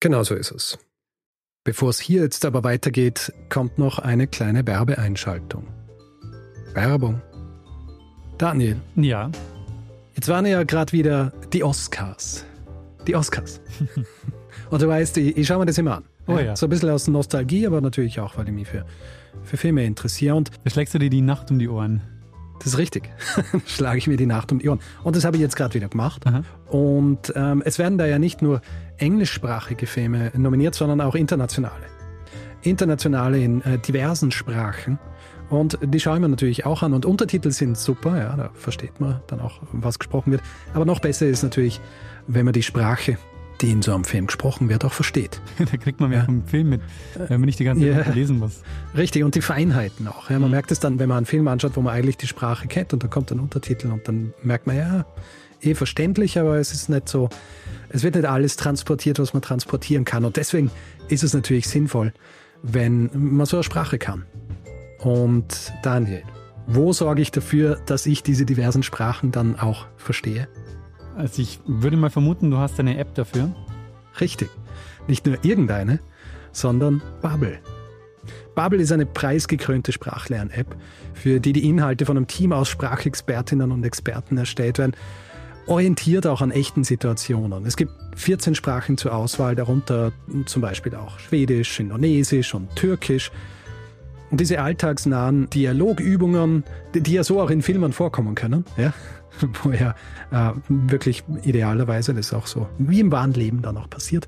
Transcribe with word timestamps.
Genau 0.00 0.22
so 0.22 0.34
ist 0.34 0.50
es. 0.50 0.78
Bevor 1.62 1.90
es 1.90 2.00
hier 2.00 2.22
jetzt 2.22 2.46
aber 2.46 2.64
weitergeht, 2.64 3.34
kommt 3.50 3.78
noch 3.78 3.98
eine 3.98 4.26
kleine 4.26 4.66
Werbeeinschaltung. 4.66 5.68
Werbung. 6.72 7.20
Daniel. 8.38 8.80
Ja. 8.96 9.30
Jetzt 10.14 10.28
waren 10.28 10.46
ja 10.46 10.62
gerade 10.62 10.92
wieder 10.92 11.32
die 11.52 11.62
Oscars. 11.62 12.46
Die 13.06 13.14
Oscars. 13.14 13.60
und 14.70 14.80
du 14.80 14.88
weißt, 14.88 15.18
ich, 15.18 15.36
ich 15.36 15.46
schaue 15.46 15.58
mir 15.58 15.66
das 15.66 15.76
immer 15.76 15.96
an. 15.98 16.04
Oh 16.26 16.38
ja. 16.38 16.56
So 16.56 16.66
ein 16.66 16.70
bisschen 16.70 16.88
aus 16.88 17.06
Nostalgie, 17.06 17.66
aber 17.66 17.82
natürlich 17.82 18.20
auch, 18.20 18.38
weil 18.38 18.48
ich 18.48 18.54
mich 18.54 18.68
für, 18.68 18.86
für 19.42 19.58
Filme 19.58 19.84
interessiere. 19.84 20.34
Und 20.34 20.50
Da 20.64 20.70
schlägst 20.70 20.94
du 20.94 20.98
dir 20.98 21.10
die 21.10 21.20
Nacht 21.20 21.50
um 21.50 21.58
die 21.58 21.68
Ohren. 21.68 22.00
das 22.58 22.68
ist 22.68 22.78
richtig. 22.78 23.10
Schlage 23.66 23.98
ich 23.98 24.06
mir 24.06 24.16
die 24.16 24.26
Nacht 24.26 24.50
um 24.50 24.60
die 24.60 24.68
Ohren. 24.70 24.80
Und 25.02 25.16
das 25.16 25.26
habe 25.26 25.36
ich 25.36 25.42
jetzt 25.42 25.56
gerade 25.56 25.74
wieder 25.74 25.88
gemacht. 25.88 26.26
Aha. 26.26 26.42
Und 26.68 27.32
ähm, 27.36 27.62
es 27.66 27.78
werden 27.78 27.98
da 27.98 28.06
ja 28.06 28.18
nicht 28.18 28.40
nur 28.40 28.62
englischsprachige 29.00 29.86
Filme 29.86 30.30
nominiert, 30.36 30.74
sondern 30.74 31.00
auch 31.00 31.14
internationale. 31.14 31.86
Internationale 32.62 33.42
in 33.42 33.62
äh, 33.62 33.78
diversen 33.78 34.30
Sprachen. 34.30 34.98
Und 35.48 35.78
die 35.82 35.98
schaue 35.98 36.16
ich 36.16 36.20
mir 36.20 36.28
natürlich 36.28 36.64
auch 36.66 36.82
an. 36.82 36.92
Und 36.92 37.04
Untertitel 37.06 37.50
sind 37.50 37.76
super, 37.76 38.18
ja, 38.18 38.36
da 38.36 38.50
versteht 38.54 39.00
man 39.00 39.20
dann 39.26 39.40
auch, 39.40 39.60
was 39.72 39.98
gesprochen 39.98 40.30
wird. 40.30 40.42
Aber 40.74 40.84
noch 40.84 41.00
besser 41.00 41.26
ist 41.26 41.42
natürlich, 41.42 41.80
wenn 42.28 42.44
man 42.44 42.52
die 42.52 42.62
Sprache, 42.62 43.18
die 43.60 43.72
in 43.72 43.82
so 43.82 43.92
einem 43.92 44.04
Film 44.04 44.26
gesprochen 44.26 44.68
wird, 44.68 44.84
auch 44.84 44.92
versteht. 44.92 45.40
da 45.58 45.76
kriegt 45.76 45.98
man 46.00 46.10
mehr 46.10 46.20
Ja. 46.20 46.24
vom 46.26 46.44
Film 46.46 46.68
mit, 46.70 46.82
wenn 47.16 47.40
man 47.40 47.46
nicht 47.46 47.58
die 47.58 47.64
ganze 47.64 47.90
Zeit 47.92 48.06
Ja. 48.06 48.12
lesen 48.12 48.38
muss. 48.38 48.62
Richtig, 48.96 49.24
und 49.24 49.34
die 49.34 49.42
Feinheiten 49.42 50.06
auch. 50.06 50.30
Ja, 50.30 50.38
man 50.38 50.50
merkt 50.50 50.70
es 50.70 50.78
dann, 50.80 50.98
wenn 50.98 51.08
man 51.08 51.16
einen 51.18 51.26
Film 51.26 51.48
anschaut, 51.48 51.72
wo 51.74 51.80
man 51.80 51.94
eigentlich 51.94 52.16
die 52.16 52.26
Sprache 52.28 52.68
kennt 52.68 52.92
und 52.92 53.02
dann 53.02 53.10
kommt 53.10 53.32
ein 53.32 53.40
Untertitel 53.40 53.88
und 53.88 54.06
dann 54.06 54.32
merkt 54.42 54.66
man, 54.68 54.76
ja, 54.76 55.04
eh 55.62 55.74
verständlich, 55.74 56.38
aber 56.38 56.56
es 56.56 56.72
ist 56.72 56.88
nicht 56.88 57.08
so, 57.08 57.28
es 57.88 58.02
wird 58.02 58.14
nicht 58.14 58.26
alles 58.26 58.56
transportiert, 58.56 59.18
was 59.18 59.32
man 59.32 59.42
transportieren 59.42 60.04
kann. 60.04 60.24
Und 60.24 60.36
deswegen 60.36 60.70
ist 61.08 61.22
es 61.22 61.34
natürlich 61.34 61.68
sinnvoll, 61.68 62.12
wenn 62.62 63.10
man 63.12 63.46
so 63.46 63.56
eine 63.56 63.64
Sprache 63.64 63.98
kann. 63.98 64.24
Und 64.98 65.72
Daniel, 65.82 66.22
wo 66.66 66.92
sorge 66.92 67.22
ich 67.22 67.30
dafür, 67.30 67.80
dass 67.86 68.06
ich 68.06 68.22
diese 68.22 68.44
diversen 68.44 68.82
Sprachen 68.82 69.32
dann 69.32 69.58
auch 69.58 69.86
verstehe? 69.96 70.48
Also 71.16 71.42
ich 71.42 71.60
würde 71.66 71.96
mal 71.96 72.10
vermuten, 72.10 72.50
du 72.50 72.58
hast 72.58 72.78
eine 72.78 72.98
App 72.98 73.14
dafür. 73.14 73.54
Richtig. 74.20 74.50
Nicht 75.08 75.26
nur 75.26 75.44
irgendeine, 75.44 76.00
sondern 76.52 77.02
Babbel. 77.22 77.58
Babbel 78.54 78.80
ist 78.80 78.92
eine 78.92 79.06
preisgekrönte 79.06 79.92
Sprachlern-App, 79.92 80.76
für 81.14 81.40
die 81.40 81.52
die 81.52 81.68
Inhalte 81.68 82.04
von 82.04 82.16
einem 82.16 82.26
Team 82.26 82.52
aus 82.52 82.68
Sprachexpertinnen 82.68 83.70
und 83.70 83.84
Experten 83.84 84.36
erstellt 84.36 84.78
werden, 84.78 84.94
orientiert 85.70 86.26
auch 86.26 86.42
an 86.42 86.50
echten 86.50 86.82
Situationen. 86.82 87.64
Es 87.64 87.76
gibt 87.76 87.92
14 88.16 88.56
Sprachen 88.56 88.98
zur 88.98 89.14
Auswahl, 89.14 89.54
darunter 89.54 90.12
zum 90.46 90.62
Beispiel 90.62 90.96
auch 90.96 91.18
Schwedisch, 91.20 91.78
Indonesisch 91.78 92.54
und 92.54 92.74
Türkisch. 92.74 93.30
Und 94.30 94.40
diese 94.40 94.60
alltagsnahen 94.60 95.48
Dialogübungen, 95.50 96.64
die, 96.94 97.12
ja 97.12 97.22
so 97.22 97.40
auch 97.40 97.50
in 97.50 97.62
Filmen 97.62 97.92
vorkommen 97.92 98.34
können, 98.34 98.64
ja, 98.76 98.92
wo 99.62 99.70
ja 99.70 99.94
äh, 100.32 100.52
wirklich 100.68 101.22
idealerweise 101.44 102.14
das 102.14 102.34
auch 102.34 102.48
so 102.48 102.68
wie 102.78 102.98
im 102.98 103.12
wahren 103.12 103.32
Leben 103.32 103.62
dann 103.62 103.76
auch 103.76 103.88
passiert, 103.88 104.26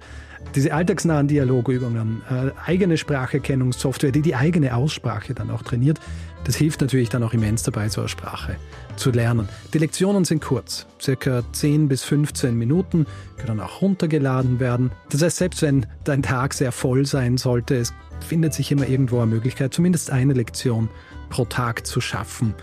diese 0.54 0.72
alltagsnahen 0.72 1.26
Dialogübungen, 1.26 2.22
äh, 2.30 2.50
eigene 2.66 2.96
Spracherkennungssoftware, 2.96 4.12
die 4.12 4.22
die 4.22 4.36
eigene 4.36 4.76
Aussprache 4.76 5.34
dann 5.34 5.50
auch 5.50 5.62
trainiert, 5.62 6.00
das 6.44 6.56
hilft 6.56 6.80
natürlich 6.80 7.08
dann 7.08 7.22
auch 7.24 7.32
immens 7.32 7.62
dabei, 7.64 7.88
so 7.88 8.00
eine 8.00 8.08
Sprache 8.08 8.56
zu 8.96 9.10
lernen. 9.10 9.48
Die 9.74 9.78
Lektionen 9.78 10.24
sind 10.24 10.42
kurz, 10.42 10.86
circa 11.00 11.42
10 11.52 11.88
bis 11.88 12.04
15 12.04 12.56
Minuten, 12.56 13.06
können 13.38 13.60
auch 13.60 13.82
runtergeladen 13.82 14.60
werden. 14.60 14.90
Das 15.10 15.22
heißt, 15.22 15.38
selbst 15.38 15.62
wenn 15.62 15.86
dein 16.04 16.22
Tag 16.22 16.54
sehr 16.54 16.72
voll 16.72 17.06
sein 17.06 17.36
sollte, 17.36 17.76
es 17.76 17.92
findet 18.20 18.54
sich 18.54 18.70
immer 18.70 18.88
irgendwo 18.88 19.18
eine 19.18 19.26
Möglichkeit, 19.26 19.74
zumindest 19.74 20.10
eine 20.10 20.32
Lektion 20.32 20.88
pro 21.30 21.44
Tag 21.44 21.86
zu 21.86 22.00
schaffen. 22.00 22.54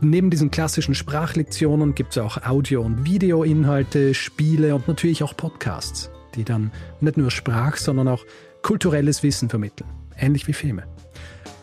Neben 0.00 0.30
diesen 0.30 0.50
klassischen 0.50 0.94
Sprachlektionen 0.94 1.94
gibt 1.94 2.16
es 2.16 2.22
auch 2.22 2.44
Audio- 2.44 2.82
und 2.82 3.04
Videoinhalte, 3.04 4.14
Spiele 4.14 4.74
und 4.74 4.86
natürlich 4.86 5.22
auch 5.22 5.36
Podcasts, 5.36 6.10
die 6.34 6.44
dann 6.44 6.70
nicht 7.00 7.16
nur 7.16 7.30
Sprach, 7.30 7.76
sondern 7.76 8.08
auch 8.08 8.24
kulturelles 8.62 9.22
Wissen 9.22 9.48
vermitteln. 9.48 9.88
Ähnlich 10.16 10.46
wie 10.46 10.52
Filme. 10.52 10.84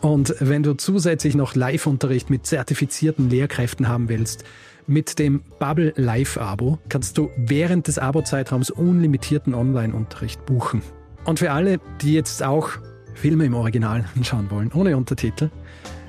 Und 0.02 0.36
wenn 0.40 0.64
du 0.64 0.76
zusätzlich 0.76 1.36
noch 1.36 1.56
Live-Unterricht 1.56 2.30
mit 2.30 2.46
zertifizierten 2.46 3.30
Lehrkräften 3.30 3.90
haben 3.90 4.08
willst, 4.08 4.46
mit 4.88 5.20
dem 5.20 5.42
Bubble 5.60 5.92
Live-Abo 5.98 6.80
kannst 6.90 7.18
du 7.18 7.30
während 7.38 7.88
des 7.88 8.00
Abo-Zeitraums 8.00 8.72
unlimitierten 8.72 9.54
Online-Unterricht 9.54 10.46
buchen. 10.46 10.82
Und 11.26 11.40
für 11.40 11.52
alle, 11.52 11.82
die 12.02 12.14
jetzt 12.14 12.42
auch 12.44 12.70
Filme 13.14 13.44
im 13.46 13.54
Original 13.54 14.06
anschauen 14.16 14.50
wollen, 14.50 14.72
ohne 14.74 14.98
Untertitel, 14.98 15.52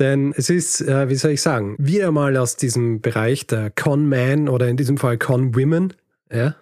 Denn 0.00 0.34
es 0.36 0.50
ist, 0.50 0.80
äh, 0.80 1.08
wie 1.08 1.14
soll 1.14 1.32
ich 1.32 1.42
sagen, 1.42 1.76
wieder 1.78 2.10
mal 2.10 2.36
aus 2.36 2.56
diesem 2.56 3.00
Bereich 3.00 3.46
der 3.46 3.70
Con-Man 3.70 4.48
oder 4.48 4.68
in 4.68 4.76
diesem 4.76 4.98
Fall 4.98 5.18
Con-Women. 5.18 5.92
Ja? 6.32 6.56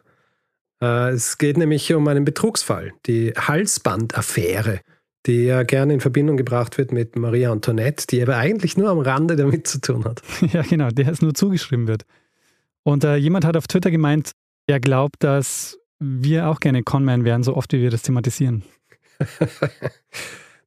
Äh, 0.83 1.11
es 1.13 1.39
geht 1.39 1.57
nämlich 1.57 1.93
um 1.95 2.07
einen 2.09 2.25
Betrugsfall, 2.25 2.93
die 3.07 3.33
Halsbandaffäre, 3.33 4.81
die 5.25 5.45
ja 5.45 5.63
gerne 5.63 5.95
in 5.95 6.01
Verbindung 6.01 6.37
gebracht 6.37 6.77
wird 6.77 6.93
mit 6.93 7.17
Maria 7.17 7.53
Antoinette, 7.53 8.07
die 8.07 8.21
aber 8.21 8.37
eigentlich 8.37 8.77
nur 8.77 8.91
am 8.91 8.99
Rande 8.99 9.37
damit 9.37 9.67
zu 9.67 9.81
tun 9.81 10.05
hat. 10.05 10.21
Ja, 10.53 10.63
genau, 10.63 10.89
der 10.91 11.09
es 11.09 11.23
nur 11.23 11.33
zugeschrieben 11.33 11.89
wird. 11.89 12.05
Und 12.83 13.05
äh, 13.05 13.17
jemand 13.17 13.47
hat 13.47 13.57
auf 13.57 13.67
Twitter 13.67 13.91
gemeint, 13.91 14.33
er 14.73 14.81
glaubt, 14.81 15.23
dass 15.23 15.79
wir 16.01 16.49
auch 16.49 16.59
gerne 16.59 16.83
Conman 16.83 17.25
wären, 17.25 17.43
so 17.43 17.57
oft 17.57 17.73
wie 17.73 17.81
wir 17.81 17.91
das 17.91 18.03
thematisieren. 18.03 18.65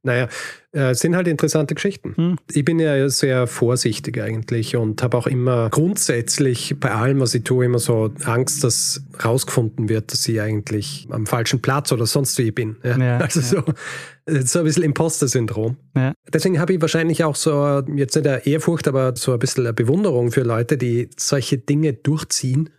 Naja, 0.05 0.27
äh, 0.71 0.93
sind 0.93 1.15
halt 1.15 1.27
interessante 1.27 1.73
Geschichten. 1.73 2.13
Hm. 2.15 2.35
Ich 2.51 2.63
bin 2.63 2.79
ja 2.79 3.09
sehr 3.09 3.47
vorsichtig 3.47 4.21
eigentlich 4.21 4.75
und 4.75 5.01
habe 5.01 5.17
auch 5.17 5.25
immer 5.25 5.69
grundsätzlich 5.71 6.75
bei 6.79 6.91
allem, 6.91 7.19
was 7.19 7.33
ich 7.33 7.43
tue, 7.43 7.65
immer 7.65 7.79
so 7.79 8.11
Angst, 8.23 8.63
dass 8.63 9.03
rausgefunden 9.23 9.89
wird, 9.89 10.13
dass 10.13 10.27
ich 10.27 10.39
eigentlich 10.39 11.07
am 11.09 11.25
falschen 11.25 11.59
Platz 11.59 11.91
oder 11.91 12.05
sonst 12.05 12.37
wie 12.37 12.51
bin. 12.51 12.77
Ja? 12.83 12.97
Ja, 12.99 13.17
also 13.21 13.39
ja. 13.39 13.63
so, 14.27 14.41
so 14.45 14.59
ein 14.59 14.65
bisschen 14.65 14.83
Imposter-Syndrom. 14.83 15.77
Deswegen 16.31 16.59
habe 16.59 16.73
ich 16.73 16.81
wahrscheinlich 16.81 17.23
auch 17.23 17.35
so, 17.35 17.81
jetzt 17.95 18.15
nicht 18.15 18.27
eine 18.27 18.45
Ehrfurcht, 18.45 18.87
aber 18.87 19.15
so 19.15 19.33
ein 19.33 19.39
bisschen 19.39 19.65
eine 19.65 19.73
Bewunderung 19.73 20.31
für 20.31 20.43
Leute, 20.43 20.77
die 20.77 21.09
solche 21.17 21.57
Dinge 21.57 21.93
durchziehen, 21.93 22.69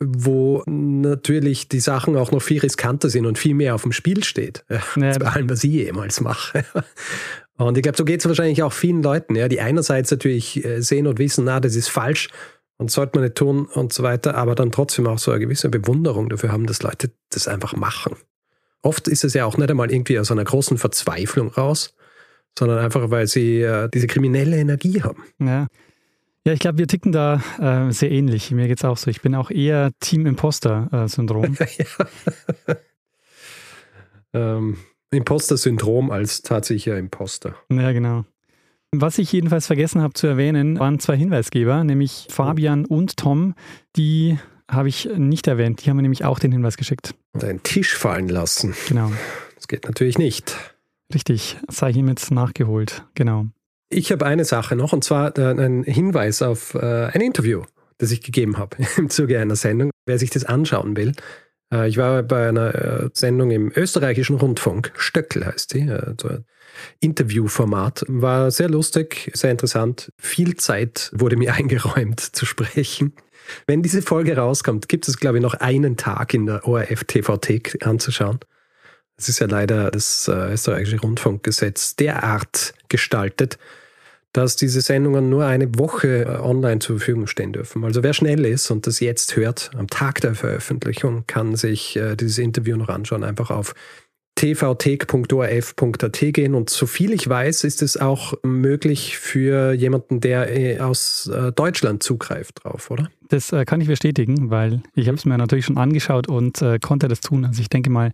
wo 0.00 0.62
natürlich 0.66 1.68
die 1.68 1.80
Sachen 1.80 2.16
auch 2.16 2.30
noch 2.30 2.42
viel 2.42 2.60
riskanter 2.60 3.10
sind 3.10 3.26
und 3.26 3.38
viel 3.38 3.54
mehr 3.54 3.74
auf 3.74 3.82
dem 3.82 3.92
Spiel 3.92 4.22
steht. 4.24 4.64
Ja, 4.68 4.80
Ja. 4.96 5.08
als 5.08 5.18
bei 5.18 5.26
allem, 5.26 5.50
was 5.50 5.64
ich 5.64 5.72
jemals 5.72 6.20
mache. 6.20 6.64
Und 7.56 7.76
ich 7.76 7.82
glaube, 7.82 7.98
so 7.98 8.04
geht 8.04 8.20
es 8.20 8.26
wahrscheinlich 8.28 8.62
auch 8.62 8.72
vielen 8.72 9.02
Leuten, 9.02 9.34
ja, 9.34 9.48
die 9.48 9.60
einerseits 9.60 10.12
natürlich 10.12 10.64
äh, 10.64 10.80
sehen 10.80 11.08
und 11.08 11.18
wissen, 11.18 11.44
na, 11.44 11.58
das 11.58 11.74
ist 11.74 11.88
falsch 11.88 12.28
und 12.76 12.88
sollte 12.92 13.18
man 13.18 13.24
nicht 13.24 13.34
tun 13.34 13.66
und 13.66 13.92
so 13.92 14.04
weiter, 14.04 14.36
aber 14.36 14.54
dann 14.54 14.70
trotzdem 14.70 15.08
auch 15.08 15.18
so 15.18 15.32
eine 15.32 15.40
gewisse 15.40 15.68
Bewunderung 15.68 16.28
dafür 16.28 16.52
haben, 16.52 16.66
dass 16.66 16.84
Leute 16.84 17.10
das 17.30 17.48
einfach 17.48 17.74
machen. 17.74 18.14
Oft 18.82 19.08
ist 19.08 19.24
es 19.24 19.34
ja 19.34 19.44
auch 19.44 19.56
nicht 19.56 19.68
einmal 19.68 19.90
irgendwie 19.90 20.20
aus 20.20 20.30
einer 20.30 20.44
großen 20.44 20.78
Verzweiflung 20.78 21.48
raus, 21.48 21.96
sondern 22.56 22.78
einfach, 22.78 23.10
weil 23.10 23.26
sie 23.26 23.62
äh, 23.62 23.88
diese 23.92 24.06
kriminelle 24.06 24.56
Energie 24.56 25.02
haben. 25.02 25.24
Ja. 25.40 25.66
Ja, 26.46 26.52
ich 26.52 26.60
glaube, 26.60 26.78
wir 26.78 26.86
ticken 26.86 27.12
da 27.12 27.42
äh, 27.58 27.92
sehr 27.92 28.10
ähnlich. 28.10 28.50
Mir 28.50 28.68
geht's 28.68 28.84
auch 28.84 28.96
so. 28.96 29.10
Ich 29.10 29.20
bin 29.20 29.34
auch 29.34 29.50
eher 29.50 29.90
Team 30.00 30.26
Imposter-Syndrom. 30.26 31.56
ja. 31.78 32.76
ähm, 34.32 34.78
Imposter-Syndrom 35.10 36.10
als 36.10 36.42
tatsächlicher 36.42 36.96
Imposter. 36.96 37.54
ja, 37.70 37.92
genau. 37.92 38.24
Was 38.92 39.18
ich 39.18 39.30
jedenfalls 39.32 39.66
vergessen 39.66 40.00
habe 40.00 40.14
zu 40.14 40.26
erwähnen, 40.26 40.78
waren 40.78 40.98
zwei 40.98 41.16
Hinweisgeber, 41.16 41.84
nämlich 41.84 42.26
Fabian 42.30 42.86
und 42.86 43.18
Tom. 43.18 43.54
Die 43.96 44.38
habe 44.70 44.88
ich 44.88 45.08
nicht 45.16 45.46
erwähnt. 45.46 45.84
Die 45.84 45.90
haben 45.90 45.96
mir 45.96 46.02
nämlich 46.02 46.24
auch 46.24 46.38
den 46.38 46.52
Hinweis 46.52 46.76
geschickt. 46.78 47.14
Und 47.32 47.44
einen 47.44 47.62
Tisch 47.62 47.94
fallen 47.94 48.28
lassen. 48.28 48.74
Genau. 48.88 49.12
Das 49.56 49.68
geht 49.68 49.84
natürlich 49.84 50.16
nicht. 50.16 50.56
Richtig. 51.12 51.58
Sei 51.68 51.92
hiermit 51.92 52.30
nachgeholt. 52.30 53.04
Genau. 53.14 53.46
Ich 53.90 54.12
habe 54.12 54.26
eine 54.26 54.44
Sache 54.44 54.76
noch, 54.76 54.92
und 54.92 55.02
zwar 55.02 55.36
einen 55.38 55.82
Hinweis 55.84 56.42
auf 56.42 56.74
äh, 56.74 57.06
ein 57.06 57.20
Interview, 57.20 57.62
das 57.96 58.10
ich 58.10 58.20
gegeben 58.20 58.58
habe 58.58 58.76
im 58.96 59.08
Zuge 59.08 59.40
einer 59.40 59.56
Sendung. 59.56 59.90
Wer 60.06 60.18
sich 60.18 60.30
das 60.30 60.44
anschauen 60.44 60.96
will, 60.96 61.12
äh, 61.72 61.88
ich 61.88 61.96
war 61.96 62.22
bei 62.22 62.48
einer 62.48 62.74
äh, 62.74 63.10
Sendung 63.12 63.50
im 63.50 63.72
österreichischen 63.74 64.36
Rundfunk, 64.36 64.92
Stöckel 64.96 65.46
heißt 65.46 65.74
äh, 65.74 66.14
so 66.20 66.30
Interviewformat. 67.00 68.04
War 68.08 68.50
sehr 68.50 68.68
lustig, 68.68 69.30
sehr 69.34 69.50
interessant. 69.50 70.12
Viel 70.18 70.56
Zeit 70.56 71.10
wurde 71.14 71.36
mir 71.36 71.54
eingeräumt 71.54 72.20
zu 72.20 72.46
sprechen. 72.46 73.14
Wenn 73.66 73.82
diese 73.82 74.02
Folge 74.02 74.36
rauskommt, 74.36 74.88
gibt 74.88 75.08
es, 75.08 75.18
glaube 75.18 75.38
ich, 75.38 75.42
noch 75.42 75.54
einen 75.54 75.96
Tag 75.96 76.34
in 76.34 76.46
der 76.46 76.66
ORF 76.66 77.04
TVT 77.04 77.82
anzuschauen. 77.82 78.40
Es 79.18 79.28
ist 79.28 79.40
ja 79.40 79.48
leider 79.48 79.90
das 79.90 80.28
äh, 80.28 80.52
österreichische 80.52 81.00
Rundfunkgesetz 81.00 81.96
derart 81.96 82.72
gestaltet, 82.88 83.58
dass 84.32 84.54
diese 84.54 84.80
Sendungen 84.80 85.28
nur 85.28 85.44
eine 85.44 85.76
Woche 85.76 86.22
äh, 86.22 86.38
online 86.40 86.78
zur 86.78 86.98
Verfügung 86.98 87.26
stehen 87.26 87.52
dürfen. 87.52 87.84
Also 87.84 88.04
wer 88.04 88.14
schnell 88.14 88.44
ist 88.44 88.70
und 88.70 88.86
das 88.86 89.00
jetzt 89.00 89.34
hört, 89.34 89.72
am 89.76 89.88
Tag 89.88 90.20
der 90.20 90.36
Veröffentlichung, 90.36 91.24
kann 91.26 91.56
sich 91.56 91.96
äh, 91.96 92.14
dieses 92.14 92.38
Interview 92.38 92.76
noch 92.76 92.88
anschauen. 92.88 93.24
Einfach 93.24 93.50
auf 93.50 93.74
tvtek.orf.at 94.36 96.20
gehen. 96.32 96.54
Und 96.54 96.70
soviel 96.70 97.12
ich 97.12 97.28
weiß, 97.28 97.64
ist 97.64 97.82
es 97.82 97.96
auch 97.96 98.34
möglich 98.44 99.18
für 99.18 99.72
jemanden, 99.72 100.20
der 100.20 100.86
aus 100.86 101.28
Deutschland 101.56 102.04
zugreift 102.04 102.62
drauf, 102.62 102.88
oder? 102.92 103.10
Das 103.30 103.52
kann 103.66 103.80
ich 103.80 103.88
bestätigen, 103.88 104.48
weil 104.48 104.80
ich 104.94 105.08
habe 105.08 105.18
es 105.18 105.24
mir 105.24 105.36
natürlich 105.38 105.64
schon 105.64 105.76
angeschaut 105.76 106.28
und 106.28 106.64
konnte 106.82 107.08
das 107.08 107.18
tun. 107.18 107.46
Also 107.46 107.60
ich 107.60 107.68
denke 107.68 107.90
mal, 107.90 108.12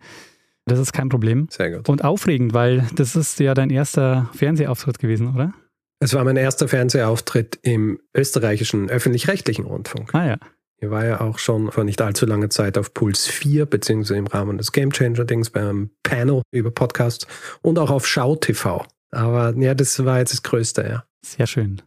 das 0.66 0.78
ist 0.78 0.92
kein 0.92 1.08
Problem. 1.08 1.48
Sehr 1.50 1.70
gut. 1.70 1.88
Und 1.88 2.04
aufregend, 2.04 2.54
weil 2.54 2.86
das 2.94 3.16
ist 3.16 3.38
ja 3.40 3.54
dein 3.54 3.70
erster 3.70 4.30
Fernsehauftritt 4.34 4.98
gewesen, 4.98 5.34
oder? 5.34 5.52
Es 6.00 6.14
war 6.14 6.24
mein 6.24 6.36
erster 6.36 6.68
Fernsehauftritt 6.68 7.58
im 7.62 7.98
österreichischen 8.14 8.90
öffentlich-rechtlichen 8.90 9.64
Rundfunk. 9.64 10.14
Ah 10.14 10.26
ja. 10.26 10.36
Ich 10.78 10.90
war 10.90 11.04
ja 11.06 11.20
auch 11.20 11.38
schon 11.38 11.70
vor 11.70 11.84
nicht 11.84 12.02
allzu 12.02 12.26
langer 12.26 12.50
Zeit 12.50 12.76
auf 12.76 12.92
Puls 12.92 13.26
4, 13.26 13.64
beziehungsweise 13.66 14.18
im 14.18 14.26
Rahmen 14.26 14.58
des 14.58 14.72
Game 14.72 14.90
Changer-Dings 14.90 15.50
beim 15.50 15.90
Panel 16.02 16.42
über 16.50 16.70
Podcasts 16.70 17.26
und 17.62 17.78
auch 17.78 17.90
auf 17.90 18.06
Schau 18.06 18.36
TV. 18.36 18.84
Aber 19.10 19.54
ja, 19.56 19.74
das 19.74 20.04
war 20.04 20.18
jetzt 20.18 20.32
das 20.32 20.42
Größte, 20.42 20.82
ja. 20.82 21.04
Sehr 21.24 21.46
schön. 21.46 21.80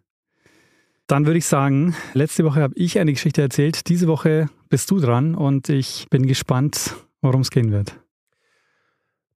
Dann 1.05 1.25
würde 1.25 1.37
ich 1.37 1.45
sagen, 1.45 1.95
letzte 2.13 2.43
Woche 2.43 2.61
habe 2.61 2.73
ich 2.75 2.99
eine 2.99 3.13
Geschichte 3.13 3.41
erzählt. 3.41 3.87
Diese 3.87 4.07
Woche 4.07 4.49
bist 4.69 4.89
du 4.89 4.99
dran 4.99 5.35
und 5.35 5.69
ich 5.69 6.07
bin 6.09 6.25
gespannt, 6.25 6.95
worum 7.21 7.41
es 7.41 7.51
gehen 7.51 7.71
wird. 7.71 7.99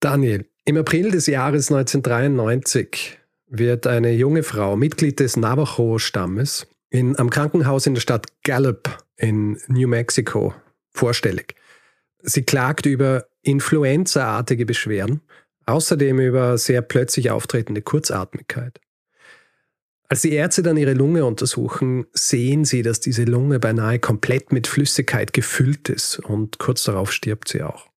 Daniel, 0.01 0.48
im 0.65 0.77
April 0.77 1.12
des 1.12 1.27
Jahres 1.27 1.71
1993 1.71 3.19
wird 3.48 3.86
eine 3.86 4.12
junge 4.12 4.42
Frau, 4.42 4.75
Mitglied 4.75 5.19
des 5.19 5.38
Navajo-Stammes, 5.38 6.65
in, 6.89 7.19
am 7.19 7.30
Krankenhaus 7.30 7.86
in 7.86 7.94
der 7.94 8.01
Stadt 8.01 8.25
Gallup 8.44 8.98
in 9.15 9.59
New 9.68 9.88
Mexico 9.88 10.56
vorstellig. 10.89 11.53
Sie 12.24 12.42
klagt 12.42 12.88
über 12.88 13.27
influenzaartige 13.44 14.65
Beschwerden, 14.65 15.21
außerdem 15.68 16.19
über 16.19 16.57
sehr 16.57 16.81
plötzlich 16.81 17.30
auftretende 17.30 17.83
Kurzatmigkeit. 17.83 18.81
Als 20.09 20.24
die 20.24 20.33
Ärzte 20.33 20.63
dann 20.63 20.77
ihre 20.77 20.95
Lunge 20.95 21.25
untersuchen, 21.25 22.07
sehen 22.12 22.65
sie, 22.65 22.81
dass 22.81 23.01
diese 23.01 23.25
Lunge 23.25 23.59
beinahe 23.59 24.00
komplett 24.00 24.51
mit 24.51 24.65
Flüssigkeit 24.65 25.31
gefüllt 25.31 25.89
ist 25.89 26.18
und 26.18 26.57
kurz 26.57 26.86
darauf 26.86 27.13
stirbt 27.13 27.50
sie 27.50 27.62
auch. 27.62 27.91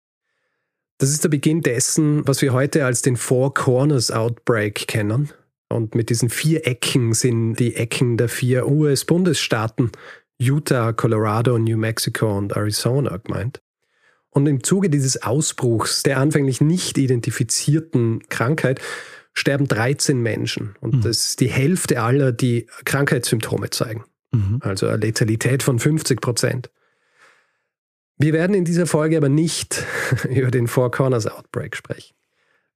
Das 1.03 1.11
ist 1.11 1.25
der 1.25 1.31
Beginn 1.31 1.63
dessen, 1.63 2.25
was 2.29 2.43
wir 2.43 2.53
heute 2.53 2.85
als 2.85 3.03
den 3.03 3.17
Four 3.17 3.55
Corners 3.55 4.13
Outbreak 4.13 4.87
kennen. 4.87 5.31
Und 5.69 5.97
mit 5.97 6.11
diesen 6.11 6.31
vier 6.31 6.65
Ecken 6.65 7.13
sind 7.13 7.55
die 7.57 7.75
Ecken 7.75 8.17
der 8.17 8.29
vier 8.29 8.69
US-Bundesstaaten 8.69 9.91
Utah, 10.39 10.93
Colorado, 10.93 11.59
New 11.59 11.77
Mexico 11.77 12.39
und 12.39 12.53
Arizona 12.53 13.17
gemeint. 13.17 13.61
Und 14.31 14.47
im 14.47 14.63
Zuge 14.63 14.91
dieses 14.91 15.21
Ausbruchs 15.21 16.05
der 16.05 16.19
anfänglich 16.19 16.61
nicht 16.61 16.97
identifizierten 16.97 18.23
Krankheit 18.29 18.81
sterben 19.35 19.67
13 19.67 20.23
Menschen. 20.23 20.77
Und 20.81 20.95
Mhm. 20.95 21.01
das 21.01 21.31
ist 21.31 21.41
die 21.41 21.51
Hälfte 21.51 22.01
aller, 22.01 22.31
die 22.31 22.69
Krankheitssymptome 22.85 23.71
zeigen. 23.71 24.05
Mhm. 24.31 24.59
Also 24.61 24.87
eine 24.87 24.99
Letalität 24.99 25.65
von 25.65 25.81
50 25.81 26.21
Prozent. 26.21 26.71
Wir 28.19 28.33
werden 28.33 28.55
in 28.55 28.65
dieser 28.65 28.87
Folge 28.87 29.17
aber 29.17 29.29
nicht 29.29 29.85
über 30.29 30.51
den 30.51 30.69
Four 30.69 30.91
Corners 30.91 31.27
Outbreak 31.27 31.77
sprechen. 31.77 32.15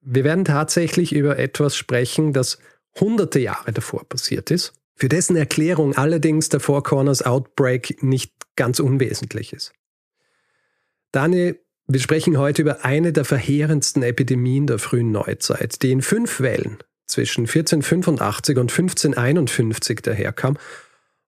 Wir 0.00 0.25
werden 0.25 0.44
tatsächlich 0.44 1.12
über 1.12 1.38
etwas 1.38 1.76
sprechen, 1.76 2.32
das 2.32 2.58
hunderte 2.99 3.40
Jahre 3.40 3.72
davor 3.72 4.04
passiert 4.08 4.50
ist, 4.50 4.72
für 4.94 5.08
dessen 5.08 5.37
Erklärung 5.37 5.96
allerdings 5.96 6.49
der 6.49 6.60
Four 6.60 6.82
Corners 6.82 7.22
Outbreak 7.22 8.02
nicht 8.02 8.32
ganz 8.54 8.80
unwesentlich 8.80 9.52
ist. 9.52 9.72
Daniel, 11.12 11.60
wir 11.87 12.00
sprechen 12.00 12.38
heute 12.38 12.62
über 12.62 12.84
eine 12.84 13.12
der 13.12 13.25
verheerendsten 13.25 14.02
Epidemien 14.02 14.66
der 14.66 14.78
frühen 14.78 15.12
Neuzeit, 15.12 15.82
die 15.82 15.92
in 15.92 16.02
fünf 16.02 16.40
Wellen 16.40 16.78
zwischen 17.06 17.42
1485 17.42 18.56
und 18.56 18.70
1551 18.70 20.00
daherkam 20.02 20.56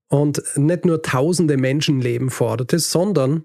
und 0.09 0.43
nicht 0.57 0.85
nur 0.85 1.03
tausende 1.03 1.57
Menschenleben 1.57 2.31
forderte, 2.31 2.79
sondern 2.79 3.45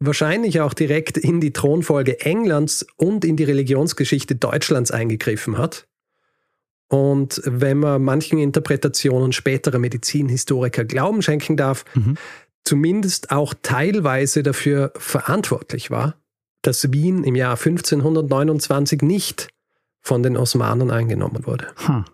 wahrscheinlich 0.00 0.60
auch 0.60 0.74
direkt 0.74 1.16
in 1.18 1.40
die 1.40 1.52
Thronfolge 1.52 2.20
Englands 2.20 2.86
und 2.96 3.24
in 3.24 3.36
die 3.36 3.44
Religionsgeschichte 3.44 4.34
Deutschlands 4.34 4.90
eingegriffen 4.90 5.58
hat. 5.58 5.86
Und 6.88 7.40
wenn 7.44 7.78
man 7.78 8.02
manchen 8.02 8.38
Interpretationen 8.38 9.32
späterer 9.32 9.78
Medizinhistoriker 9.78 10.84
Glauben 10.84 11.22
schenken 11.22 11.56
darf, 11.56 11.84
Mhm. 11.94 12.16
zumindest 12.64 13.30
auch 13.30 13.54
teilweise 13.62 14.42
dafür 14.42 14.92
verantwortlich 14.96 15.90
war, 15.90 16.16
dass 16.62 16.92
Wien 16.92 17.22
im 17.24 17.36
Jahr 17.36 17.56
1529 17.56 19.02
nicht 19.02 19.48
von 20.02 20.22
den 20.22 20.36
Osmanen 20.36 20.90
eingenommen 20.90 21.46
wurde. 21.46 21.68
Ha. 21.86 22.04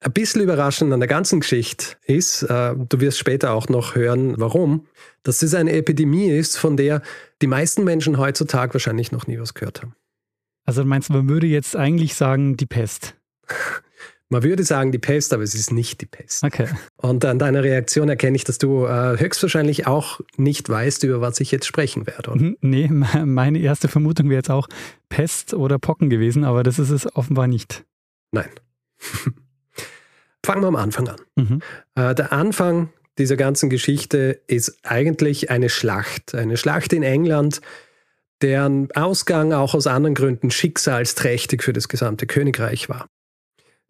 Ein 0.00 0.12
bisschen 0.12 0.42
überraschend 0.42 0.92
an 0.92 1.00
der 1.00 1.08
ganzen 1.08 1.40
Geschichte 1.40 1.96
ist, 2.04 2.42
äh, 2.42 2.74
du 2.76 3.00
wirst 3.00 3.18
später 3.18 3.52
auch 3.52 3.68
noch 3.68 3.94
hören, 3.94 4.34
warum, 4.38 4.86
dass 5.22 5.38
das 5.38 5.54
eine 5.54 5.72
Epidemie 5.72 6.28
ist, 6.30 6.58
von 6.58 6.76
der 6.76 7.02
die 7.42 7.46
meisten 7.46 7.82
Menschen 7.82 8.18
heutzutage 8.18 8.74
wahrscheinlich 8.74 9.10
noch 9.10 9.26
nie 9.26 9.38
was 9.40 9.54
gehört 9.54 9.82
haben. 9.82 9.94
Also 10.66 10.82
du 10.82 10.88
meinst, 10.88 11.10
man 11.10 11.28
würde 11.28 11.46
jetzt 11.46 11.76
eigentlich 11.76 12.14
sagen, 12.14 12.56
die 12.56 12.66
Pest. 12.66 13.14
Man 14.28 14.42
würde 14.42 14.64
sagen 14.64 14.90
die 14.90 14.98
Pest, 14.98 15.32
aber 15.32 15.44
es 15.44 15.54
ist 15.54 15.70
nicht 15.70 16.00
die 16.00 16.06
Pest. 16.06 16.42
Okay. 16.42 16.66
Und 16.96 17.24
an 17.24 17.38
deiner 17.38 17.62
Reaktion 17.62 18.08
erkenne 18.08 18.34
ich, 18.34 18.42
dass 18.42 18.58
du 18.58 18.84
äh, 18.84 19.16
höchstwahrscheinlich 19.20 19.86
auch 19.86 20.20
nicht 20.36 20.68
weißt, 20.68 21.04
über 21.04 21.20
was 21.20 21.38
ich 21.38 21.52
jetzt 21.52 21.64
sprechen 21.64 22.08
werde. 22.08 22.32
Oder? 22.32 22.40
N- 22.40 22.56
Nee, 22.60 22.88
me- 22.90 23.24
meine 23.24 23.60
erste 23.60 23.86
Vermutung 23.86 24.28
wäre 24.28 24.38
jetzt 24.40 24.50
auch 24.50 24.66
Pest 25.10 25.54
oder 25.54 25.78
Pocken 25.78 26.10
gewesen, 26.10 26.42
aber 26.42 26.64
das 26.64 26.80
ist 26.80 26.90
es 26.90 27.06
offenbar 27.14 27.46
nicht. 27.46 27.84
Nein. 28.32 28.50
Fangen 30.46 30.62
wir 30.62 30.68
am 30.68 30.76
Anfang 30.76 31.08
an. 31.08 31.20
Mhm. 31.34 31.62
Äh, 31.96 32.14
der 32.14 32.32
Anfang 32.32 32.92
dieser 33.18 33.36
ganzen 33.36 33.68
Geschichte 33.68 34.40
ist 34.46 34.78
eigentlich 34.84 35.50
eine 35.50 35.68
Schlacht. 35.68 36.36
Eine 36.36 36.56
Schlacht 36.56 36.92
in 36.92 37.02
England, 37.02 37.60
deren 38.42 38.92
Ausgang 38.92 39.52
auch 39.52 39.74
aus 39.74 39.88
anderen 39.88 40.14
Gründen 40.14 40.52
schicksalsträchtig 40.52 41.64
für 41.64 41.72
das 41.72 41.88
gesamte 41.88 42.28
Königreich 42.28 42.88
war. 42.88 43.08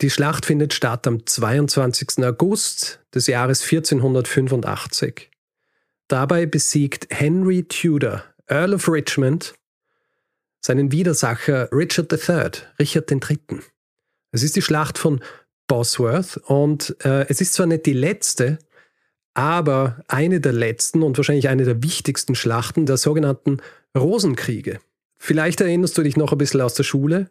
Die 0.00 0.08
Schlacht 0.08 0.46
findet 0.46 0.72
statt 0.72 1.06
am 1.06 1.26
22. 1.26 2.24
August 2.24 3.00
des 3.14 3.26
Jahres 3.26 3.62
1485. 3.62 5.30
Dabei 6.08 6.46
besiegt 6.46 7.06
Henry 7.10 7.64
Tudor, 7.64 8.24
Earl 8.46 8.72
of 8.72 8.88
Richmond, 8.88 9.52
seinen 10.62 10.90
Widersacher 10.90 11.68
Richard 11.70 12.10
III, 12.10 12.62
Richard 12.78 13.10
III. 13.10 13.60
Es 14.32 14.42
ist 14.42 14.56
die 14.56 14.62
Schlacht 14.62 14.96
von 14.96 15.20
Bosworth 15.66 16.36
und 16.46 16.96
äh, 17.04 17.26
es 17.28 17.40
ist 17.40 17.54
zwar 17.54 17.66
nicht 17.66 17.86
die 17.86 17.92
letzte, 17.92 18.58
aber 19.34 20.00
eine 20.08 20.40
der 20.40 20.52
letzten 20.52 21.02
und 21.02 21.16
wahrscheinlich 21.18 21.48
eine 21.48 21.64
der 21.64 21.82
wichtigsten 21.82 22.34
Schlachten 22.34 22.86
der 22.86 22.96
sogenannten 22.96 23.58
Rosenkriege. 23.96 24.78
Vielleicht 25.18 25.60
erinnerst 25.60 25.96
du 25.98 26.02
dich 26.02 26.16
noch 26.16 26.32
ein 26.32 26.38
bisschen 26.38 26.60
aus 26.60 26.74
der 26.74 26.84
Schule 26.84 27.30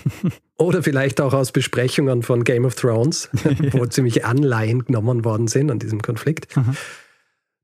oder 0.58 0.82
vielleicht 0.82 1.20
auch 1.20 1.34
aus 1.34 1.52
Besprechungen 1.52 2.22
von 2.22 2.44
Game 2.44 2.64
of 2.64 2.74
Thrones, 2.74 3.28
wo 3.72 3.86
ziemlich 3.86 4.24
Anleihen 4.24 4.84
genommen 4.84 5.24
worden 5.24 5.48
sind 5.48 5.70
an 5.70 5.78
diesem 5.78 6.02
Konflikt. 6.02 6.56
Aha. 6.56 6.74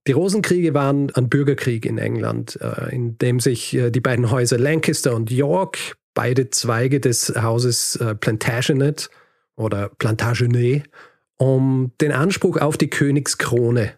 Die 0.08 0.12
Rosenkriege 0.12 0.74
waren 0.74 1.10
ein 1.14 1.28
Bürgerkrieg 1.28 1.86
in 1.86 1.98
England, 1.98 2.58
äh, 2.60 2.94
in 2.94 3.18
dem 3.18 3.38
sich 3.38 3.74
äh, 3.74 3.90
die 3.90 4.00
beiden 4.00 4.30
Häuser 4.30 4.58
Lancaster 4.58 5.14
und 5.14 5.30
York, 5.30 5.78
beide 6.12 6.50
Zweige 6.50 6.98
des 6.98 7.32
Hauses 7.36 7.96
äh, 7.96 8.14
Plantagenet 8.16 9.10
oder 9.56 9.88
Plantagenet, 9.98 10.84
um 11.36 11.92
den 12.00 12.12
Anspruch 12.12 12.56
auf 12.58 12.76
die 12.76 12.90
Königskrone 12.90 13.94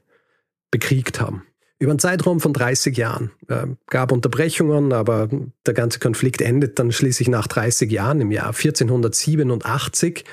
bekriegt 0.70 1.20
haben. 1.20 1.44
Über 1.78 1.90
einen 1.90 1.98
Zeitraum 1.98 2.40
von 2.40 2.52
30 2.52 2.96
Jahren. 2.96 3.30
Äh, 3.48 3.66
gab 3.88 4.12
Unterbrechungen, 4.12 4.92
aber 4.92 5.28
der 5.66 5.74
ganze 5.74 5.98
Konflikt 5.98 6.40
endet 6.40 6.78
dann 6.78 6.92
schließlich 6.92 7.28
nach 7.28 7.46
30 7.46 7.90
Jahren 7.90 8.20
im 8.20 8.30
Jahr 8.30 8.54
1487. 8.54 10.24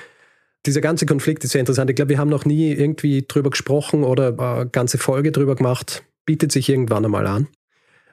Dieser 0.64 0.80
ganze 0.80 1.06
Konflikt 1.06 1.42
ist 1.44 1.50
sehr 1.50 1.60
interessant. 1.60 1.90
Ich 1.90 1.96
glaube, 1.96 2.10
wir 2.10 2.18
haben 2.18 2.30
noch 2.30 2.44
nie 2.44 2.72
irgendwie 2.72 3.24
drüber 3.26 3.50
gesprochen 3.50 4.04
oder 4.04 4.38
eine 4.38 4.70
ganze 4.70 4.98
Folge 4.98 5.32
drüber 5.32 5.56
gemacht. 5.56 6.04
Bietet 6.24 6.52
sich 6.52 6.68
irgendwann 6.68 7.04
einmal 7.04 7.26
an. 7.26 7.48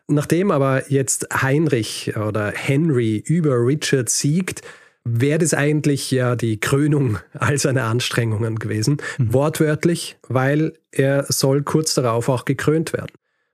Nachdem 0.07 0.49
aber 0.49 0.91
jetzt 0.91 1.27
Heinrich 1.31 2.15
oder 2.17 2.51
Henry 2.51 3.23
über 3.23 3.63
Richard 3.63 4.09
siegt, 4.09 4.63
wäre 5.03 5.39
das 5.39 5.53
eigentlich 5.53 6.11
ja 6.11 6.35
die 6.35 6.59
Krönung 6.59 7.19
all 7.33 7.57
seiner 7.57 7.85
Anstrengungen 7.85 8.57
gewesen. 8.57 8.97
Wortwörtlich, 9.17 10.17
weil 10.27 10.73
er 10.91 11.25
soll 11.29 11.63
kurz 11.63 11.93
darauf 11.95 12.29
auch 12.29 12.45
gekrönt 12.45 12.93
werden. 12.93 13.11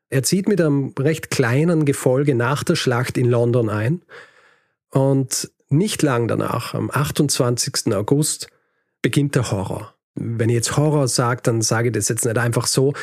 Er 0.09 0.23
zieht 0.23 0.47
mit 0.47 0.61
einem 0.61 0.93
recht 0.97 1.31
kleinen 1.31 1.85
Gefolge 1.85 2.35
nach 2.35 2.63
der 2.63 2.75
Schlacht 2.75 3.17
in 3.17 3.25
London 3.25 3.69
ein 3.69 4.03
und 4.91 5.51
nicht 5.69 6.03
lang 6.03 6.27
danach, 6.27 6.73
am 6.73 6.91
28. 6.91 7.93
August, 7.93 8.47
beginnt 9.01 9.35
der 9.35 9.51
Horror. 9.51 9.95
Wenn 10.13 10.49
ich 10.49 10.55
jetzt 10.55 10.77
Horror 10.77 11.07
sage, 11.07 11.41
dann 11.43 11.61
sage 11.61 11.89
ich 11.89 11.93
das 11.93 12.07
jetzt 12.07 12.25
nicht 12.25 12.37
einfach 12.37 12.67
so. 12.67 12.93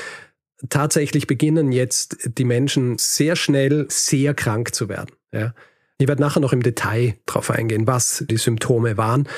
Tatsächlich 0.69 1.27
beginnen 1.27 1.73
jetzt 1.73 2.17
die 2.39 2.45
Menschen 2.45 2.97
sehr 2.99 3.37
schnell 3.37 3.87
sehr 3.91 4.33
krank 4.33 4.75
zu 4.75 4.89
werden. 4.89 5.11
Ja. 5.33 5.55
Ich 6.03 6.09
werde 6.09 6.21
nachher 6.21 6.41
noch 6.41 6.53
im 6.53 6.65
Detail 6.65 7.15
darauf 7.27 7.49
eingehen, 7.53 7.87
was 7.87 8.25
die 8.29 8.37
Symptome 8.37 8.97
waren. 8.97 9.29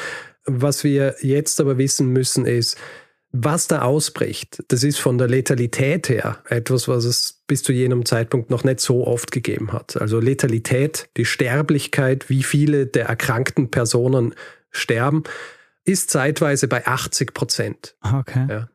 Was 0.46 0.82
wir 0.82 1.14
jetzt 1.20 1.60
aber 1.60 1.76
wissen 1.76 2.08
müssen, 2.08 2.46
ist, 2.46 2.78
was 3.32 3.66
da 3.66 3.82
ausbricht. 3.82 4.62
Das 4.68 4.82
ist 4.82 4.98
von 4.98 5.18
der 5.18 5.28
Letalität 5.28 6.08
her 6.08 6.38
etwas, 6.48 6.88
was 6.88 7.04
es 7.04 7.42
bis 7.46 7.62
zu 7.62 7.72
jenem 7.72 8.06
Zeitpunkt 8.06 8.48
noch 8.48 8.64
nicht 8.64 8.80
so 8.80 9.06
oft 9.06 9.30
gegeben 9.30 9.74
hat. 9.74 10.00
Also 10.00 10.20
Letalität, 10.20 11.10
die 11.18 11.26
Sterblichkeit, 11.26 12.30
wie 12.30 12.42
viele 12.42 12.86
der 12.86 13.08
erkrankten 13.08 13.70
Personen 13.70 14.34
sterben, 14.70 15.24
ist 15.84 16.08
zeitweise 16.08 16.66
bei 16.66 16.86
80 16.86 17.34
Prozent. 17.34 17.94
Ah, 18.00 18.20
Okay. 18.20 18.46
Ja. 18.48 18.68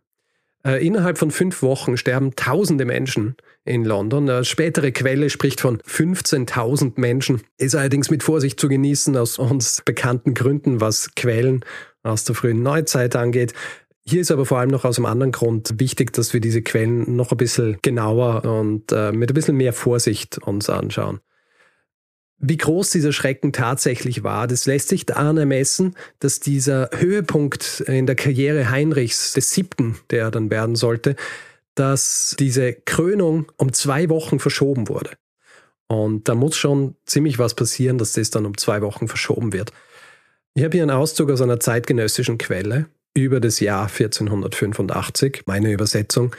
Äh, 0.63 0.86
innerhalb 0.86 1.17
von 1.17 1.31
fünf 1.31 1.63
Wochen 1.63 1.98
sterben 1.98 2.36
tausende 2.36 2.86
Menschen 2.86 3.36
in 3.66 3.86
London. 3.86 4.30
Eine 4.30 4.46
spätere 4.46 4.92
Quelle 4.92 5.30
spricht 5.30 5.62
von 5.62 5.80
15.000 5.80 6.94
Menschen. 6.96 7.42
Ist 7.58 7.75
allerdings 7.75 8.10
mit 8.10 8.24
Vorsicht 8.24 8.60
zu 8.60 8.68
genießen 8.68 9.16
aus 9.18 9.38
uns 9.38 9.82
bekannten 9.86 10.34
Gründen, 10.34 10.82
was 10.82 11.13
Quellen 11.16 11.63
aus 12.04 12.24
der 12.24 12.36
frühen 12.36 12.63
Neuzeit 12.63 13.16
angeht. 13.16 13.54
Hier 14.06 14.22
ist 14.22 14.32
aber 14.32 14.46
vor 14.46 14.58
allem 14.60 14.72
noch 14.72 14.86
aus 14.86 14.98
einem 14.98 15.06
anderen 15.06 15.32
Grund 15.32 15.80
wichtig, 15.80 16.13
dass 16.13 16.34
wir 16.34 16.42
diese 16.42 16.62
Quellen 16.62 17.16
noch 17.16 17.32
ein 17.32 17.38
bisschen 17.38 17.78
genauer 17.82 18.44
und 18.44 18.92
äh, 18.92 19.12
mit 19.12 19.30
ein 19.30 19.36
bisschen 19.36 19.58
mehr 19.58 19.74
Vorsicht 19.74 20.39
uns 20.39 20.70
anschauen. 20.70 21.20
Wie 22.42 22.58
groß 22.58 22.89
dieser 22.92 23.12
Schrecken 23.12 23.51
tatsächlich 23.51 24.24
war, 24.24 24.48
das 24.48 24.66
lässt 24.66 24.88
sich 24.88 25.06
daran 25.06 25.38
ermessen, 25.38 25.96
dass 26.20 26.39
dieser 26.39 26.89
Höhepunkt 26.96 27.82
in 27.82 28.08
der 28.08 28.16
Karriere 28.16 28.70
Heinrichs, 28.70 29.34
des 29.34 29.51
siebten, 29.51 29.98
der 30.10 30.24
er 30.24 30.32
dann 30.32 30.50
werden 30.50 30.75
sollte, 30.75 31.18
dass 31.79 32.36
diese 32.38 32.74
Krönung 32.74 33.51
um 33.55 33.71
zwei 33.71 34.09
Wochen 34.09 34.39
verschoben 34.39 34.89
wurde. 34.89 35.12
Und 35.88 36.27
da 36.27 36.36
muss 36.36 36.57
schon 36.57 36.95
ziemlich 37.05 37.39
was 37.39 37.55
passieren, 37.55 37.98
dass 37.98 38.13
das 38.13 38.29
dann 38.29 38.45
um 38.45 38.57
zwei 38.57 38.81
Wochen 38.81 39.07
verschoben 39.07 39.53
wird. 39.53 39.71
Ich 40.53 40.63
habe 40.63 40.74
hier 40.74 40.83
einen 40.83 40.91
Auszug 40.91 41.31
aus 41.31 41.41
einer 41.41 41.59
zeitgenössischen 41.59 42.38
Quelle 42.38 42.88
über 43.15 43.39
das 43.39 43.62
Jahr 43.62 43.88
1485, 43.88 45.43
meine 45.45 45.71
Übersetzung. 45.71 46.36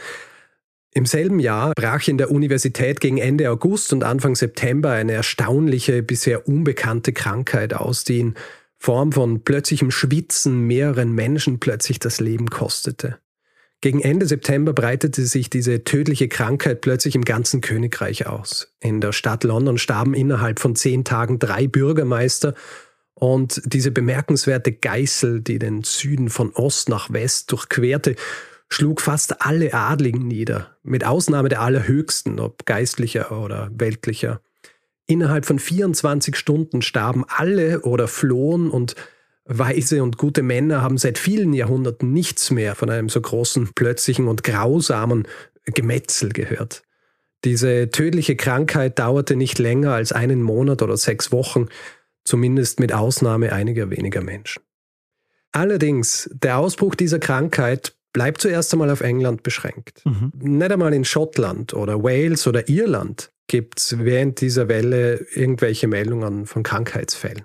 Im 0.93 1.07
selben 1.07 1.41
Jahr 1.41 1.73
brach 1.75 2.07
in 2.07 2.19
der 2.19 2.31
Universität 2.31 3.01
gegen 3.01 3.19
Ende 3.19 3.51
August 3.51 3.93
und 3.95 4.05
Anfang 4.05 4.37
September 4.37 4.91
eine 4.91 5.13
erstaunliche, 5.13 6.03
bisher 6.03 6.49
unbekannte 6.49 7.13
Krankheit 7.13 7.73
aus, 7.73 8.05
die 8.05 8.21
in 8.21 8.35
Form 8.77 9.13
von 9.13 9.43
plötzlichem 9.43 9.91
Schwitzen 9.91 10.67
mehreren 10.67 11.13
Menschen 11.13 11.61
plötzlich 11.61 11.99
das 11.99 12.21
Leben 12.21 12.51
kostete. 12.51 13.19
Gegen 13.83 14.01
Ende 14.01 14.27
September 14.27 14.75
breitete 14.75 15.25
sich 15.25 15.49
diese 15.49 15.85
tödliche 15.85 16.29
Krankheit 16.29 16.83
plötzlich 16.83 17.15
im 17.15 17.25
ganzen 17.25 17.63
Königreich 17.63 18.27
aus. 18.27 18.75
In 18.81 19.01
der 19.01 19.13
Stadt 19.13 19.43
London 19.43 19.79
starben 19.79 20.13
innerhalb 20.13 20.61
von 20.61 20.77
zehn 20.77 21.03
Tagen 21.05 21.39
drei 21.39 21.67
Bürgermeister 21.67 22.55
und 23.15 23.63
diese 23.65 23.91
bemerkenswerte 23.91 24.73
Geißel, 24.73 25.41
die 25.41 25.59
den 25.59 25.83
Süden 25.83 26.29
von 26.29 26.53
Ost 26.53 26.91
nach 26.91 27.11
West 27.11 27.53
durchquerte, 27.53 28.17
schlug 28.69 29.01
fast 29.01 29.43
alle 29.45 29.73
Adligen 29.73 30.29
nieder, 30.29 30.77
mit 30.83 31.05
Ausnahme 31.05 31.49
der 31.49 31.63
Allerhöchsten, 31.63 32.39
ob 32.39 32.67
geistlicher 32.67 33.33
oder 33.33 33.71
weltlicher. 33.73 34.43
Innerhalb 35.07 35.47
von 35.47 35.59
24 35.59 36.37
Stunden 36.37 36.83
starben 36.83 37.25
alle 37.27 37.81
oder 37.81 38.09
flohen 38.09 38.71
und 38.71 38.95
weise 39.51 40.03
und 40.03 40.17
gute 40.17 40.43
Männer 40.43 40.81
haben 40.81 40.97
seit 40.97 41.19
vielen 41.19 41.53
Jahrhunderten 41.53 42.13
nichts 42.13 42.51
mehr 42.51 42.75
von 42.75 42.89
einem 42.89 43.09
so 43.09 43.21
großen, 43.21 43.71
plötzlichen 43.75 44.29
und 44.29 44.45
grausamen 44.45 45.27
Gemetzel 45.67 46.31
gehört. 46.31 46.83
Diese 47.45 47.91
tödliche 47.91 48.37
Krankheit 48.37 48.99
dauerte 48.99 49.35
nicht 49.35 49.59
länger 49.59 49.93
als 49.93 50.13
einen 50.13 50.43
Monat 50.43 50.83
oder 50.83 50.97
sechs 50.97 51.33
Wochen, 51.33 51.69
zumindest 52.25 52.81
mit 52.81 52.93
Ausnahme 52.93 53.53
einiger 53.53 53.91
weniger 53.91 54.23
Menschen. 54.23 54.63
Allerdings, 55.53 56.31
der 56.33 56.59
Ausbruch 56.59 56.95
dieser 56.95 57.19
Krankheit 57.19 57.95
bleibt 58.13 58.41
zuerst 58.41 58.73
einmal 58.73 58.91
auf 58.91 59.01
England 59.01 59.43
beschränkt. 59.43 60.05
Mhm. 60.05 60.33
Nicht 60.39 60.71
einmal 60.71 60.95
in 60.95 61.05
Schottland 61.05 61.75
oder 61.75 62.03
Wales 62.03 62.47
oder 62.47 62.69
Irland 62.69 63.33
gibt 63.47 63.81
es 63.81 63.99
während 63.99 64.41
dieser 64.41 64.69
Welle 64.69 65.27
irgendwelche 65.35 65.89
Meldungen 65.89 66.47
von 66.47 66.63
Krankheitsfällen. 66.63 67.45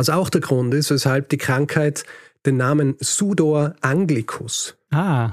Was 0.00 0.08
auch 0.08 0.30
der 0.30 0.40
Grund 0.40 0.72
ist, 0.72 0.90
weshalb 0.90 1.28
die 1.28 1.36
Krankheit 1.36 2.04
den 2.46 2.56
Namen 2.56 2.96
Sudor 3.00 3.74
anglicus 3.82 4.78
Ah, 4.90 5.32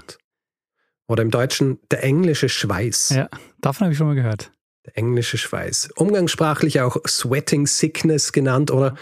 oder 1.08 1.24
im 1.24 1.32
Deutschen 1.32 1.80
der 1.90 2.04
englische 2.04 2.50
Schweiß. 2.50 3.12
ja, 3.12 3.30
davon 3.62 3.86
habe 3.86 3.94
ich 3.94 3.98
schon 3.98 4.08
mal 4.08 4.16
gehört. 4.16 4.52
Der 4.86 4.98
englische 4.98 5.38
Schweiß. 5.38 5.92
Umgangssprachlich 5.96 6.82
auch 6.82 6.98
Sweating 7.08 7.66
Sickness 7.66 8.34
genannt 8.34 8.70
oder 8.70 8.96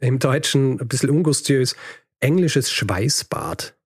im 0.00 0.18
Deutschen 0.18 0.80
ein 0.80 0.88
bisschen 0.88 1.10
ungustiös 1.10 1.76
englisches 2.18 2.72
Schweißbad. 2.72 3.76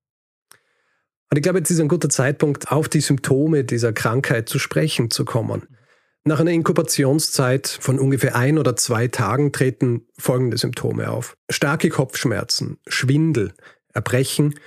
Und 1.30 1.36
ich 1.36 1.42
glaube, 1.42 1.58
jetzt 1.58 1.70
ist 1.70 1.80
ein 1.80 1.88
guter 1.88 2.08
Zeitpunkt, 2.08 2.72
auf 2.72 2.88
die 2.88 3.02
Symptome 3.02 3.62
dieser 3.64 3.92
Krankheit 3.92 4.48
zu 4.48 4.58
sprechen 4.58 5.10
zu 5.10 5.26
kommen. 5.26 5.68
Nach 6.28 6.40
einer 6.40 6.50
Inkubationszeit 6.50 7.68
von 7.68 8.00
ungefähr 8.00 8.34
ein 8.34 8.58
oder 8.58 8.74
zwei 8.74 9.06
Tagen 9.06 9.52
treten 9.52 10.08
folgende 10.18 10.58
Symptome 10.58 11.08
auf. 11.08 11.36
Starke 11.48 11.88
Kopfschmerzen, 11.88 12.78
Schwindel, 12.88 13.52
Erbrechen, 13.94 14.58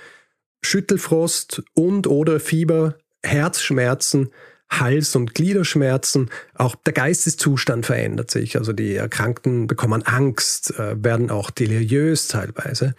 Schüttelfrost 0.62 1.62
und 1.74 2.06
oder 2.06 2.40
Fieber, 2.40 2.96
Herzschmerzen, 3.22 4.30
Hals- 4.70 5.14
und 5.14 5.34
Gliederschmerzen. 5.34 6.30
Auch 6.54 6.76
der 6.76 6.94
Geisteszustand 6.94 7.84
verändert 7.84 8.30
sich. 8.30 8.56
Also 8.56 8.72
die 8.72 8.94
Erkrankten 8.94 9.66
bekommen 9.66 10.02
Angst, 10.02 10.70
äh, 10.78 11.04
werden 11.04 11.30
auch 11.30 11.50
deliriös 11.50 12.28
teilweise. 12.28 12.94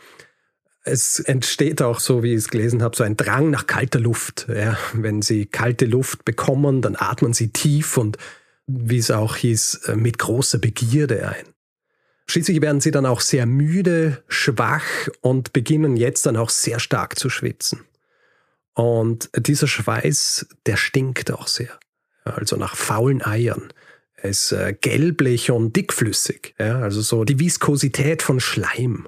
Es 0.84 1.20
entsteht 1.20 1.82
auch, 1.82 2.00
so 2.00 2.22
wie 2.22 2.34
ich 2.34 2.40
es 2.40 2.50
gelesen 2.50 2.84
habe, 2.84 2.96
so 2.96 3.04
ein 3.04 3.18
Drang 3.18 3.50
nach 3.50 3.66
kalter 3.66 4.00
Luft. 4.00 4.46
Ja, 4.56 4.78
wenn 4.94 5.24
sie 5.24 5.48
kalte 5.48 5.88
Luft 5.88 6.26
bekommen, 6.26 6.84
dann 6.84 6.96
atmen 6.96 7.34
sie 7.34 7.50
tief 7.50 7.98
und, 7.98 8.20
wie 8.80 8.98
es 8.98 9.12
auch 9.12 9.36
hieß, 9.36 9.88
äh, 9.88 9.96
mit 9.96 10.18
großer 10.18 10.60
Begierde 10.60 11.28
ein. 11.28 11.46
Schließlich 12.28 12.62
werden 12.62 12.82
sie 12.82 12.92
dann 12.92 13.06
auch 13.06 13.22
sehr 13.22 13.46
müde, 13.46 14.24
schwach 14.28 14.86
und 15.22 15.54
beginnen 15.54 15.98
jetzt 15.98 16.26
dann 16.26 16.38
auch 16.38 16.50
sehr 16.50 16.80
stark 16.80 17.20
zu 17.20 17.30
schwitzen. 17.30 17.82
Und 18.74 19.30
dieser 19.36 19.68
Schweiß, 19.68 20.48
der 20.66 20.78
stinkt 20.78 21.32
auch 21.32 21.48
sehr. 21.48 21.78
Also 22.24 22.56
nach 22.56 22.76
faulen 22.76 23.22
Eiern. 23.22 23.74
Er 24.16 24.30
ist 24.30 24.52
äh, 24.52 24.74
gelblich 24.80 25.52
und 25.52 25.76
dickflüssig. 25.76 26.54
Also 26.58 27.02
so 27.02 27.26
die 27.26 27.40
Viskosität 27.40 28.22
von 28.22 28.40
Schleim. 28.40 29.08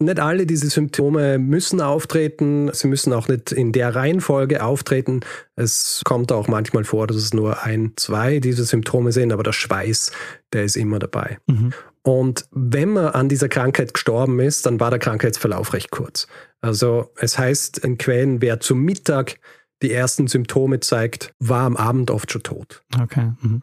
Nicht 0.00 0.20
alle 0.20 0.46
diese 0.46 0.70
Symptome 0.70 1.38
müssen 1.38 1.80
auftreten. 1.80 2.70
Sie 2.72 2.86
müssen 2.86 3.12
auch 3.12 3.26
nicht 3.26 3.50
in 3.50 3.72
der 3.72 3.96
Reihenfolge 3.96 4.62
auftreten. 4.62 5.20
Es 5.56 6.02
kommt 6.04 6.30
auch 6.30 6.46
manchmal 6.46 6.84
vor, 6.84 7.08
dass 7.08 7.16
es 7.16 7.34
nur 7.34 7.64
ein, 7.64 7.94
zwei 7.96 8.38
dieser 8.38 8.62
Symptome 8.62 9.10
sind, 9.10 9.32
aber 9.32 9.42
der 9.42 9.52
Schweiß, 9.52 10.12
der 10.52 10.64
ist 10.64 10.76
immer 10.76 11.00
dabei. 11.00 11.38
Mhm. 11.46 11.72
Und 12.02 12.46
wenn 12.52 12.90
man 12.90 13.08
an 13.08 13.28
dieser 13.28 13.48
Krankheit 13.48 13.92
gestorben 13.92 14.38
ist, 14.38 14.66
dann 14.66 14.78
war 14.78 14.90
der 14.90 15.00
Krankheitsverlauf 15.00 15.72
recht 15.72 15.90
kurz. 15.90 16.28
Also 16.60 17.12
es 17.16 17.36
heißt 17.36 17.78
in 17.78 17.98
Quellen, 17.98 18.40
wer 18.40 18.60
zum 18.60 18.80
Mittag 18.82 19.40
die 19.82 19.92
ersten 19.92 20.28
Symptome 20.28 20.80
zeigt, 20.80 21.34
war 21.40 21.64
am 21.64 21.76
Abend 21.76 22.10
oft 22.10 22.30
schon 22.32 22.42
tot. 22.44 22.82
Okay. 23.00 23.32
Mhm. 23.40 23.62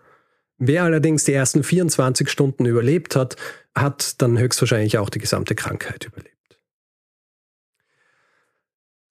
Wer 0.57 0.83
allerdings 0.83 1.25
die 1.25 1.33
ersten 1.33 1.63
24 1.63 2.29
Stunden 2.29 2.65
überlebt 2.65 3.15
hat, 3.15 3.35
hat 3.75 4.21
dann 4.21 4.37
höchstwahrscheinlich 4.37 4.97
auch 4.97 5.09
die 5.09 5.19
gesamte 5.19 5.53
Krankheit 5.55 6.05
überlebt. 6.05 6.35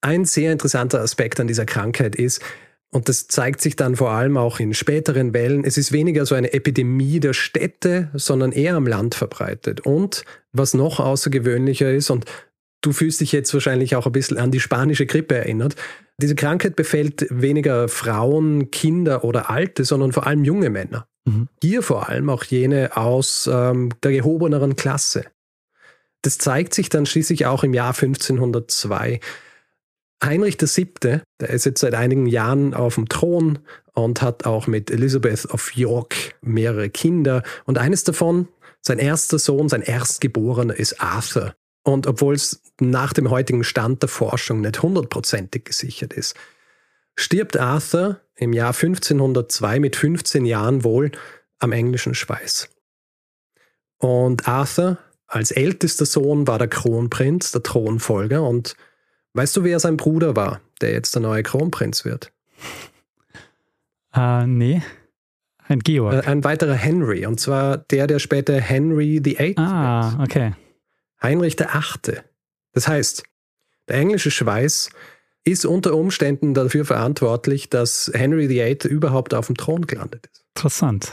Ein 0.01 0.25
sehr 0.25 0.53
interessanter 0.53 1.01
Aspekt 1.01 1.41
an 1.41 1.47
dieser 1.47 1.67
Krankheit 1.67 2.17
ist, 2.17 2.43
und 2.91 3.09
das 3.09 3.27
zeigt 3.27 3.61
sich 3.61 3.75
dann 3.75 3.97
vor 3.97 4.11
allem 4.11 4.37
auch 4.37 4.61
in 4.61 4.73
späteren 4.73 5.35
Wellen. 5.35 5.65
Es 5.65 5.77
ist 5.77 5.91
weniger 5.91 6.25
so 6.27 6.37
eine 6.37 6.53
Epidemie 6.53 7.19
der 7.19 7.33
Städte, 7.33 8.11
sondern 8.15 8.53
eher 8.53 8.77
am 8.77 8.87
Land 8.87 9.17
verbreitet. 9.17 9.81
Und 9.81 10.25
was 10.53 10.75
noch 10.75 11.01
außergewöhnlicher 11.01 11.91
ist, 11.91 12.11
und 12.11 12.27
du 12.83 12.93
fühlst 12.93 13.21
dich 13.21 13.33
jetzt 13.33 13.53
wahrscheinlich 13.53 13.97
auch 13.97 14.07
ein 14.07 14.13
bisschen 14.13 14.39
an 14.39 14.53
die 14.53 14.61
spanische 14.61 15.07
Grippe 15.07 15.35
erinnert, 15.35 15.75
diese 16.19 16.37
Krankheit 16.37 16.77
befällt 16.77 17.27
weniger 17.31 17.89
Frauen, 17.89 18.71
Kinder 18.71 19.25
oder 19.25 19.51
Alte, 19.51 19.85
sondern 19.85 20.13
vor 20.13 20.27
allem 20.29 20.45
junge 20.45 20.71
Männer. 20.71 21.09
Mhm. 21.25 21.49
Hier 21.63 21.83
vor 21.83 22.09
allem 22.09 22.31
auch 22.31 22.45
jene 22.45 22.97
aus 22.97 23.49
ähm, 23.51 23.91
der 24.03 24.13
gehobeneren 24.13 24.77
Klasse. 24.77 25.25
Das 26.23 26.39
zeigt 26.39 26.75
sich 26.75 26.89
dann 26.89 27.07
schließlich 27.07 27.47
auch 27.47 27.65
im 27.65 27.75
Jahr 27.75 27.95
1502. 27.95 29.21
Heinrich 30.23 30.59
VII., 30.61 31.21
der 31.41 31.51
ist 31.51 31.67
jetzt 31.67 31.81
seit 31.81 31.95
einigen 31.95 32.27
Jahren 32.27 32.73
auf 32.73 32.95
dem 32.95 33.09
Thron 33.09 33.59
und 33.93 34.23
hat 34.23 34.47
auch 34.47 34.67
mit 34.67 34.91
Elizabeth 34.91 35.47
of 35.47 35.75
York 35.75 36.35
mehrere 36.41 36.89
Kinder. 36.89 37.43
Und 37.67 37.79
eines 37.79 38.05
davon, 38.05 38.49
sein 38.81 38.99
erster 38.99 39.39
Sohn, 39.39 39.69
sein 39.69 39.83
Erstgeborener, 39.83 40.75
ist 40.75 41.01
Arthur. 41.01 41.55
Und 41.83 42.07
obwohl 42.07 42.35
es 42.35 42.63
nach 42.81 43.13
dem 43.13 43.29
heutigen 43.29 43.65
Stand 43.65 44.03
der 44.03 44.09
Forschung 44.09 44.63
nicht 44.63 44.83
hundertprozentig 44.83 45.65
gesichert 45.65 46.15
ist, 46.15 46.35
stirbt 47.17 47.57
Arthur 47.57 48.21
im 48.37 48.53
Jahr 48.53 48.73
1502 48.75 49.81
mit 49.81 49.97
15 49.97 50.45
Jahren 50.45 50.85
wohl 50.85 51.13
am 51.59 51.73
englischen 51.73 52.15
Schweiß. 52.15 52.69
Und 53.99 54.49
Arthur 54.49 54.99
als 55.27 55.51
ältester 55.51 56.05
Sohn 56.07 56.47
war 56.47 56.59
der 56.59 56.69
Kronprinz, 56.69 57.53
der 57.53 57.63
Thronfolger. 57.63 58.43
Und 58.43 58.77
weißt 59.33 59.57
du, 59.57 59.65
wer 59.65 59.81
sein 59.81 59.97
Bruder 59.97 60.37
war, 60.37 60.61
der 60.81 60.93
jetzt 60.93 61.15
der 61.15 61.23
neue 61.23 61.43
Kronprinz 61.43 62.05
wird? 62.05 62.33
Äh, 64.15 64.47
nee. 64.47 64.83
Ein 65.67 65.81
Georg. 65.81 66.15
Äh, 66.27 66.29
ein 66.29 66.45
weiterer 66.45 66.75
Henry. 66.75 67.25
Und 67.27 67.41
zwar 67.41 67.79
der, 67.79 68.07
der 68.07 68.19
später 68.19 68.61
Henry 68.61 69.21
VIII 69.25 69.55
Ah, 69.57 70.19
wird. 70.19 70.29
okay. 70.31 70.53
Heinrich 71.23 71.59
VIII. 71.59 72.19
Das 72.73 72.87
heißt, 72.87 73.23
der 73.89 73.97
englische 73.97 74.31
Schweiß 74.31 74.91
ist 75.45 75.67
unter 75.67 75.95
Umständen 75.95 76.55
dafür 76.55 76.85
verantwortlich, 76.85 77.69
dass 77.69 78.11
Henry 78.15 78.49
VIII 78.49 78.89
überhaupt 78.89 79.35
auf 79.35 79.47
dem 79.47 79.57
Thron 79.57 79.87
gelandet 79.87 80.29
ist. 80.33 80.45
Interessant. 80.57 81.13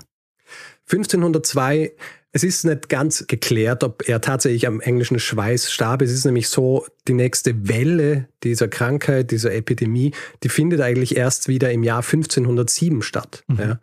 1502, 0.90 1.94
es 2.34 2.44
ist 2.44 2.64
nicht 2.64 2.88
ganz 2.88 3.28
geklärt, 3.28 3.84
ob 3.84 4.08
er 4.08 4.22
tatsächlich 4.22 4.68
am 4.68 4.80
englischen 4.80 5.20
Schweiß 5.20 5.72
starb. 5.72 6.02
Es 6.02 6.12
ist 6.12 6.26
nämlich 6.26 6.48
so, 6.48 6.86
die 7.08 7.14
nächste 7.14 7.68
Welle 7.68 8.30
dieser 8.44 8.70
Krankheit, 8.70 9.32
dieser 9.32 9.54
Epidemie, 9.54 10.14
die 10.44 10.50
findet 10.50 10.80
eigentlich 10.80 11.18
erst 11.18 11.50
wieder 11.50 11.72
im 11.72 11.84
Jahr 11.84 12.04
1507 12.04 13.02
statt. 13.02 13.44
Mhm. 13.48 13.60
Ja. 13.60 13.80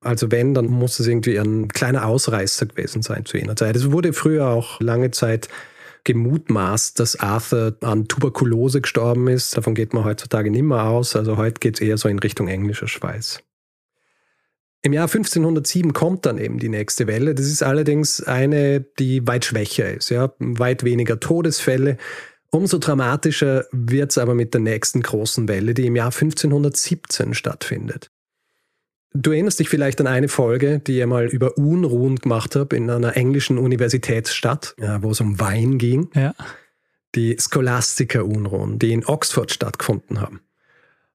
Also 0.00 0.30
wenn, 0.30 0.52
dann 0.52 0.66
muss 0.66 1.00
es 1.00 1.06
irgendwie 1.06 1.38
ein 1.38 1.68
kleiner 1.68 2.06
Ausreißer 2.06 2.66
gewesen 2.66 3.02
sein 3.02 3.24
zu 3.24 3.38
jener 3.38 3.56
Zeit. 3.56 3.76
Es 3.76 3.90
wurde 3.90 4.12
früher 4.12 4.48
auch 4.48 4.78
lange 4.80 5.10
Zeit 5.10 5.48
gemutmaßt, 6.06 6.98
dass 7.00 7.16
Arthur 7.16 7.76
an 7.82 8.08
Tuberkulose 8.08 8.80
gestorben 8.80 9.28
ist. 9.28 9.56
Davon 9.56 9.74
geht 9.74 9.92
man 9.92 10.04
heutzutage 10.04 10.50
nicht 10.50 10.62
mehr 10.62 10.84
aus. 10.84 11.16
Also 11.16 11.36
heute 11.36 11.60
geht 11.60 11.74
es 11.74 11.80
eher 11.80 11.98
so 11.98 12.08
in 12.08 12.20
Richtung 12.20 12.48
englischer 12.48 12.88
Schweiß. 12.88 13.40
Im 14.82 14.92
Jahr 14.92 15.08
1507 15.08 15.92
kommt 15.92 16.24
dann 16.26 16.38
eben 16.38 16.60
die 16.60 16.68
nächste 16.68 17.08
Welle. 17.08 17.34
Das 17.34 17.46
ist 17.46 17.64
allerdings 17.64 18.22
eine, 18.22 18.80
die 18.80 19.26
weit 19.26 19.44
schwächer 19.44 19.92
ist, 19.92 20.10
ja, 20.10 20.32
weit 20.38 20.84
weniger 20.84 21.18
Todesfälle. 21.18 21.96
Umso 22.50 22.78
dramatischer 22.78 23.64
wird 23.72 24.12
es 24.12 24.18
aber 24.18 24.34
mit 24.34 24.54
der 24.54 24.60
nächsten 24.60 25.02
großen 25.02 25.48
Welle, 25.48 25.74
die 25.74 25.86
im 25.86 25.96
Jahr 25.96 26.12
1517 26.12 27.34
stattfindet. 27.34 28.12
Du 29.18 29.30
erinnerst 29.30 29.58
dich 29.58 29.68
vielleicht 29.68 30.00
an 30.00 30.06
eine 30.06 30.28
Folge, 30.28 30.78
die 30.78 31.00
ich 31.00 31.06
mal 31.06 31.26
über 31.26 31.56
Unruhen 31.56 32.16
gemacht 32.16 32.54
habe 32.54 32.76
in 32.76 32.90
einer 32.90 33.16
englischen 33.16 33.56
Universitätsstadt, 33.56 34.74
ja, 34.78 35.02
wo 35.02 35.10
es 35.10 35.20
um 35.20 35.40
Wein 35.40 35.78
ging. 35.78 36.10
Ja. 36.14 36.34
Die 37.14 37.36
Scholastica-Unruhen, 37.38 38.78
die 38.78 38.92
in 38.92 39.06
Oxford 39.06 39.50
stattgefunden 39.50 40.20
haben. 40.20 40.40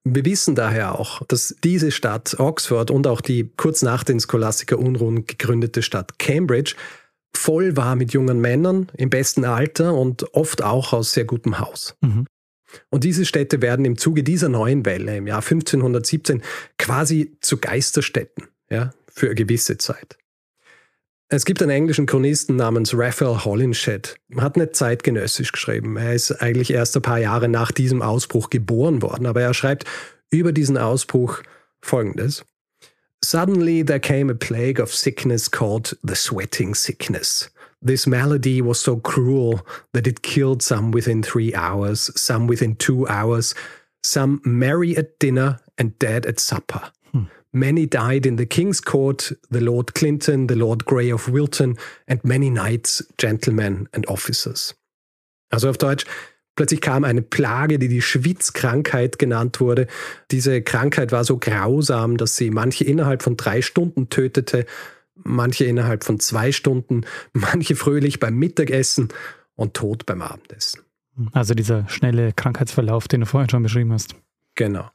Wir 0.04 0.26
wissen 0.26 0.56
daher 0.56 1.00
auch, 1.00 1.22
dass 1.28 1.56
diese 1.64 1.92
Stadt 1.92 2.40
Oxford 2.40 2.90
und 2.90 3.06
auch 3.06 3.22
die 3.22 3.52
kurz 3.56 3.84
nach 3.84 4.04
den 4.04 4.20
Scholastica-Unruhen 4.20 5.28
gegründete 5.28 5.84
Stadt 5.84 6.18
Cambridge 6.18 6.74
voll 7.36 7.78
war 7.78 7.96
mit 7.96 8.14
jungen 8.14 8.42
Männern 8.42 8.88
im 8.98 9.12
besten 9.12 9.46
Alter 9.46 9.94
und 9.94 10.34
oft 10.34 10.64
auch 10.64 10.94
aus 10.94 11.12
sehr 11.12 11.26
gutem 11.26 11.60
Haus. 11.60 11.96
Mhm. 12.02 12.26
Und 12.90 13.04
diese 13.04 13.26
Städte 13.26 13.62
werden 13.62 13.86
im 13.86 13.98
Zuge 13.98 14.24
dieser 14.24 14.50
neuen 14.50 14.86
Welle 14.86 15.18
im 15.18 15.28
Jahr 15.28 15.42
1517 15.42 16.42
quasi 16.78 17.38
zu 17.42 17.58
Geisterstädten 17.58 18.48
ja, 18.70 18.92
für 19.08 19.28
eine 19.28 19.36
gewisse 19.36 19.78
Zeit. 19.78 20.18
Es 21.34 21.46
gibt 21.46 21.62
einen 21.62 21.72
englischen 21.72 22.08
Chronisten 22.08 22.58
namens 22.58 22.94
Raphael 22.94 23.46
Holinshed. 23.46 24.18
Hat 24.36 24.58
nicht 24.58 24.76
zeitgenössisch 24.76 25.54
geschrieben. 25.54 25.96
Er 25.96 26.14
ist 26.14 26.32
eigentlich 26.42 26.72
erst 26.72 26.98
ein 26.98 27.02
paar 27.02 27.20
Jahre 27.20 27.48
nach 27.48 27.72
diesem 27.72 28.02
Ausbruch 28.02 28.50
geboren 28.50 29.02
worden, 29.02 29.26
aber 29.26 29.42
er 29.42 29.54
schreibt 29.54 29.86
über 30.30 30.52
diesen 30.52 30.78
Ausbruch 30.78 31.42
folgendes. 31.82 32.44
Suddenly 33.24 33.86
there 33.86 34.02
came 34.02 34.30
a 34.30 34.36
plague 34.36 34.82
of 34.82 34.94
sickness 34.94 35.50
called 35.50 35.98
the 36.04 36.16
sweating 36.16 36.76
sickness. 36.76 37.50
This 37.82 38.06
malady 38.06 38.62
was 38.62 38.80
so 38.80 38.98
cruel 38.98 39.66
that 39.94 40.06
it 40.06 40.22
killed 40.22 40.62
some 40.62 40.92
within 40.92 41.24
three 41.24 41.54
hours, 41.56 42.12
some 42.16 42.46
within 42.46 42.76
two 42.76 43.08
hours, 43.08 43.56
some 44.04 44.40
merry 44.46 44.96
at 44.96 45.18
dinner 45.20 45.60
and 45.78 45.98
dead 45.98 46.28
at 46.28 46.40
supper. 46.40 46.92
Hmm. 47.12 47.24
Many 47.54 47.88
died 47.88 48.28
in 48.28 48.36
the 48.36 48.46
King's 48.46 48.82
Court, 48.82 49.32
the 49.50 49.62
Lord 49.62 49.96
Clinton, 49.96 50.48
the 50.48 50.56
Lord 50.56 50.86
Grey 50.86 51.10
of 51.10 51.28
Wilton, 51.28 51.76
and 52.08 52.24
many 52.24 52.52
knights, 52.52 53.04
gentlemen 53.18 53.88
and 53.94 54.08
officers. 54.08 54.76
Also 55.52 55.68
auf 55.70 55.78
Deutsch, 55.78 56.06
plötzlich 56.56 56.82
kam 56.82 57.04
eine 57.04 57.24
Plage, 57.24 57.80
die 57.80 57.88
die 57.88 58.02
Schwitzkrankheit 58.02 59.18
genannt 59.18 59.60
wurde. 59.60 59.88
Diese 60.30 60.62
Krankheit 60.62 61.12
war 61.12 61.24
so 61.24 61.38
grausam, 61.38 62.18
dass 62.18 62.36
sie 62.36 62.52
manche 62.52 62.84
innerhalb 62.84 63.24
von 63.24 63.38
drei 63.38 63.64
Stunden 63.64 64.10
tötete 64.10 64.68
manche 65.24 65.66
innerhalb 65.66 66.04
von 66.04 66.20
zwei 66.20 66.52
Stunden, 66.52 67.06
manche 67.34 67.76
fröhlich 67.76 68.20
beim 68.20 68.36
Mittagessen 68.36 69.10
und 69.56 69.74
tot 69.74 70.06
beim 70.06 70.22
Abendessen. 70.22 70.82
Also 71.34 71.54
dieser 71.54 71.88
schnelle 71.90 72.34
Krankheitsverlauf, 72.34 73.08
den 73.08 73.22
du 73.22 73.26
vorhin 73.26 73.50
schon 73.50 73.64
beschrieben 73.64 73.92
hast. 73.92 74.16
Genau. 74.56 74.90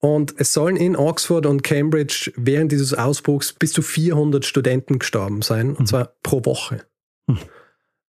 Und 0.00 0.34
es 0.38 0.52
sollen 0.52 0.76
in 0.76 0.96
Oxford 0.96 1.46
und 1.46 1.62
Cambridge 1.62 2.32
während 2.36 2.70
dieses 2.70 2.94
Ausbruchs 2.94 3.52
bis 3.52 3.72
zu 3.72 3.82
400 3.82 4.44
Studenten 4.44 4.98
gestorben 5.00 5.42
sein, 5.42 5.70
und 5.70 5.80
mhm. 5.80 5.86
zwar 5.86 6.12
pro 6.22 6.44
Woche. 6.44 6.84
Mhm. 7.26 7.38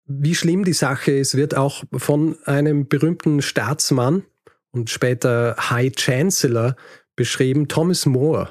Wie 0.05 0.35
schlimm 0.35 0.65
die 0.65 0.73
Sache 0.73 1.13
ist, 1.13 1.37
wird 1.37 1.57
auch 1.57 1.85
von 1.93 2.37
einem 2.45 2.89
berühmten 2.89 3.43
Staatsmann 3.43 4.25
und 4.71 4.91
später 4.91 5.57
High 5.59 5.93
Chancellor 5.97 6.77
beschrieben, 7.15 7.69
Thomas 7.69 8.07
More. 8.07 8.49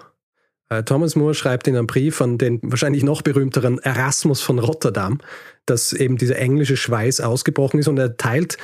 Äh, 0.70 0.84
Thomas 0.84 1.16
More 1.16 1.34
schreibt 1.34 1.68
in 1.68 1.76
einem 1.76 1.88
Brief 1.88 2.22
an 2.22 2.38
den 2.38 2.60
wahrscheinlich 2.64 3.04
noch 3.04 3.22
berühmteren 3.22 3.80
Erasmus 3.80 4.42
von 4.42 4.60
Rotterdam, 4.60 5.20
dass 5.66 5.94
eben 5.94 6.18
dieser 6.18 6.38
englische 6.38 6.78
Schweiß 6.78 7.22
ausgebrochen 7.22 7.80
ist 7.80 7.88
und 7.88 7.98
er 7.98 8.18
teilt 8.18 8.58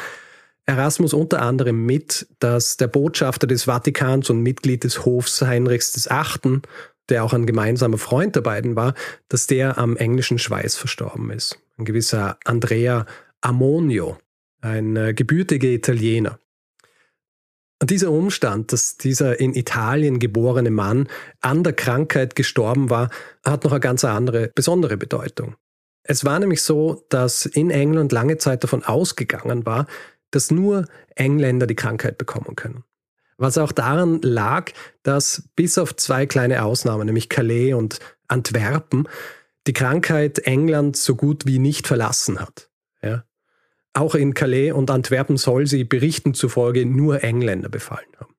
Erasmus 0.65 1.13
unter 1.13 1.41
anderem 1.41 1.85
mit, 1.85 2.27
dass 2.39 2.77
der 2.77 2.87
Botschafter 2.87 3.47
des 3.47 3.63
Vatikans 3.65 4.29
und 4.29 4.41
Mitglied 4.41 4.83
des 4.83 5.05
Hofs 5.05 5.41
Heinrichs 5.41 6.09
VIII., 6.09 6.61
der 7.09 7.25
auch 7.25 7.33
ein 7.33 7.45
gemeinsamer 7.45 7.97
Freund 7.97 8.35
der 8.37 8.41
beiden 8.41 8.77
war, 8.77 8.93
dass 9.27 9.45
der 9.45 9.77
am 9.77 9.97
englischen 9.97 10.39
Schweiß 10.39 10.77
verstorben 10.77 11.31
ist. 11.31 11.59
Ein 11.77 11.83
gewisser 11.83 12.37
Andrea 12.45 13.05
Ammonio, 13.41 14.17
ein 14.61 14.95
äh, 14.95 15.13
gebürtiger 15.13 15.67
Italiener. 15.67 16.39
Dieser 17.81 18.12
Umstand, 18.12 18.71
dass 18.71 18.97
dieser 18.97 19.39
in 19.39 19.53
Italien 19.53 20.19
geborene 20.19 20.71
Mann 20.71 21.07
an 21.41 21.63
der 21.63 21.73
Krankheit 21.73 22.36
gestorben 22.36 22.89
war, 22.89 23.09
hat 23.43 23.63
noch 23.63 23.71
eine 23.71 23.81
ganz 23.81 24.05
andere, 24.05 24.51
besondere 24.55 24.95
Bedeutung. 24.95 25.55
Es 26.03 26.25
war 26.25 26.39
nämlich 26.39 26.62
so, 26.62 27.05
dass 27.09 27.45
in 27.45 27.71
England 27.71 28.12
lange 28.12 28.38
Zeit 28.38 28.63
davon 28.63 28.83
ausgegangen 28.83 29.65
war, 29.65 29.88
dass 30.31 30.51
nur 30.51 30.86
Engländer 31.15 31.67
die 31.67 31.75
Krankheit 31.75 32.17
bekommen 32.17 32.55
können. 32.55 32.83
Was 33.38 33.57
auch 33.57 33.71
daran 33.71 34.21
lag, 34.21 34.71
dass 35.03 35.49
bis 35.55 35.77
auf 35.77 35.95
zwei 35.95 36.25
kleine 36.25 36.63
Ausnahmen, 36.63 37.05
nämlich 37.05 37.29
Calais 37.29 37.73
und 37.73 37.99
Antwerpen, 38.27 39.07
die 39.67 39.73
Krankheit 39.73 40.39
England 40.39 40.97
so 40.97 41.15
gut 41.15 41.45
wie 41.45 41.59
nicht 41.59 41.88
verlassen 41.88 42.39
hat. 42.39 42.69
Auch 43.93 44.15
in 44.15 44.34
Calais 44.34 44.71
und 44.71 44.89
Antwerpen 44.89 45.38
soll 45.38 45.67
sie 45.67 45.84
Berichten 45.84 46.34
zufolge 46.34 46.86
nur 46.86 47.23
Engländer 47.23 47.69
befallen 47.69 48.10
haben. 48.19 48.34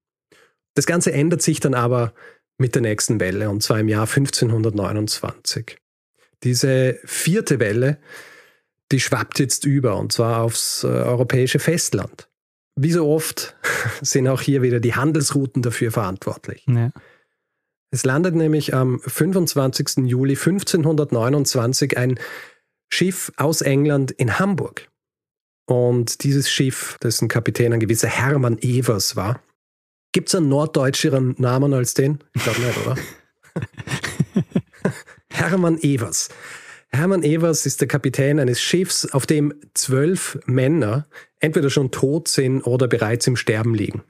Das 0.75 0.87
Ganze 0.87 1.13
ändert 1.13 1.43
sich 1.43 1.61
dann 1.61 1.75
aber 1.75 2.13
mit 2.59 2.75
der 2.75 2.83
nächsten 2.83 3.21
Welle, 3.21 3.51
und 3.51 3.63
zwar 3.63 3.79
im 3.79 3.89
Jahr 3.89 4.09
1529. 4.09 5.77
Diese 6.43 6.99
vierte 7.05 7.61
Welle 7.61 7.99
die 8.93 9.01
schwappt 9.01 9.39
jetzt 9.39 9.65
über 9.65 9.97
und 9.97 10.13
zwar 10.13 10.43
aufs 10.43 10.85
äh, 10.85 10.89
europäische 10.89 11.59
Festland. 11.59 12.29
Wie 12.77 12.93
so 12.93 13.09
oft 13.09 13.57
sind 14.03 14.29
auch 14.29 14.41
hier 14.41 14.63
wieder 14.63 14.81
die 14.81 14.95
Handelsrouten 14.95 15.63
dafür 15.63 15.91
verantwortlich. 15.91 16.65
Ja. 16.67 16.91
Es 17.91 18.05
landet 18.05 18.35
nämlich 18.35 18.75
am 18.75 19.01
25. 19.01 20.07
Juli 20.07 20.35
1529 20.35 21.97
ein 21.97 22.19
Schiff 22.89 23.33
aus 23.37 23.63
England 23.63 24.11
in 24.11 24.39
Hamburg. 24.39 24.89
Und 25.67 26.25
dieses 26.25 26.51
Schiff, 26.51 26.99
dessen 27.03 27.29
Kapitän 27.29 27.73
ein 27.73 27.81
gewisser 27.81 28.09
Hermann 28.09 28.59
Evers 28.61 29.17
war, 29.17 29.41
gibt 30.13 30.29
es 30.29 30.35
einen 30.35 30.49
norddeutscheren 30.49 31.35
Namen 31.39 31.73
als 31.73 31.95
den? 31.95 32.19
Ich 32.35 32.43
glaube 32.43 32.61
nicht, 32.61 32.87
oder? 32.87 32.97
Hermann 35.31 35.79
Evers. 35.79 36.29
Hermann 36.91 37.25
Evers 37.25 37.67
ist 37.67 37.81
der 37.81 37.89
Kapitän 37.89 38.39
eines 38.39 38.61
Schiffs, 38.61 39.07
auf 39.07 39.27
dem 39.27 39.53
zwölf 39.75 40.39
Männer 40.47 41.07
entweder 41.41 41.69
schon 41.69 41.91
tot 41.91 42.29
sind 42.29 42.63
oder 42.63 42.87
bereits 42.87 43.27
im 43.27 43.37
Sterben 43.37 43.75
liegen, 43.75 44.05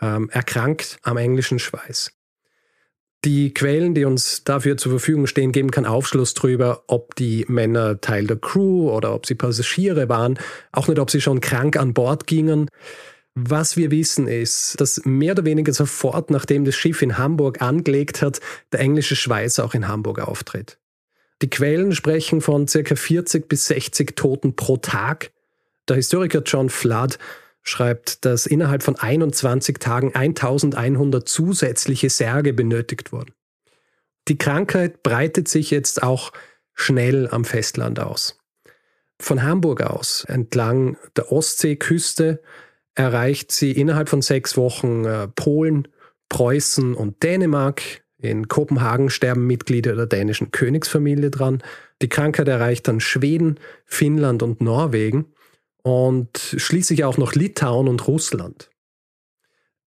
ähm, 0.00 0.30
erkrankt 0.30 0.98
am 1.02 1.18
englischen 1.18 1.58
Schweiß. 1.58 2.12
Die 3.24 3.54
Quellen, 3.54 3.94
die 3.94 4.04
uns 4.04 4.42
dafür 4.42 4.76
zur 4.76 4.90
Verfügung 4.90 5.28
stehen, 5.28 5.52
geben 5.52 5.70
keinen 5.70 5.86
Aufschluss 5.86 6.34
darüber, 6.34 6.82
ob 6.88 7.14
die 7.14 7.44
Männer 7.46 8.00
Teil 8.00 8.26
der 8.26 8.36
Crew 8.36 8.90
oder 8.90 9.14
ob 9.14 9.26
sie 9.26 9.36
Passagiere 9.36 10.08
waren, 10.08 10.38
auch 10.72 10.88
nicht, 10.88 10.98
ob 10.98 11.08
sie 11.08 11.20
schon 11.20 11.40
krank 11.40 11.76
an 11.76 11.94
Bord 11.94 12.26
gingen. 12.26 12.68
Was 13.34 13.76
wir 13.76 13.92
wissen 13.92 14.26
ist, 14.26 14.80
dass 14.80 15.02
mehr 15.04 15.32
oder 15.32 15.44
weniger 15.44 15.72
sofort, 15.72 16.30
nachdem 16.30 16.64
das 16.64 16.74
Schiff 16.74 17.00
in 17.00 17.16
Hamburg 17.16 17.62
angelegt 17.62 18.22
hat, 18.22 18.40
der 18.72 18.80
englische 18.80 19.14
Schweiß 19.14 19.60
auch 19.60 19.74
in 19.74 19.86
Hamburg 19.86 20.18
auftritt. 20.18 20.78
Die 21.42 21.48
Quellen 21.48 21.94
sprechen 21.94 22.40
von 22.40 22.66
circa 22.66 22.96
40 22.96 23.48
bis 23.48 23.68
60 23.68 24.16
Toten 24.16 24.56
pro 24.56 24.76
Tag. 24.78 25.30
Der 25.88 25.96
Historiker 25.96 26.42
John 26.44 26.70
Flood 26.70 27.18
schreibt, 27.62 28.24
dass 28.24 28.46
innerhalb 28.46 28.82
von 28.82 28.96
21 28.96 29.78
Tagen 29.78 30.14
1100 30.14 31.28
zusätzliche 31.28 32.10
Särge 32.10 32.52
benötigt 32.52 33.12
wurden. 33.12 33.32
Die 34.28 34.38
Krankheit 34.38 35.02
breitet 35.02 35.48
sich 35.48 35.70
jetzt 35.70 36.02
auch 36.02 36.32
schnell 36.74 37.28
am 37.28 37.44
Festland 37.44 38.00
aus. 38.00 38.38
Von 39.20 39.42
Hamburg 39.42 39.82
aus 39.82 40.24
entlang 40.24 40.96
der 41.16 41.30
Ostseeküste 41.30 42.42
erreicht 42.94 43.52
sie 43.52 43.72
innerhalb 43.72 44.08
von 44.08 44.22
sechs 44.22 44.56
Wochen 44.56 45.04
äh, 45.04 45.28
Polen, 45.28 45.88
Preußen 46.28 46.94
und 46.94 47.22
Dänemark, 47.22 48.02
in 48.18 48.46
Kopenhagen 48.46 49.10
sterben 49.10 49.48
Mitglieder 49.48 49.96
der 49.96 50.06
dänischen 50.06 50.52
Königsfamilie 50.52 51.30
dran. 51.30 51.60
Die 52.02 52.08
Krankheit 52.08 52.46
erreicht 52.46 52.86
dann 52.86 53.00
Schweden, 53.00 53.58
Finnland 53.84 54.44
und 54.44 54.60
Norwegen 54.60 55.34
und 55.82 56.38
schließlich 56.56 57.04
auch 57.04 57.18
noch 57.18 57.34
Litauen 57.34 57.88
und 57.88 58.06
Russland. 58.06 58.70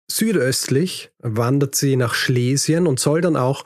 Südöstlich 0.10 1.12
wandert 1.20 1.76
sie 1.76 1.96
nach 1.96 2.14
Schlesien 2.14 2.88
und 2.88 3.00
soll 3.00 3.22
dann 3.22 3.36
auch 3.36 3.64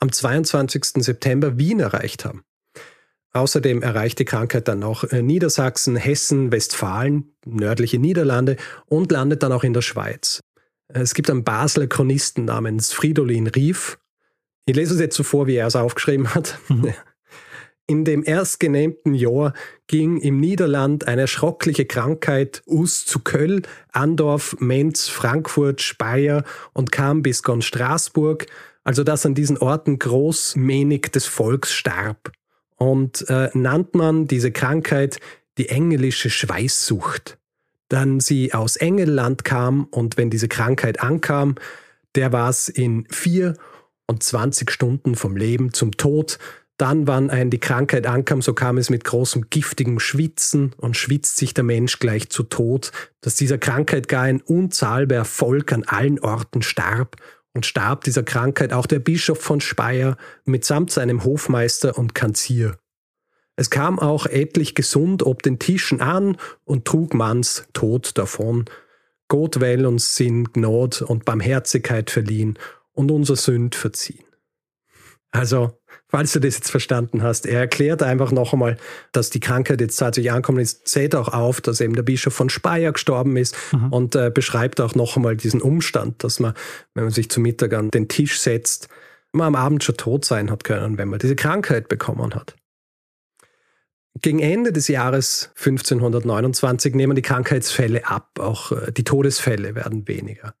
am 0.00 0.12
22. 0.12 1.02
September 1.04 1.58
Wien 1.58 1.80
erreicht 1.80 2.24
haben. 2.24 2.44
Außerdem 3.32 3.82
erreicht 3.82 4.18
die 4.20 4.24
Krankheit 4.24 4.68
dann 4.68 4.82
auch 4.82 5.04
äh, 5.04 5.22
Niedersachsen, 5.22 5.96
Hessen, 5.96 6.50
Westfalen, 6.50 7.34
nördliche 7.44 7.98
Niederlande 7.98 8.56
und 8.86 9.12
landet 9.12 9.42
dann 9.42 9.52
auch 9.52 9.64
in 9.64 9.74
der 9.74 9.82
Schweiz. 9.82 10.40
Es 10.88 11.14
gibt 11.14 11.28
einen 11.30 11.44
Basler 11.44 11.86
Chronisten 11.86 12.46
namens 12.46 12.92
Fridolin 12.92 13.48
Rief 13.48 13.98
ich 14.68 14.76
lese 14.76 14.92
es 14.92 15.00
jetzt 15.00 15.16
so 15.16 15.22
vor, 15.22 15.46
wie 15.46 15.54
er 15.54 15.66
es 15.66 15.76
aufgeschrieben 15.76 16.34
hat. 16.34 16.58
Mhm. 16.68 16.92
In 17.90 18.04
dem 18.04 18.22
erstgenannten 18.22 19.14
Jahr 19.14 19.54
ging 19.86 20.18
im 20.18 20.38
Niederland 20.38 21.08
eine 21.08 21.26
schrockliche 21.26 21.86
Krankheit 21.86 22.62
aus 22.68 23.06
zu 23.06 23.20
Köln, 23.20 23.62
Andorf, 23.92 24.56
Menz, 24.60 25.08
Frankfurt, 25.08 25.80
Speyer 25.80 26.44
und 26.74 26.92
kam 26.92 27.22
bis 27.22 27.42
gon 27.42 27.62
Straßburg, 27.62 28.44
also 28.84 29.04
dass 29.04 29.24
an 29.24 29.34
diesen 29.34 29.56
Orten 29.56 29.98
großmänig 29.98 31.10
des 31.12 31.24
Volks 31.24 31.72
starb. 31.72 32.30
Und 32.76 33.24
äh, 33.30 33.48
nannt 33.54 33.94
man 33.94 34.26
diese 34.26 34.52
Krankheit 34.52 35.18
die 35.56 35.70
englische 35.70 36.28
Schweißsucht. 36.28 37.38
Dann 37.88 38.20
sie 38.20 38.52
aus 38.52 38.76
Engelland 38.76 39.46
kam 39.46 39.84
und 39.84 40.18
wenn 40.18 40.28
diese 40.28 40.48
Krankheit 40.48 41.00
ankam, 41.00 41.54
der 42.16 42.34
war 42.34 42.50
es 42.50 42.68
in 42.68 43.06
vier 43.08 43.54
und 44.06 44.22
20 44.22 44.70
Stunden 44.70 45.14
vom 45.14 45.38
Leben 45.38 45.72
zum 45.72 45.92
Tod. 45.92 46.38
Dann, 46.78 47.08
wann 47.08 47.28
ein 47.28 47.50
die 47.50 47.58
Krankheit 47.58 48.06
ankam, 48.06 48.40
so 48.40 48.54
kam 48.54 48.78
es 48.78 48.88
mit 48.88 49.02
großem 49.02 49.50
giftigem 49.50 49.98
Schwitzen 49.98 50.74
und 50.76 50.96
schwitzt 50.96 51.36
sich 51.36 51.52
der 51.52 51.64
Mensch 51.64 51.98
gleich 51.98 52.30
zu 52.30 52.44
Tod, 52.44 52.92
dass 53.20 53.34
dieser 53.34 53.58
Krankheit 53.58 54.06
gar 54.06 54.22
ein 54.22 54.40
unzahlbar 54.40 55.24
Volk 55.24 55.72
an 55.72 55.82
allen 55.82 56.20
Orten 56.20 56.62
starb 56.62 57.16
und 57.52 57.66
starb 57.66 58.04
dieser 58.04 58.22
Krankheit 58.22 58.72
auch 58.72 58.86
der 58.86 59.00
Bischof 59.00 59.40
von 59.40 59.60
Speyer 59.60 60.16
mitsamt 60.44 60.92
seinem 60.92 61.24
Hofmeister 61.24 61.98
und 61.98 62.14
Kanzier. 62.14 62.78
Es 63.56 63.70
kam 63.70 63.98
auch 63.98 64.26
etlich 64.26 64.76
gesund 64.76 65.24
ob 65.24 65.42
den 65.42 65.58
Tischen 65.58 66.00
an 66.00 66.36
und 66.64 66.84
trug 66.84 67.12
man's 67.12 67.64
Tod 67.72 68.16
davon. 68.16 68.66
Gott 69.26 69.60
will 69.60 69.84
uns 69.84 70.14
Sinn, 70.14 70.44
Gnad 70.52 71.02
und 71.02 71.24
Barmherzigkeit 71.24 72.08
verliehen 72.08 72.56
und 72.92 73.10
unser 73.10 73.34
Sünd 73.34 73.74
verziehen. 73.74 74.27
Also, 75.30 75.78
falls 76.08 76.32
du 76.32 76.40
das 76.40 76.56
jetzt 76.56 76.70
verstanden 76.70 77.22
hast, 77.22 77.44
er 77.44 77.60
erklärt 77.60 78.02
einfach 78.02 78.32
noch 78.32 78.54
einmal, 78.54 78.78
dass 79.12 79.28
die 79.28 79.40
Krankheit 79.40 79.80
jetzt 79.80 79.96
tatsächlich 79.96 80.32
ankommt. 80.32 80.58
Es 80.58 80.82
zählt 80.84 81.14
auch 81.14 81.28
auf, 81.28 81.60
dass 81.60 81.80
eben 81.80 81.94
der 81.94 82.02
Bischof 82.02 82.32
von 82.32 82.48
Speyer 82.48 82.92
gestorben 82.92 83.36
ist 83.36 83.54
mhm. 83.72 83.92
und 83.92 84.16
äh, 84.16 84.30
beschreibt 84.32 84.80
auch 84.80 84.94
noch 84.94 85.16
einmal 85.16 85.36
diesen 85.36 85.60
Umstand, 85.60 86.24
dass 86.24 86.40
man, 86.40 86.54
wenn 86.94 87.04
man 87.04 87.12
sich 87.12 87.30
zu 87.30 87.40
Mittag 87.40 87.74
an 87.74 87.90
den 87.90 88.08
Tisch 88.08 88.40
setzt, 88.40 88.88
man 89.32 89.48
am 89.48 89.54
Abend 89.54 89.84
schon 89.84 89.98
tot 89.98 90.24
sein 90.24 90.50
hat 90.50 90.64
können, 90.64 90.96
wenn 90.96 91.08
man 91.08 91.18
diese 91.18 91.36
Krankheit 91.36 91.88
bekommen 91.88 92.34
hat. 92.34 92.56
Gegen 94.22 94.40
Ende 94.40 94.72
des 94.72 94.88
Jahres 94.88 95.50
1529 95.56 96.94
nehmen 96.94 97.14
die 97.14 97.22
Krankheitsfälle 97.22 98.06
ab, 98.06 98.38
auch 98.40 98.72
äh, 98.72 98.92
die 98.92 99.04
Todesfälle 99.04 99.74
werden 99.74 100.08
weniger. 100.08 100.54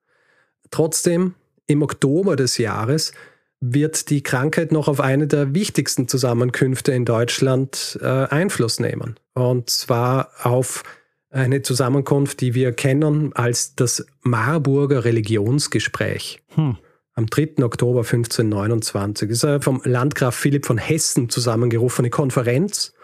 Trotzdem 0.70 1.34
im 1.66 1.82
Oktober 1.82 2.36
des 2.36 2.58
Jahres 2.58 3.12
wird 3.60 4.10
die 4.10 4.22
Krankheit 4.22 4.72
noch 4.72 4.88
auf 4.88 5.00
eine 5.00 5.26
der 5.26 5.54
wichtigsten 5.54 6.06
Zusammenkünfte 6.06 6.92
in 6.92 7.04
Deutschland 7.04 7.98
äh, 8.00 8.06
Einfluss 8.06 8.78
nehmen. 8.78 9.18
Und 9.34 9.70
zwar 9.70 10.30
auf 10.42 10.84
eine 11.30 11.62
Zusammenkunft, 11.62 12.40
die 12.40 12.54
wir 12.54 12.72
kennen 12.72 13.32
als 13.34 13.74
das 13.74 14.06
Marburger 14.22 15.04
Religionsgespräch. 15.04 16.40
Hm. 16.54 16.78
Am 17.14 17.26
3. 17.26 17.64
Oktober 17.64 18.00
1529 18.00 19.30
ist 19.30 19.44
eine 19.44 19.60
vom 19.60 19.82
Landgraf 19.84 20.36
Philipp 20.36 20.66
von 20.66 20.78
Hessen 20.78 21.28
zusammengerufene 21.28 22.10
Konferenz. 22.10 22.94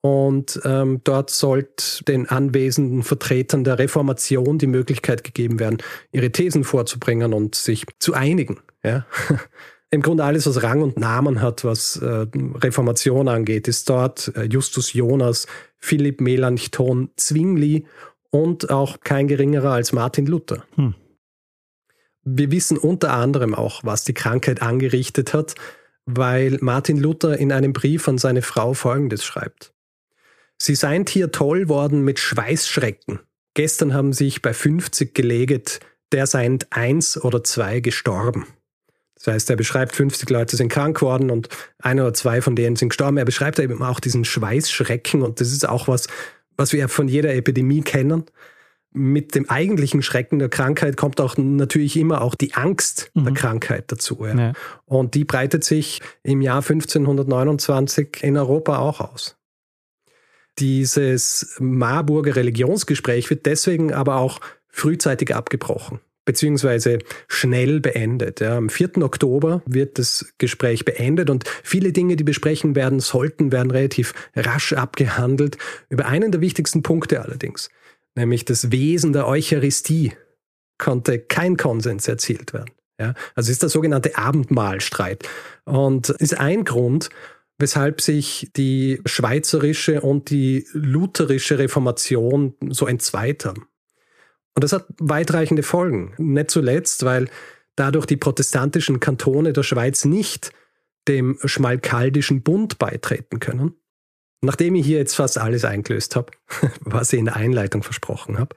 Und 0.00 0.60
ähm, 0.64 1.00
dort 1.04 1.30
sollte 1.30 2.04
den 2.04 2.28
anwesenden 2.28 3.02
Vertretern 3.02 3.62
der 3.62 3.78
Reformation 3.78 4.58
die 4.58 4.66
Möglichkeit 4.66 5.22
gegeben 5.22 5.60
werden, 5.60 5.78
ihre 6.10 6.30
Thesen 6.32 6.64
vorzubringen 6.64 7.32
und 7.32 7.54
sich 7.54 7.84
zu 8.00 8.14
einigen. 8.14 8.58
Ja? 8.84 9.06
Im 9.90 10.00
Grunde 10.00 10.24
alles, 10.24 10.46
was 10.46 10.62
Rang 10.62 10.80
und 10.80 10.98
Namen 10.98 11.42
hat, 11.42 11.64
was 11.64 11.96
äh, 11.96 12.26
Reformation 12.34 13.28
angeht, 13.28 13.68
ist 13.68 13.90
dort 13.90 14.34
äh, 14.36 14.44
Justus 14.44 14.94
Jonas, 14.94 15.46
Philipp 15.78 16.20
Melanchthon 16.22 17.10
Zwingli 17.16 17.84
und 18.30 18.70
auch 18.70 19.00
kein 19.00 19.28
geringerer 19.28 19.72
als 19.72 19.92
Martin 19.92 20.24
Luther. 20.24 20.64
Hm. 20.76 20.94
Wir 22.24 22.50
wissen 22.50 22.78
unter 22.78 23.12
anderem 23.12 23.54
auch, 23.54 23.84
was 23.84 24.04
die 24.04 24.14
Krankheit 24.14 24.62
angerichtet 24.62 25.34
hat, 25.34 25.56
weil 26.06 26.56
Martin 26.60 26.98
Luther 26.98 27.36
in 27.36 27.52
einem 27.52 27.72
Brief 27.72 28.08
an 28.08 28.16
seine 28.16 28.42
Frau 28.42 28.74
Folgendes 28.74 29.24
schreibt. 29.24 29.72
Sie 30.56 30.74
seien 30.74 31.04
hier 31.06 31.32
toll 31.32 31.68
worden 31.68 32.02
mit 32.02 32.18
Schweißschrecken. 32.18 33.18
Gestern 33.54 33.92
haben 33.92 34.12
sich 34.12 34.40
bei 34.40 34.54
50 34.54 35.14
geleget, 35.14 35.80
der 36.12 36.26
seien 36.26 36.60
eins 36.70 37.22
oder 37.22 37.44
zwei 37.44 37.80
gestorben. 37.80 38.46
Das 39.22 39.34
heißt, 39.34 39.50
er 39.50 39.56
beschreibt, 39.56 39.94
50 39.94 40.28
Leute 40.30 40.56
sind 40.56 40.68
krank 40.68 40.98
geworden 40.98 41.30
und 41.30 41.48
ein 41.78 42.00
oder 42.00 42.12
zwei 42.12 42.42
von 42.42 42.56
denen 42.56 42.74
sind 42.74 42.88
gestorben. 42.88 43.16
Er 43.18 43.24
beschreibt 43.24 43.58
eben 43.60 43.82
auch 43.82 44.00
diesen 44.00 44.24
Schweißschrecken 44.24 45.22
und 45.22 45.40
das 45.40 45.52
ist 45.52 45.68
auch 45.68 45.86
was, 45.86 46.08
was 46.56 46.72
wir 46.72 46.88
von 46.88 47.06
jeder 47.06 47.32
Epidemie 47.34 47.82
kennen. 47.82 48.24
Mit 48.94 49.34
dem 49.34 49.48
eigentlichen 49.48 50.02
Schrecken 50.02 50.38
der 50.38 50.48
Krankheit 50.48 50.96
kommt 50.96 51.20
auch 51.20 51.36
natürlich 51.38 51.96
immer 51.96 52.20
auch 52.20 52.34
die 52.34 52.54
Angst 52.54 53.10
mhm. 53.14 53.24
der 53.24 53.34
Krankheit 53.34 53.92
dazu. 53.92 54.26
Ja. 54.26 54.34
Ja. 54.34 54.52
Und 54.86 55.14
die 55.14 55.24
breitet 55.24 55.62
sich 55.64 56.00
im 56.24 56.42
Jahr 56.42 56.58
1529 56.58 58.22
in 58.22 58.36
Europa 58.36 58.78
auch 58.78 59.00
aus. 59.00 59.38
Dieses 60.58 61.56
Marburger 61.60 62.36
Religionsgespräch 62.36 63.30
wird 63.30 63.46
deswegen 63.46 63.94
aber 63.94 64.16
auch 64.16 64.40
frühzeitig 64.68 65.34
abgebrochen 65.34 66.00
beziehungsweise 66.24 66.98
schnell 67.28 67.80
beendet. 67.80 68.40
Ja, 68.40 68.56
am 68.56 68.68
4. 68.68 68.98
Oktober 69.02 69.62
wird 69.66 69.98
das 69.98 70.32
Gespräch 70.38 70.84
beendet 70.84 71.30
und 71.30 71.44
viele 71.62 71.92
Dinge, 71.92 72.16
die 72.16 72.24
besprechen 72.24 72.74
werden 72.74 73.00
sollten, 73.00 73.52
werden 73.52 73.70
relativ 73.70 74.14
rasch 74.34 74.72
abgehandelt. 74.72 75.58
Über 75.88 76.06
einen 76.06 76.32
der 76.32 76.40
wichtigsten 76.40 76.82
Punkte 76.82 77.22
allerdings, 77.22 77.70
nämlich 78.14 78.44
das 78.44 78.70
Wesen 78.70 79.12
der 79.12 79.26
Eucharistie, 79.26 80.12
konnte 80.78 81.18
kein 81.18 81.56
Konsens 81.56 82.08
erzielt 82.08 82.52
werden. 82.52 82.70
Ja, 83.00 83.14
also 83.34 83.50
ist 83.50 83.62
der 83.62 83.68
sogenannte 83.68 84.16
Abendmahlstreit 84.16 85.28
und 85.64 86.10
ist 86.10 86.38
ein 86.38 86.64
Grund, 86.64 87.08
weshalb 87.58 88.00
sich 88.00 88.50
die 88.56 89.00
schweizerische 89.06 90.00
und 90.00 90.30
die 90.30 90.66
lutherische 90.72 91.58
Reformation 91.58 92.54
so 92.68 92.86
entzweit 92.86 93.44
haben. 93.44 93.66
Und 94.54 94.64
das 94.64 94.72
hat 94.72 94.86
weitreichende 94.98 95.62
Folgen. 95.62 96.14
Nicht 96.18 96.50
zuletzt, 96.50 97.04
weil 97.04 97.28
dadurch 97.76 98.06
die 98.06 98.16
protestantischen 98.16 99.00
Kantone 99.00 99.52
der 99.52 99.62
Schweiz 99.62 100.04
nicht 100.04 100.52
dem 101.08 101.38
Schmalkaldischen 101.44 102.42
Bund 102.42 102.78
beitreten 102.78 103.40
können. 103.40 103.74
Nachdem 104.40 104.74
ich 104.74 104.84
hier 104.84 104.98
jetzt 104.98 105.14
fast 105.14 105.38
alles 105.38 105.64
eingelöst 105.64 106.16
habe, 106.16 106.32
was 106.80 107.12
ich 107.12 107.18
in 107.18 107.26
der 107.26 107.36
Einleitung 107.36 107.82
versprochen 107.82 108.38
habe, 108.38 108.54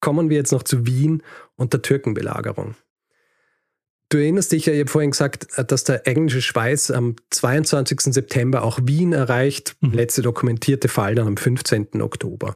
kommen 0.00 0.30
wir 0.30 0.36
jetzt 0.36 0.52
noch 0.52 0.62
zu 0.62 0.86
Wien 0.86 1.22
und 1.56 1.72
der 1.72 1.82
Türkenbelagerung. 1.82 2.74
Du 4.08 4.18
erinnerst 4.18 4.50
dich 4.50 4.66
ja, 4.66 4.72
ich 4.72 4.80
habe 4.80 4.90
vorhin 4.90 5.12
gesagt, 5.12 5.46
dass 5.70 5.84
der 5.84 6.06
englische 6.08 6.42
Schweiß 6.42 6.90
am 6.90 7.14
22. 7.30 8.12
September 8.12 8.64
auch 8.64 8.80
Wien 8.82 9.12
erreicht. 9.12 9.76
Mhm. 9.80 9.92
Letzte 9.92 10.22
dokumentierte 10.22 10.88
Fall 10.88 11.14
dann 11.14 11.28
am 11.28 11.36
15. 11.36 12.02
Oktober. 12.02 12.54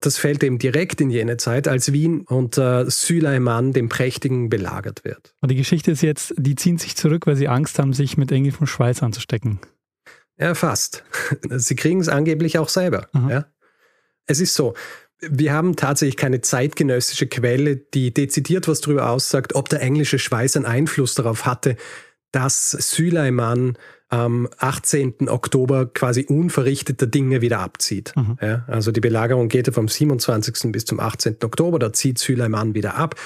Das 0.00 0.16
fällt 0.16 0.44
eben 0.44 0.58
direkt 0.58 1.00
in 1.00 1.10
jene 1.10 1.38
Zeit, 1.38 1.66
als 1.66 1.92
Wien 1.92 2.20
unter 2.20 2.88
Süleyman 2.88 3.72
dem 3.72 3.88
Prächtigen 3.88 4.48
belagert 4.48 5.04
wird. 5.04 5.34
Und 5.40 5.50
die 5.50 5.56
Geschichte 5.56 5.90
ist 5.90 6.02
jetzt, 6.02 6.34
die 6.36 6.54
ziehen 6.54 6.78
sich 6.78 6.96
zurück, 6.96 7.26
weil 7.26 7.34
sie 7.34 7.48
Angst 7.48 7.78
haben, 7.78 7.92
sich 7.92 8.16
mit 8.16 8.30
englischem 8.30 8.66
Schweiß 8.66 9.02
anzustecken. 9.02 9.58
Ja, 10.38 10.54
fast. 10.54 11.04
Sie 11.50 11.74
kriegen 11.74 12.00
es 12.00 12.08
angeblich 12.08 12.58
auch 12.58 12.68
selber. 12.68 13.08
Ja? 13.12 13.46
Es 14.26 14.38
ist 14.38 14.54
so, 14.54 14.74
wir 15.20 15.52
haben 15.52 15.74
tatsächlich 15.74 16.16
keine 16.16 16.40
zeitgenössische 16.40 17.26
Quelle, 17.26 17.76
die 17.76 18.14
dezidiert 18.14 18.68
was 18.68 18.80
darüber 18.80 19.10
aussagt, 19.10 19.54
ob 19.56 19.68
der 19.68 19.80
englische 19.80 20.18
Schweiß 20.18 20.56
einen 20.56 20.66
Einfluss 20.66 21.14
darauf 21.14 21.44
hatte, 21.44 21.76
dass 22.30 22.70
Süleyman 22.70 23.76
am 24.08 24.48
18. 24.58 25.28
Oktober 25.28 25.86
quasi 25.86 26.24
unverrichteter 26.28 27.06
Dinge 27.06 27.40
wieder 27.40 27.60
abzieht. 27.60 28.12
Mhm. 28.16 28.38
Ja, 28.40 28.64
also 28.66 28.90
die 28.90 29.00
Belagerung 29.00 29.48
geht 29.48 29.66
ja 29.66 29.72
vom 29.72 29.88
27. 29.88 30.72
bis 30.72 30.84
zum 30.84 31.00
18. 31.00 31.36
Oktober, 31.44 31.78
da 31.78 31.92
zieht 31.92 32.18
Süleyman 32.18 32.74
wieder 32.74 32.94
ab. 32.94 33.16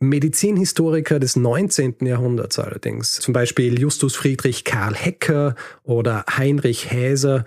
Medizinhistoriker 0.00 1.18
des 1.18 1.34
19. 1.34 1.96
Jahrhunderts 2.02 2.58
allerdings, 2.58 3.14
zum 3.14 3.34
Beispiel 3.34 3.80
Justus 3.80 4.14
Friedrich 4.14 4.64
Karl 4.64 4.94
Hecker 4.94 5.56
oder 5.82 6.24
Heinrich 6.30 6.90
Häser, 6.90 7.44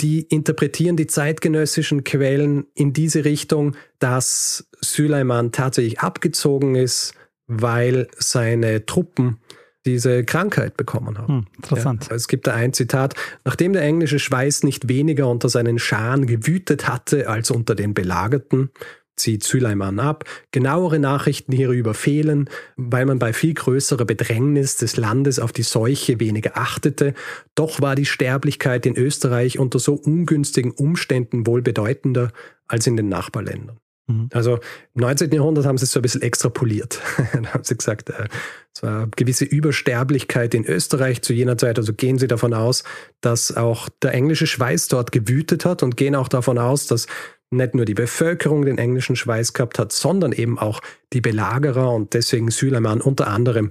die 0.00 0.22
interpretieren 0.22 0.96
die 0.96 1.06
zeitgenössischen 1.06 2.04
Quellen 2.04 2.66
in 2.74 2.94
diese 2.94 3.26
Richtung, 3.26 3.76
dass 3.98 4.66
Süleyman 4.80 5.52
tatsächlich 5.52 6.00
abgezogen 6.00 6.74
ist, 6.74 7.12
weil 7.46 8.08
seine 8.16 8.86
Truppen 8.86 9.40
diese 9.86 10.24
Krankheit 10.24 10.76
bekommen 10.76 11.18
haben. 11.18 11.28
Hm, 11.28 11.46
interessant. 11.56 12.08
Ja, 12.10 12.16
es 12.16 12.28
gibt 12.28 12.46
da 12.46 12.54
ein 12.54 12.72
Zitat, 12.72 13.14
nachdem 13.44 13.72
der 13.72 13.82
englische 13.82 14.18
Schweiß 14.18 14.62
nicht 14.62 14.88
weniger 14.88 15.28
unter 15.28 15.48
seinen 15.48 15.78
Scharen 15.78 16.26
gewütet 16.26 16.86
hatte 16.86 17.28
als 17.28 17.50
unter 17.50 17.74
den 17.74 17.94
Belagerten, 17.94 18.70
zieht 19.16 19.44
Süleyman 19.44 19.98
ab. 19.98 20.24
Genauere 20.50 20.98
Nachrichten 20.98 21.52
hierüber 21.52 21.94
fehlen, 21.94 22.48
weil 22.76 23.06
man 23.06 23.18
bei 23.18 23.32
viel 23.32 23.54
größerer 23.54 24.04
Bedrängnis 24.04 24.76
des 24.76 24.96
Landes 24.96 25.38
auf 25.38 25.52
die 25.52 25.62
Seuche 25.62 26.20
weniger 26.20 26.56
achtete. 26.56 27.14
Doch 27.54 27.80
war 27.80 27.94
die 27.94 28.06
Sterblichkeit 28.06 28.86
in 28.86 28.96
Österreich 28.96 29.58
unter 29.58 29.78
so 29.78 29.94
ungünstigen 29.94 30.72
Umständen 30.72 31.46
wohl 31.46 31.62
bedeutender 31.62 32.32
als 32.66 32.86
in 32.86 32.96
den 32.96 33.08
Nachbarländern. 33.08 33.78
Mhm. 34.10 34.28
Also 34.32 34.56
im 34.94 35.00
19. 35.00 35.30
Jahrhundert 35.30 35.66
haben 35.66 35.78
sie 35.78 35.84
es 35.84 35.92
so 35.92 36.00
ein 36.00 36.02
bisschen 36.02 36.22
extrapoliert. 36.22 37.00
da 37.32 37.54
haben 37.54 37.64
sie 37.64 37.76
gesagt, 37.76 38.10
äh, 38.10 38.26
es 38.74 38.82
war 38.82 39.02
eine 39.02 39.10
gewisse 39.16 39.44
Übersterblichkeit 39.44 40.54
in 40.54 40.64
Österreich 40.64 41.22
zu 41.22 41.32
jener 41.32 41.56
Zeit. 41.58 41.78
Also 41.78 41.92
gehen 41.92 42.18
sie 42.18 42.28
davon 42.28 42.54
aus, 42.54 42.84
dass 43.20 43.56
auch 43.56 43.88
der 44.02 44.14
englische 44.14 44.46
Schweiß 44.46 44.88
dort 44.88 45.12
gewütet 45.12 45.64
hat 45.64 45.82
und 45.82 45.96
gehen 45.96 46.14
auch 46.14 46.28
davon 46.28 46.58
aus, 46.58 46.86
dass 46.86 47.06
nicht 47.50 47.74
nur 47.74 47.84
die 47.84 47.94
Bevölkerung 47.94 48.64
den 48.64 48.78
englischen 48.78 49.16
Schweiß 49.16 49.52
gehabt 49.52 49.78
hat, 49.78 49.92
sondern 49.92 50.32
eben 50.32 50.58
auch 50.58 50.80
die 51.12 51.20
Belagerer 51.20 51.92
und 51.92 52.14
deswegen 52.14 52.50
Süleyman 52.50 53.00
unter 53.00 53.26
anderem 53.26 53.70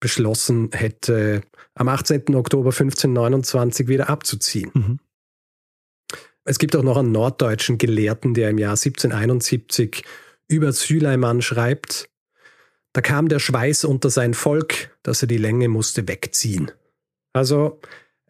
beschlossen 0.00 0.70
hätte, 0.72 1.42
am 1.74 1.88
18. 1.88 2.34
Oktober 2.34 2.70
1529 2.70 3.88
wieder 3.88 4.08
abzuziehen. 4.08 4.70
Mhm. 4.74 4.98
Es 6.48 6.58
gibt 6.58 6.74
auch 6.74 6.82
noch 6.82 6.96
einen 6.96 7.12
norddeutschen 7.12 7.76
Gelehrten, 7.76 8.32
der 8.32 8.48
im 8.48 8.56
Jahr 8.56 8.72
1771 8.72 10.02
über 10.48 10.72
Süleyman 10.72 11.42
schreibt, 11.42 12.08
da 12.94 13.02
kam 13.02 13.28
der 13.28 13.38
Schweiß 13.38 13.84
unter 13.84 14.08
sein 14.08 14.32
Volk, 14.32 14.96
dass 15.02 15.20
er 15.20 15.28
die 15.28 15.36
Länge 15.36 15.68
musste 15.68 16.08
wegziehen. 16.08 16.70
Also 17.34 17.80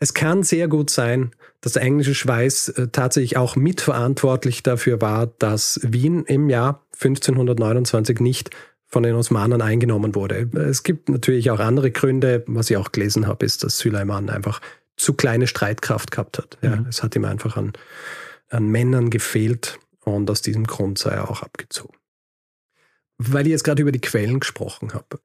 es 0.00 0.14
kann 0.14 0.42
sehr 0.42 0.66
gut 0.66 0.90
sein, 0.90 1.30
dass 1.60 1.74
der 1.74 1.82
englische 1.82 2.14
Schweiß 2.14 2.70
äh, 2.70 2.88
tatsächlich 2.88 3.36
auch 3.36 3.54
mitverantwortlich 3.54 4.64
dafür 4.64 5.00
war, 5.00 5.28
dass 5.28 5.78
Wien 5.84 6.24
im 6.24 6.50
Jahr 6.50 6.84
1529 6.94 8.18
nicht 8.18 8.50
von 8.84 9.04
den 9.04 9.14
Osmanen 9.14 9.62
eingenommen 9.62 10.16
wurde. 10.16 10.50
Es 10.58 10.82
gibt 10.82 11.08
natürlich 11.08 11.50
auch 11.52 11.60
andere 11.60 11.92
Gründe. 11.92 12.42
Was 12.48 12.68
ich 12.68 12.76
auch 12.76 12.90
gelesen 12.90 13.28
habe, 13.28 13.46
ist, 13.46 13.62
dass 13.62 13.78
Süleyman 13.78 14.28
einfach 14.28 14.60
zu 14.98 15.14
kleine 15.14 15.46
Streitkraft 15.46 16.10
gehabt 16.10 16.38
hat. 16.38 16.58
Ja, 16.60 16.76
mhm. 16.76 16.86
Es 16.88 17.02
hat 17.02 17.16
ihm 17.16 17.24
einfach 17.24 17.56
an, 17.56 17.72
an 18.50 18.66
Männern 18.68 19.10
gefehlt 19.10 19.78
und 20.00 20.28
aus 20.30 20.42
diesem 20.42 20.66
Grund 20.66 20.98
sei 20.98 21.12
er 21.12 21.30
auch 21.30 21.42
abgezogen. 21.42 21.96
Weil 23.16 23.46
ich 23.46 23.52
jetzt 23.52 23.64
gerade 23.64 23.82
über 23.82 23.92
die 23.92 24.00
Quellen 24.00 24.40
gesprochen 24.40 24.92
habe. 24.94 25.20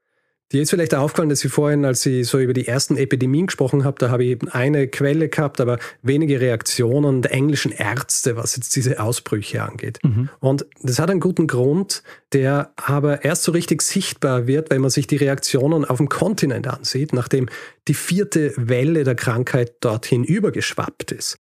Dir 0.54 0.62
ist 0.62 0.70
vielleicht 0.70 0.94
aufgefallen, 0.94 1.30
dass 1.30 1.44
ich 1.44 1.52
vorhin, 1.52 1.84
als 1.84 2.06
ich 2.06 2.28
so 2.28 2.38
über 2.38 2.54
die 2.54 2.68
ersten 2.68 2.96
Epidemien 2.96 3.48
gesprochen 3.48 3.84
habe, 3.84 3.98
da 3.98 4.12
habe 4.12 4.24
ich 4.24 4.30
eben 4.30 4.50
eine 4.50 4.88
Quelle 4.88 5.28
gehabt, 5.28 5.60
aber 5.60 5.80
wenige 6.04 6.40
Reaktionen 6.40 7.24
der 7.24 7.34
englischen 7.34 7.72
Ärzte, 7.72 8.36
was 8.36 8.56
jetzt 8.56 8.76
diese 8.76 9.00
Ausbrüche 9.00 9.64
angeht. 9.64 9.98
Mhm. 10.04 10.30
Und 10.40 10.68
das 10.84 11.00
hat 11.00 11.10
einen 11.10 11.22
guten 11.22 11.48
Grund, 11.48 12.04
der 12.34 12.72
aber 12.76 13.26
erst 13.26 13.44
so 13.44 13.52
richtig 13.52 13.82
sichtbar 13.82 14.46
wird, 14.46 14.70
wenn 14.70 14.82
man 14.82 14.92
sich 14.92 15.08
die 15.08 15.16
Reaktionen 15.16 15.86
auf 15.86 15.98
dem 15.98 16.08
Kontinent 16.08 16.68
ansieht, 16.68 17.14
nachdem 17.14 17.50
die 17.88 17.96
vierte 17.96 18.54
Welle 18.56 19.04
der 19.04 19.16
Krankheit 19.16 19.78
dorthin 19.80 20.24
übergeschwappt 20.24 21.14
ist. 21.14 21.40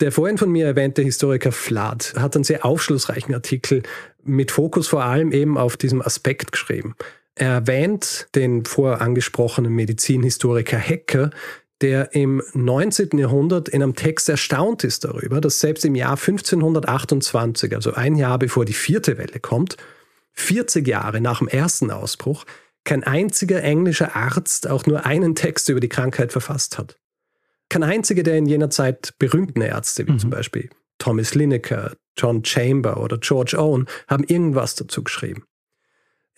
Der 0.00 0.10
vorhin 0.10 0.38
von 0.38 0.50
mir 0.50 0.66
erwähnte 0.66 1.02
Historiker 1.02 1.52
Flood 1.52 2.14
hat 2.16 2.34
einen 2.34 2.44
sehr 2.44 2.64
aufschlussreichen 2.64 3.34
Artikel 3.34 3.82
mit 4.24 4.50
Fokus 4.50 4.88
vor 4.88 5.04
allem 5.04 5.30
eben 5.30 5.56
auf 5.56 5.76
diesem 5.76 6.02
Aspekt 6.02 6.52
geschrieben. 6.52 6.94
Er 7.38 7.52
erwähnt 7.52 8.26
den 8.34 8.64
vorher 8.64 9.00
angesprochenen 9.00 9.72
Medizinhistoriker 9.72 10.76
Hecker, 10.76 11.30
der 11.80 12.12
im 12.12 12.42
19. 12.52 13.16
Jahrhundert 13.16 13.68
in 13.68 13.80
einem 13.80 13.94
Text 13.94 14.28
erstaunt 14.28 14.82
ist 14.82 15.04
darüber, 15.04 15.40
dass 15.40 15.60
selbst 15.60 15.84
im 15.84 15.94
Jahr 15.94 16.16
1528, 16.16 17.76
also 17.76 17.94
ein 17.94 18.16
Jahr 18.16 18.40
bevor 18.40 18.64
die 18.64 18.72
vierte 18.72 19.18
Welle 19.18 19.38
kommt, 19.38 19.76
40 20.32 20.84
Jahre 20.88 21.20
nach 21.20 21.38
dem 21.38 21.46
ersten 21.46 21.92
Ausbruch, 21.92 22.44
kein 22.82 23.04
einziger 23.04 23.62
englischer 23.62 24.16
Arzt 24.16 24.66
auch 24.68 24.86
nur 24.86 25.06
einen 25.06 25.36
Text 25.36 25.68
über 25.68 25.78
die 25.78 25.88
Krankheit 25.88 26.32
verfasst 26.32 26.76
hat. 26.76 26.98
Kein 27.68 27.84
einziger 27.84 28.24
der 28.24 28.38
in 28.38 28.46
jener 28.46 28.70
Zeit 28.70 29.14
berühmten 29.20 29.60
Ärzte, 29.60 30.08
wie 30.08 30.12
mhm. 30.12 30.18
zum 30.18 30.30
Beispiel 30.30 30.70
Thomas 30.98 31.36
Lineker, 31.36 31.92
John 32.16 32.44
Chamber 32.44 33.00
oder 33.00 33.18
George 33.18 33.56
Owen, 33.56 33.86
haben 34.08 34.24
irgendwas 34.24 34.74
dazu 34.74 35.04
geschrieben. 35.04 35.44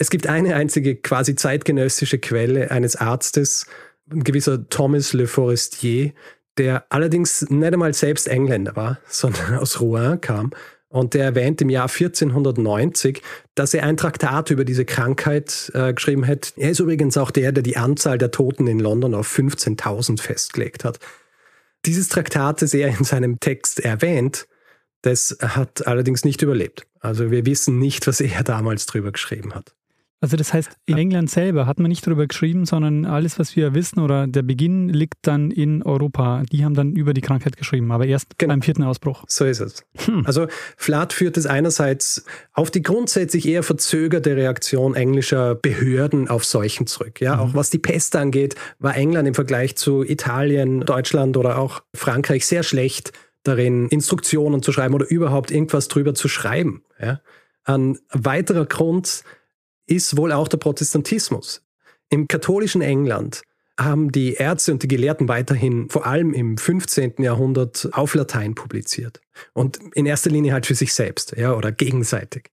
Es 0.00 0.08
gibt 0.08 0.26
eine 0.26 0.54
einzige 0.54 0.96
quasi 0.96 1.34
zeitgenössische 1.34 2.18
Quelle 2.18 2.70
eines 2.70 2.96
Arztes, 2.96 3.66
ein 4.10 4.24
gewisser 4.24 4.66
Thomas 4.70 5.12
Le 5.12 5.26
Forestier, 5.26 6.14
der 6.56 6.86
allerdings 6.88 7.42
nicht 7.50 7.72
einmal 7.74 7.92
selbst 7.92 8.26
Engländer 8.26 8.74
war, 8.76 8.98
sondern 9.06 9.58
aus 9.58 9.78
Rouen 9.78 10.18
kam. 10.18 10.52
Und 10.88 11.12
der 11.12 11.24
erwähnt 11.24 11.60
im 11.60 11.68
Jahr 11.68 11.90
1490, 11.90 13.20
dass 13.54 13.74
er 13.74 13.82
ein 13.84 13.98
Traktat 13.98 14.50
über 14.50 14.64
diese 14.64 14.86
Krankheit 14.86 15.70
äh, 15.74 15.92
geschrieben 15.92 16.26
hat. 16.26 16.54
Er 16.56 16.70
ist 16.70 16.80
übrigens 16.80 17.18
auch 17.18 17.30
der, 17.30 17.52
der 17.52 17.62
die 17.62 17.76
Anzahl 17.76 18.16
der 18.16 18.30
Toten 18.30 18.68
in 18.68 18.80
London 18.80 19.14
auf 19.14 19.30
15.000 19.30 20.18
festgelegt 20.18 20.82
hat. 20.82 20.98
Dieses 21.84 22.08
Traktat, 22.08 22.62
das 22.62 22.72
er 22.72 22.88
in 22.88 23.04
seinem 23.04 23.38
Text 23.38 23.80
erwähnt, 23.80 24.48
das 25.02 25.36
hat 25.42 25.86
allerdings 25.86 26.24
nicht 26.24 26.40
überlebt. 26.40 26.86
Also 27.00 27.30
wir 27.30 27.44
wissen 27.44 27.78
nicht, 27.78 28.06
was 28.06 28.22
er 28.22 28.42
damals 28.44 28.86
drüber 28.86 29.12
geschrieben 29.12 29.54
hat. 29.54 29.74
Also 30.22 30.36
das 30.36 30.52
heißt, 30.52 30.70
in 30.84 30.98
England 30.98 31.30
selber 31.30 31.66
hat 31.66 31.78
man 31.78 31.88
nicht 31.88 32.06
darüber 32.06 32.26
geschrieben, 32.26 32.66
sondern 32.66 33.06
alles, 33.06 33.38
was 33.38 33.56
wir 33.56 33.74
wissen 33.74 34.00
oder 34.00 34.26
der 34.26 34.42
Beginn 34.42 34.90
liegt 34.90 35.14
dann 35.22 35.50
in 35.50 35.82
Europa. 35.82 36.42
Die 36.52 36.62
haben 36.62 36.74
dann 36.74 36.92
über 36.92 37.14
die 37.14 37.22
Krankheit 37.22 37.56
geschrieben, 37.56 37.90
aber 37.90 38.04
erst 38.04 38.38
genau. 38.38 38.52
beim 38.52 38.62
vierten 38.62 38.82
Ausbruch. 38.82 39.24
So 39.28 39.46
ist 39.46 39.60
es. 39.60 39.82
Hm. 40.04 40.26
Also 40.26 40.46
Flatt 40.76 41.14
führt 41.14 41.38
es 41.38 41.46
einerseits 41.46 42.26
auf 42.52 42.70
die 42.70 42.82
grundsätzlich 42.82 43.48
eher 43.48 43.62
verzögerte 43.62 44.36
Reaktion 44.36 44.94
englischer 44.94 45.54
Behörden 45.54 46.28
auf 46.28 46.44
Seuchen 46.44 46.86
zurück. 46.86 47.20
Ja, 47.22 47.36
mhm. 47.36 47.40
auch 47.40 47.54
was 47.54 47.70
die 47.70 47.78
Pest 47.78 48.14
angeht, 48.14 48.56
war 48.78 48.94
England 48.94 49.26
im 49.26 49.34
Vergleich 49.34 49.76
zu 49.76 50.02
Italien, 50.02 50.80
Deutschland 50.80 51.38
oder 51.38 51.58
auch 51.58 51.82
Frankreich 51.94 52.46
sehr 52.46 52.62
schlecht 52.62 53.12
darin, 53.42 53.88
Instruktionen 53.88 54.62
zu 54.62 54.70
schreiben 54.70 54.94
oder 54.94 55.08
überhaupt 55.08 55.50
irgendwas 55.50 55.88
drüber 55.88 56.14
zu 56.14 56.28
schreiben. 56.28 56.82
Ja. 57.00 57.20
Ein 57.64 57.98
weiterer 58.10 58.66
Grund 58.66 59.24
ist 59.90 60.16
wohl 60.16 60.32
auch 60.32 60.48
der 60.48 60.58
Protestantismus. 60.58 61.62
Im 62.08 62.28
katholischen 62.28 62.80
England 62.80 63.42
haben 63.78 64.12
die 64.12 64.34
Ärzte 64.34 64.72
und 64.72 64.82
die 64.82 64.88
Gelehrten 64.88 65.28
weiterhin 65.28 65.88
vor 65.88 66.06
allem 66.06 66.32
im 66.32 66.58
15. 66.58 67.14
Jahrhundert 67.18 67.88
auf 67.92 68.14
Latein 68.14 68.54
publiziert. 68.54 69.20
Und 69.52 69.78
in 69.94 70.06
erster 70.06 70.30
Linie 70.30 70.52
halt 70.52 70.66
für 70.66 70.74
sich 70.74 70.92
selbst 70.92 71.34
ja, 71.36 71.54
oder 71.54 71.72
gegenseitig. 71.72 72.50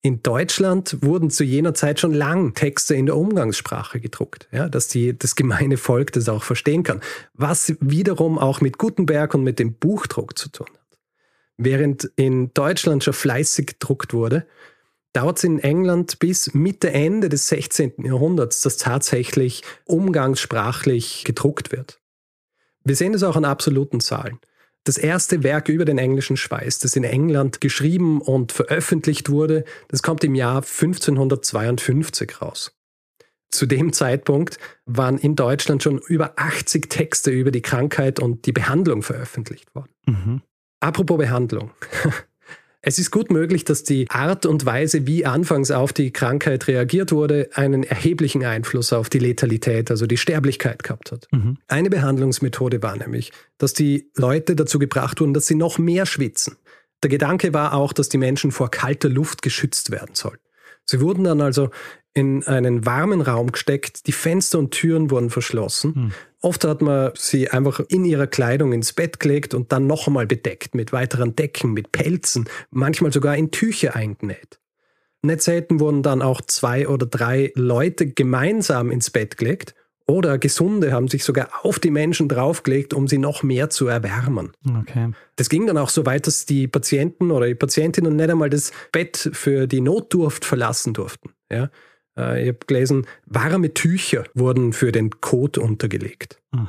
In 0.00 0.22
Deutschland 0.22 0.96
wurden 1.02 1.28
zu 1.28 1.44
jener 1.44 1.74
Zeit 1.74 2.00
schon 2.00 2.14
lang 2.14 2.54
Texte 2.54 2.94
in 2.94 3.06
der 3.06 3.16
Umgangssprache 3.16 4.00
gedruckt, 4.00 4.48
ja, 4.52 4.68
dass 4.68 4.88
die, 4.88 5.16
das 5.16 5.34
gemeine 5.34 5.76
Volk 5.76 6.12
das 6.12 6.28
auch 6.28 6.44
verstehen 6.44 6.84
kann, 6.84 7.00
was 7.34 7.74
wiederum 7.80 8.38
auch 8.38 8.60
mit 8.60 8.78
Gutenberg 8.78 9.34
und 9.34 9.42
mit 9.42 9.58
dem 9.58 9.74
Buchdruck 9.74 10.38
zu 10.38 10.50
tun 10.50 10.68
hat. 10.72 10.98
Während 11.56 12.04
in 12.14 12.54
Deutschland 12.54 13.02
schon 13.02 13.12
fleißig 13.12 13.66
gedruckt 13.66 14.14
wurde, 14.14 14.46
dauert 15.18 15.38
es 15.38 15.44
in 15.44 15.58
England 15.58 16.20
bis 16.20 16.54
Mitte, 16.54 16.92
Ende 16.92 17.28
des 17.28 17.48
16. 17.48 18.04
Jahrhunderts, 18.04 18.60
dass 18.60 18.76
tatsächlich 18.76 19.64
umgangssprachlich 19.84 21.24
gedruckt 21.24 21.72
wird. 21.72 22.00
Wir 22.84 22.94
sehen 22.94 23.12
das 23.12 23.24
auch 23.24 23.34
an 23.34 23.44
absoluten 23.44 23.98
Zahlen. 23.98 24.38
Das 24.84 24.96
erste 24.96 25.42
Werk 25.42 25.68
über 25.68 25.84
den 25.84 25.98
englischen 25.98 26.36
Schweiß, 26.36 26.78
das 26.78 26.94
in 26.94 27.02
England 27.02 27.60
geschrieben 27.60 28.20
und 28.20 28.52
veröffentlicht 28.52 29.28
wurde, 29.28 29.64
das 29.88 30.04
kommt 30.04 30.22
im 30.22 30.36
Jahr 30.36 30.62
1552 30.62 32.40
raus. 32.40 32.76
Zu 33.50 33.66
dem 33.66 33.92
Zeitpunkt 33.92 34.58
waren 34.86 35.18
in 35.18 35.34
Deutschland 35.34 35.82
schon 35.82 35.98
über 35.98 36.34
80 36.36 36.88
Texte 36.88 37.32
über 37.32 37.50
die 37.50 37.62
Krankheit 37.62 38.20
und 38.20 38.46
die 38.46 38.52
Behandlung 38.52 39.02
veröffentlicht 39.02 39.74
worden. 39.74 39.90
Mhm. 40.06 40.42
Apropos 40.78 41.18
Behandlung. 41.18 41.72
Es 42.80 42.98
ist 42.98 43.10
gut 43.10 43.30
möglich, 43.30 43.64
dass 43.64 43.82
die 43.82 44.08
Art 44.08 44.46
und 44.46 44.64
Weise, 44.64 45.06
wie 45.06 45.26
anfangs 45.26 45.70
auf 45.72 45.92
die 45.92 46.12
Krankheit 46.12 46.68
reagiert 46.68 47.10
wurde, 47.10 47.50
einen 47.54 47.82
erheblichen 47.82 48.44
Einfluss 48.44 48.92
auf 48.92 49.10
die 49.10 49.18
Letalität, 49.18 49.90
also 49.90 50.06
die 50.06 50.16
Sterblichkeit 50.16 50.84
gehabt 50.84 51.10
hat. 51.10 51.26
Mhm. 51.32 51.58
Eine 51.66 51.90
Behandlungsmethode 51.90 52.80
war 52.82 52.96
nämlich, 52.96 53.32
dass 53.58 53.72
die 53.72 54.10
Leute 54.14 54.54
dazu 54.54 54.78
gebracht 54.78 55.20
wurden, 55.20 55.34
dass 55.34 55.46
sie 55.46 55.56
noch 55.56 55.78
mehr 55.78 56.06
schwitzen. 56.06 56.56
Der 57.02 57.10
Gedanke 57.10 57.52
war 57.52 57.74
auch, 57.74 57.92
dass 57.92 58.08
die 58.08 58.18
Menschen 58.18 58.52
vor 58.52 58.70
kalter 58.70 59.08
Luft 59.08 59.42
geschützt 59.42 59.90
werden 59.90 60.14
sollten. 60.14 60.47
Sie 60.90 61.00
wurden 61.00 61.24
dann 61.24 61.40
also 61.40 61.70
in 62.14 62.44
einen 62.46 62.86
warmen 62.86 63.20
Raum 63.20 63.52
gesteckt, 63.52 64.06
die 64.06 64.12
Fenster 64.12 64.58
und 64.58 64.70
Türen 64.70 65.10
wurden 65.10 65.30
verschlossen. 65.30 65.94
Hm. 65.94 66.12
Oft 66.40 66.64
hat 66.64 66.82
man 66.82 67.12
sie 67.16 67.50
einfach 67.50 67.80
in 67.88 68.04
ihrer 68.04 68.26
Kleidung 68.26 68.72
ins 68.72 68.92
Bett 68.92 69.20
gelegt 69.20 69.54
und 69.54 69.70
dann 69.70 69.86
noch 69.86 70.06
einmal 70.06 70.26
bedeckt 70.26 70.74
mit 70.74 70.92
weiteren 70.92 71.36
Decken, 71.36 71.72
mit 71.72 71.92
Pelzen, 71.92 72.48
manchmal 72.70 73.12
sogar 73.12 73.36
in 73.36 73.50
Tücher 73.50 73.94
eingenäht. 73.94 74.58
Nicht 75.20 75.42
selten 75.42 75.80
wurden 75.80 76.02
dann 76.02 76.22
auch 76.22 76.40
zwei 76.40 76.88
oder 76.88 77.06
drei 77.06 77.52
Leute 77.54 78.06
gemeinsam 78.06 78.90
ins 78.90 79.10
Bett 79.10 79.36
gelegt 79.36 79.74
oder 80.08 80.38
Gesunde 80.38 80.92
haben 80.92 81.08
sich 81.08 81.22
sogar 81.22 81.50
auf 81.62 81.78
die 81.78 81.90
Menschen 81.90 82.28
draufgelegt, 82.28 82.94
um 82.94 83.06
sie 83.06 83.18
noch 83.18 83.42
mehr 83.42 83.68
zu 83.68 83.86
erwärmen. 83.86 84.52
Okay. 84.80 85.12
Das 85.36 85.50
ging 85.50 85.66
dann 85.66 85.76
auch 85.76 85.90
so 85.90 86.06
weit, 86.06 86.26
dass 86.26 86.46
die 86.46 86.66
Patienten 86.66 87.30
oder 87.30 87.46
die 87.46 87.54
Patientinnen 87.54 88.16
nicht 88.16 88.30
einmal 88.30 88.50
das 88.50 88.72
Bett 88.90 89.30
für 89.32 89.66
die 89.66 89.82
Notdurft 89.82 90.46
verlassen 90.46 90.94
durften. 90.94 91.34
Ja? 91.52 91.70
Äh, 92.16 92.42
ich 92.42 92.48
habe 92.48 92.58
gelesen, 92.66 93.06
warme 93.26 93.74
Tücher 93.74 94.24
wurden 94.34 94.72
für 94.72 94.92
den 94.92 95.20
Kot 95.20 95.58
untergelegt. 95.58 96.40
Hm. 96.54 96.68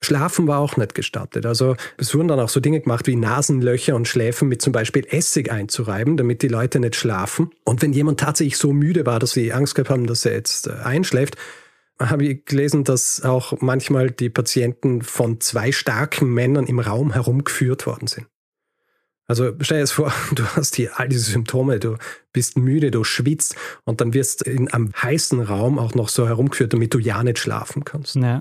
Schlafen 0.00 0.46
war 0.46 0.60
auch 0.60 0.76
nicht 0.76 0.94
gestattet. 0.94 1.44
Also 1.44 1.76
es 1.96 2.14
wurden 2.14 2.28
dann 2.28 2.38
auch 2.38 2.48
so 2.48 2.60
Dinge 2.60 2.80
gemacht 2.80 3.06
wie 3.08 3.16
Nasenlöcher 3.16 3.96
und 3.96 4.06
Schläfen 4.06 4.48
mit 4.48 4.62
zum 4.62 4.72
Beispiel 4.72 5.04
Essig 5.10 5.50
einzureiben, 5.50 6.16
damit 6.16 6.42
die 6.42 6.48
Leute 6.48 6.78
nicht 6.78 6.94
schlafen. 6.94 7.50
Und 7.64 7.82
wenn 7.82 7.92
jemand 7.92 8.20
tatsächlich 8.20 8.58
so 8.58 8.72
müde 8.72 9.06
war, 9.06 9.18
dass 9.18 9.32
sie 9.32 9.52
Angst 9.52 9.74
gehabt 9.74 9.90
haben, 9.90 10.06
dass 10.06 10.24
er 10.24 10.34
jetzt 10.34 10.68
äh, 10.68 10.72
einschläft, 10.84 11.36
habe 12.00 12.26
ich 12.26 12.44
gelesen, 12.44 12.84
dass 12.84 13.22
auch 13.22 13.60
manchmal 13.60 14.10
die 14.10 14.30
Patienten 14.30 15.02
von 15.02 15.40
zwei 15.40 15.72
starken 15.72 16.32
Männern 16.32 16.66
im 16.66 16.78
Raum 16.78 17.12
herumgeführt 17.12 17.86
worden 17.86 18.06
sind. 18.06 18.26
Also 19.26 19.52
stell 19.60 19.78
dir 19.78 19.82
das 19.82 19.92
vor, 19.92 20.12
du 20.34 20.44
hast 20.44 20.76
hier 20.76 20.98
all 20.98 21.08
diese 21.08 21.30
Symptome, 21.30 21.78
du 21.78 21.96
bist 22.32 22.56
müde, 22.56 22.90
du 22.90 23.04
schwitzt 23.04 23.56
und 23.84 24.00
dann 24.00 24.14
wirst 24.14 24.42
in 24.42 24.68
einem 24.68 24.92
heißen 24.94 25.40
Raum 25.40 25.78
auch 25.78 25.94
noch 25.94 26.08
so 26.08 26.26
herumgeführt, 26.26 26.72
damit 26.72 26.94
du 26.94 26.98
ja 26.98 27.22
nicht 27.22 27.38
schlafen 27.38 27.84
kannst. 27.84 28.16
Ja. 28.16 28.40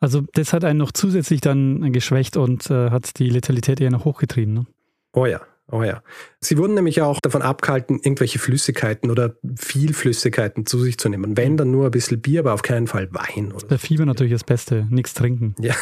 Also 0.00 0.22
das 0.34 0.52
hat 0.52 0.64
einen 0.64 0.78
noch 0.78 0.92
zusätzlich 0.92 1.40
dann 1.40 1.92
geschwächt 1.92 2.36
und 2.36 2.70
äh, 2.70 2.90
hat 2.90 3.18
die 3.18 3.30
Letalität 3.30 3.80
eher 3.80 3.90
noch 3.90 4.04
hochgetrieben. 4.04 4.54
Ne? 4.54 4.66
Oh 5.12 5.26
ja, 5.26 5.40
Oh 5.70 5.82
ja. 5.82 6.02
Sie 6.40 6.56
wurden 6.56 6.74
nämlich 6.74 7.02
auch 7.02 7.20
davon 7.20 7.42
abgehalten, 7.42 8.00
irgendwelche 8.02 8.38
Flüssigkeiten 8.38 9.10
oder 9.10 9.36
viel 9.56 9.92
Flüssigkeiten 9.92 10.64
zu 10.64 10.78
sich 10.78 10.98
zu 10.98 11.08
nehmen. 11.08 11.36
Wenn, 11.36 11.56
dann 11.56 11.70
nur 11.70 11.86
ein 11.86 11.90
bisschen 11.90 12.20
Bier, 12.20 12.40
aber 12.40 12.54
auf 12.54 12.62
keinen 12.62 12.86
Fall 12.86 13.08
Wein. 13.12 13.52
Oder 13.52 13.66
Bei 13.66 13.78
Fieber 13.78 14.06
natürlich 14.06 14.32
das 14.32 14.44
Beste, 14.44 14.86
nichts 14.90 15.12
trinken. 15.14 15.54
Ja. 15.58 15.74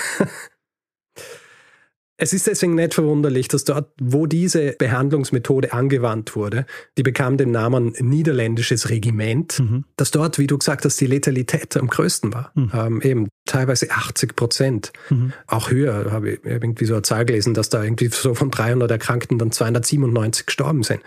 Es 2.18 2.33
ist 2.33 2.46
deswegen 2.46 2.74
nicht 2.74 2.94
verwunderlich, 2.94 3.48
dass 3.48 3.64
dort, 3.64 3.90
wo 4.00 4.26
diese 4.26 4.72
Behandlungsmethode 4.72 5.72
angewandt 5.74 6.35
wurde, 6.35 6.64
die 6.96 7.02
bekam 7.02 7.37
den 7.37 7.50
Namen 7.50 7.94
niederländisches 7.98 8.88
Regiment, 8.88 9.59
mhm. 9.61 9.85
dass 9.96 10.12
dort, 10.12 10.38
wie 10.38 10.46
du 10.46 10.57
gesagt 10.57 10.87
hast, 10.87 10.98
die 10.98 11.07
Letalität 11.07 11.76
am 11.76 11.88
größten 11.88 12.33
war. 12.33 12.52
Mhm. 12.55 12.70
Ähm, 12.72 13.02
eben 13.02 13.29
teilweise 13.44 13.90
80 13.90 14.35
Prozent. 14.35 14.92
Mhm. 15.11 15.35
Auch 15.46 15.70
höher, 15.70 16.11
habe 16.11 16.31
ich 16.31 16.44
irgendwie 16.44 16.87
so 16.87 16.94
eine 16.94 17.02
Zahl 17.02 17.26
gelesen, 17.26 17.52
dass 17.52 17.68
da 17.68 17.85
irgendwie 17.85 18.09
so 18.09 18.35
von 18.35 18.50
300 18.50 18.90
Erkrankten 18.90 19.38
dann 19.38 19.52
297 19.52 20.46
gestorben 20.46 20.85
sind. 20.85 21.02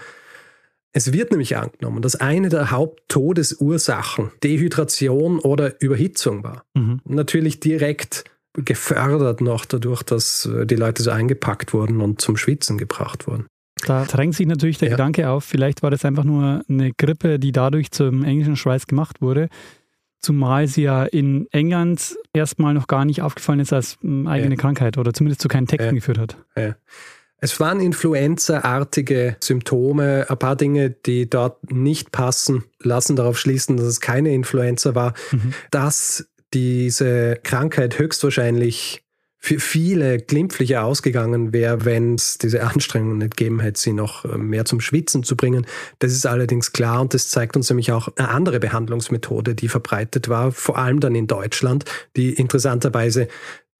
Es 0.91 1.13
wird 1.13 1.31
nämlich 1.31 1.55
angenommen, 1.55 2.01
dass 2.01 2.15
eine 2.15 2.49
der 2.49 2.71
Haupttodesursachen 2.71 4.31
Dehydration 4.43 5.39
oder 5.39 5.81
Überhitzung 5.81 6.43
war. 6.43 6.65
Mhm. 6.75 7.01
Natürlich 7.05 7.59
direkt 7.59 8.25
gefördert 8.53 9.41
noch 9.41 9.65
dadurch, 9.65 10.03
dass 10.03 10.45
äh, 10.45 10.65
die 10.65 10.75
Leute 10.75 11.03
so 11.03 11.11
eingepackt 11.11 11.73
wurden 11.73 12.01
und 12.01 12.21
zum 12.21 12.37
Schwitzen 12.37 12.77
gebracht 12.77 13.27
wurden. 13.27 13.47
Da 13.85 14.05
drängt 14.05 14.35
sich 14.35 14.45
natürlich 14.45 14.77
der 14.77 14.89
ja. 14.89 14.95
Gedanke 14.95 15.29
auf, 15.29 15.43
vielleicht 15.43 15.83
war 15.83 15.91
das 15.91 16.03
einfach 16.03 16.23
nur 16.23 16.63
eine 16.67 16.91
Grippe, 16.93 17.39
die 17.39 17.51
dadurch 17.51 17.91
zum 17.91 18.23
englischen 18.23 18.55
Schweiß 18.55 18.87
gemacht 18.87 19.21
wurde. 19.21 19.49
Zumal 20.21 20.67
sie 20.67 20.81
ja 20.81 21.05
in 21.05 21.47
England 21.51 22.17
erstmal 22.33 22.73
noch 22.73 22.87
gar 22.87 23.05
nicht 23.05 23.21
aufgefallen 23.21 23.61
ist 23.61 23.71
als 23.71 23.97
hm, 24.01 24.27
eigene 24.27 24.55
ja. 24.55 24.61
Krankheit 24.61 24.97
oder 24.97 25.13
zumindest 25.13 25.41
zu 25.41 25.47
keinen 25.47 25.67
Texten 25.67 25.89
ja. 25.89 25.93
geführt 25.93 26.17
hat. 26.17 26.37
Es 27.41 27.59
waren 27.59 27.79
Influenza-artige 27.79 29.37
Symptome. 29.39 30.25
Ein 30.29 30.37
paar 30.37 30.57
Dinge, 30.57 30.89
die 30.89 31.29
dort 31.29 31.71
nicht 31.71 32.11
passen, 32.11 32.65
lassen 32.81 33.15
darauf 33.15 33.39
schließen, 33.39 33.77
dass 33.77 33.85
es 33.85 34.01
keine 34.01 34.33
Influenza 34.33 34.93
war. 34.93 35.13
Mhm. 35.31 35.53
Dass 35.71 36.28
diese 36.53 37.39
Krankheit 37.43 37.99
höchstwahrscheinlich 37.99 39.03
für 39.41 39.59
viele 39.59 40.17
glimpflicher 40.17 40.83
ausgegangen 40.83 41.53
wäre, 41.53 41.85
wenn 41.85 42.15
es 42.15 42.37
diese 42.37 42.61
Anstrengungen 42.61 43.19
nicht 43.19 43.37
gegeben 43.37 43.61
hätte, 43.61 43.79
sie 43.79 43.93
noch 43.93 44.25
äh, 44.25 44.37
mehr 44.37 44.65
zum 44.65 44.81
Schwitzen 44.81 45.23
zu 45.23 45.37
bringen. 45.37 45.65
Das 45.99 46.11
ist 46.11 46.25
allerdings 46.25 46.73
klar 46.73 46.99
und 46.99 47.13
das 47.13 47.29
zeigt 47.29 47.55
uns 47.55 47.69
nämlich 47.69 47.93
auch 47.93 48.09
eine 48.17 48.27
andere 48.27 48.59
Behandlungsmethode, 48.59 49.55
die 49.55 49.69
verbreitet 49.69 50.27
war, 50.27 50.51
vor 50.51 50.77
allem 50.77 50.99
dann 50.99 51.15
in 51.15 51.27
Deutschland, 51.27 51.85
die 52.17 52.33
interessanterweise 52.33 53.29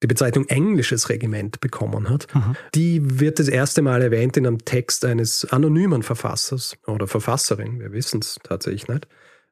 die 0.01 0.07
Bezeichnung 0.07 0.47
englisches 0.47 1.09
Regiment 1.09 1.59
bekommen 1.59 2.09
hat. 2.09 2.28
Aha. 2.34 2.53
Die 2.74 3.20
wird 3.20 3.38
das 3.39 3.49
erste 3.49 3.82
Mal 3.82 4.01
erwähnt 4.01 4.38
in 4.38 4.47
einem 4.47 4.63
Text 4.63 5.03
eines 5.03 5.43
anonymen 5.51 6.03
Verfassers 6.03 6.78
oder 6.88 7.05
Verfasserin, 7.05 7.82
wir 7.82 7.91
wissen 7.91 8.22
es 8.22 8.39
tatsächlich 8.41 8.88
nicht. 8.88 9.07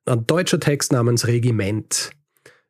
Ein 0.05 0.26
deutscher 0.26 0.61
Text 0.61 0.93
namens 0.93 1.28
Regiment. 1.28 2.11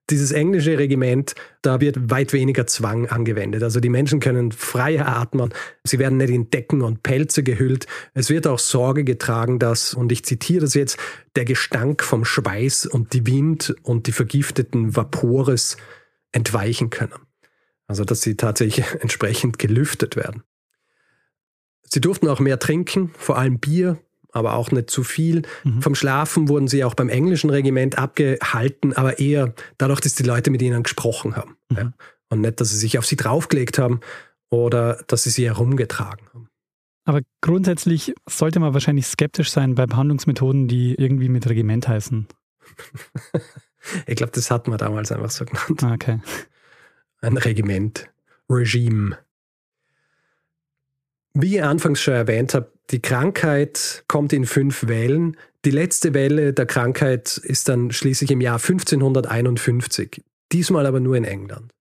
Dieses 0.10 0.32
englische 0.32 0.78
Regiment, 0.78 1.36
da 1.62 1.82
wird 1.82 2.10
weit 2.10 2.32
weniger 2.32 2.66
Zwang 2.66 3.08
angewendet. 3.08 3.62
Also 3.62 3.82
die 3.82 3.89
Menschen 3.89 4.22
können 4.22 4.53
freier 4.53 5.05
atmen, 5.08 5.53
sie 5.84 5.99
werden 5.99 6.18
nicht 6.18 6.30
in 6.30 6.49
Decken 6.49 6.82
und 6.82 7.03
Pelze 7.03 7.43
gehüllt. 7.43 7.88
Es 8.14 8.30
wird 8.30 8.47
auch 8.47 8.60
Sorge 8.60 9.03
getragen, 9.03 9.60
dass, 9.60 9.93
und 9.93 10.12
ich 10.14 10.24
zitiere 10.24 10.62
das 10.62 10.76
jetzt, 10.76 10.97
der 11.36 11.43
Gestank 11.43 12.03
vom 12.03 12.24
Schweiß 12.24 12.86
und 12.86 13.12
die 13.12 13.28
Wind 13.28 13.76
und 13.84 14.08
die 14.08 14.14
vergifteten 14.14 14.95
Vapores 14.95 15.76
entweichen 16.32 16.89
können. 16.89 17.20
Also 17.88 18.05
dass 18.05 18.22
sie 18.22 18.36
tatsächlich 18.36 18.86
entsprechend 19.01 19.60
gelüftet 19.60 20.16
werden. 20.16 20.43
Sie 21.84 22.01
durften 22.01 22.28
auch 22.28 22.39
mehr 22.39 22.60
trinken, 22.60 23.12
vor 23.18 23.38
allem 23.38 23.60
Bier, 23.60 23.97
aber 24.38 24.54
auch 24.54 24.72
nicht 24.72 24.90
zu 24.90 25.04
viel. 25.04 25.44
Mhm. 25.64 25.82
Vom 25.82 25.96
Schlafen 25.96 26.50
wurden 26.50 26.68
sie 26.68 26.84
auch 26.84 26.94
beim 26.94 27.10
englischen 27.10 27.50
Regiment 27.50 27.98
abgehalten, 27.98 28.94
aber 28.94 29.20
eher 29.20 29.54
dadurch, 29.78 30.00
dass 30.00 30.16
die 30.16 30.24
Leute 30.24 30.52
mit 30.52 30.62
ihnen 30.62 30.84
gesprochen 30.84 31.36
haben. 31.36 31.58
Mhm. 31.70 31.78
Ja? 31.78 31.94
Und 32.30 32.42
nicht, 32.42 32.62
dass 32.62 32.70
sie 32.70 32.78
sich 32.78 32.98
auf 32.98 33.06
sie 33.06 33.16
draufgelegt 33.16 33.80
haben 33.80 34.02
oder 34.50 35.04
dass 35.08 35.24
sie 35.24 35.30
sie 35.30 35.46
herumgetragen 35.46 36.28
haben. 36.34 36.50
Aber 37.06 37.22
grundsätzlich 37.40 38.14
sollte 38.30 38.60
man 38.60 38.74
wahrscheinlich 38.74 39.08
skeptisch 39.08 39.50
sein 39.50 39.76
bei 39.76 39.86
Behandlungsmethoden, 39.86 40.68
die 40.68 40.94
irgendwie 40.96 41.30
mit 41.30 41.48
Regiment 41.48 41.88
heißen. 41.88 42.28
ich 44.08 44.16
glaube, 44.18 44.34
das 44.34 44.52
hat 44.52 44.68
man 44.68 44.78
damals 44.78 45.12
einfach 45.14 45.32
so 45.32 45.46
genannt. 45.46 45.84
Ah, 45.84 45.94
okay. 45.94 46.20
Ein 47.22 47.38
Regiment, 47.38 48.10
Regime. 48.50 49.18
Wie 51.40 51.58
ich 51.58 51.64
anfangs 51.64 52.02
schon 52.02 52.16
erwähnt 52.16 52.56
habe, 52.56 52.72
die 52.90 53.00
Krankheit 53.00 54.04
kommt 54.08 54.34
in 54.34 54.48
fünf 54.48 54.88
Wellen. 54.88 55.38
Die 55.66 55.70
letzte 55.72 56.16
Welle 56.16 56.52
der 56.52 56.66
Krankheit 56.66 57.38
ist 57.38 57.70
dann 57.70 57.92
schließlich 57.92 58.32
im 58.32 58.42
Jahr 58.42 58.56
1551, 58.56 60.24
diesmal 60.52 60.88
aber 60.88 61.00
nur 61.00 61.16
in 61.16 61.26
England. 61.26 61.72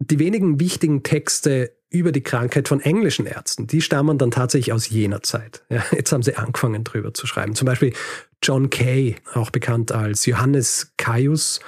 Die 0.00 0.18
wenigen 0.18 0.60
wichtigen 0.60 1.02
Texte 1.02 1.72
über 1.88 2.12
die 2.12 2.22
Krankheit 2.22 2.68
von 2.68 2.80
englischen 2.80 3.24
Ärzten, 3.24 3.66
die 3.66 3.80
stammen 3.80 4.18
dann 4.18 4.30
tatsächlich 4.30 4.74
aus 4.74 4.90
jener 4.90 5.22
Zeit. 5.22 5.62
Ja, 5.70 5.82
jetzt 5.92 6.12
haben 6.12 6.22
sie 6.22 6.36
angefangen 6.36 6.84
drüber 6.84 7.14
zu 7.14 7.26
schreiben. 7.26 7.54
Zum 7.54 7.64
Beispiel 7.64 7.94
John 8.42 8.68
Kay, 8.68 9.16
auch 9.32 9.48
bekannt 9.48 9.92
als 9.92 10.26
Johannes 10.26 10.92
Caius, 10.98 11.60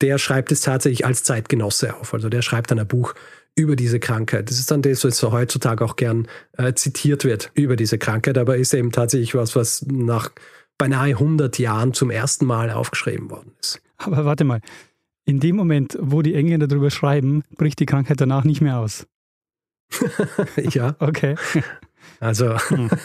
der 0.00 0.16
schreibt 0.16 0.52
es 0.52 0.62
tatsächlich 0.62 1.04
als 1.04 1.22
Zeitgenosse 1.22 1.96
auf. 1.96 2.14
Also 2.14 2.30
der 2.30 2.40
schreibt 2.40 2.70
dann 2.70 2.78
ein 2.78 2.88
Buch 2.88 3.14
über 3.54 3.76
diese 3.76 4.00
Krankheit. 4.00 4.50
Das 4.50 4.58
ist 4.58 4.70
dann 4.70 4.82
das, 4.82 5.04
was 5.04 5.22
heutzutage 5.22 5.84
auch 5.84 5.96
gern 5.96 6.26
äh, 6.56 6.72
zitiert 6.74 7.24
wird 7.24 7.50
über 7.54 7.76
diese 7.76 7.98
Krankheit, 7.98 8.38
aber 8.38 8.56
ist 8.56 8.72
eben 8.72 8.92
tatsächlich 8.92 9.34
was, 9.34 9.54
was 9.54 9.84
nach 9.86 10.30
beinahe 10.78 11.10
100 11.10 11.58
Jahren 11.58 11.92
zum 11.92 12.10
ersten 12.10 12.46
Mal 12.46 12.70
aufgeschrieben 12.70 13.30
worden 13.30 13.52
ist. 13.60 13.82
Aber 13.98 14.24
warte 14.24 14.44
mal, 14.44 14.60
in 15.24 15.38
dem 15.38 15.56
Moment, 15.56 15.96
wo 16.00 16.22
die 16.22 16.34
Engländer 16.34 16.66
darüber 16.66 16.90
schreiben, 16.90 17.44
bricht 17.56 17.78
die 17.78 17.86
Krankheit 17.86 18.20
danach 18.20 18.44
nicht 18.44 18.60
mehr 18.60 18.78
aus. 18.78 19.06
ja. 20.56 20.96
Okay. 20.98 21.36
Also. 22.18 22.58
Hm. 22.68 22.90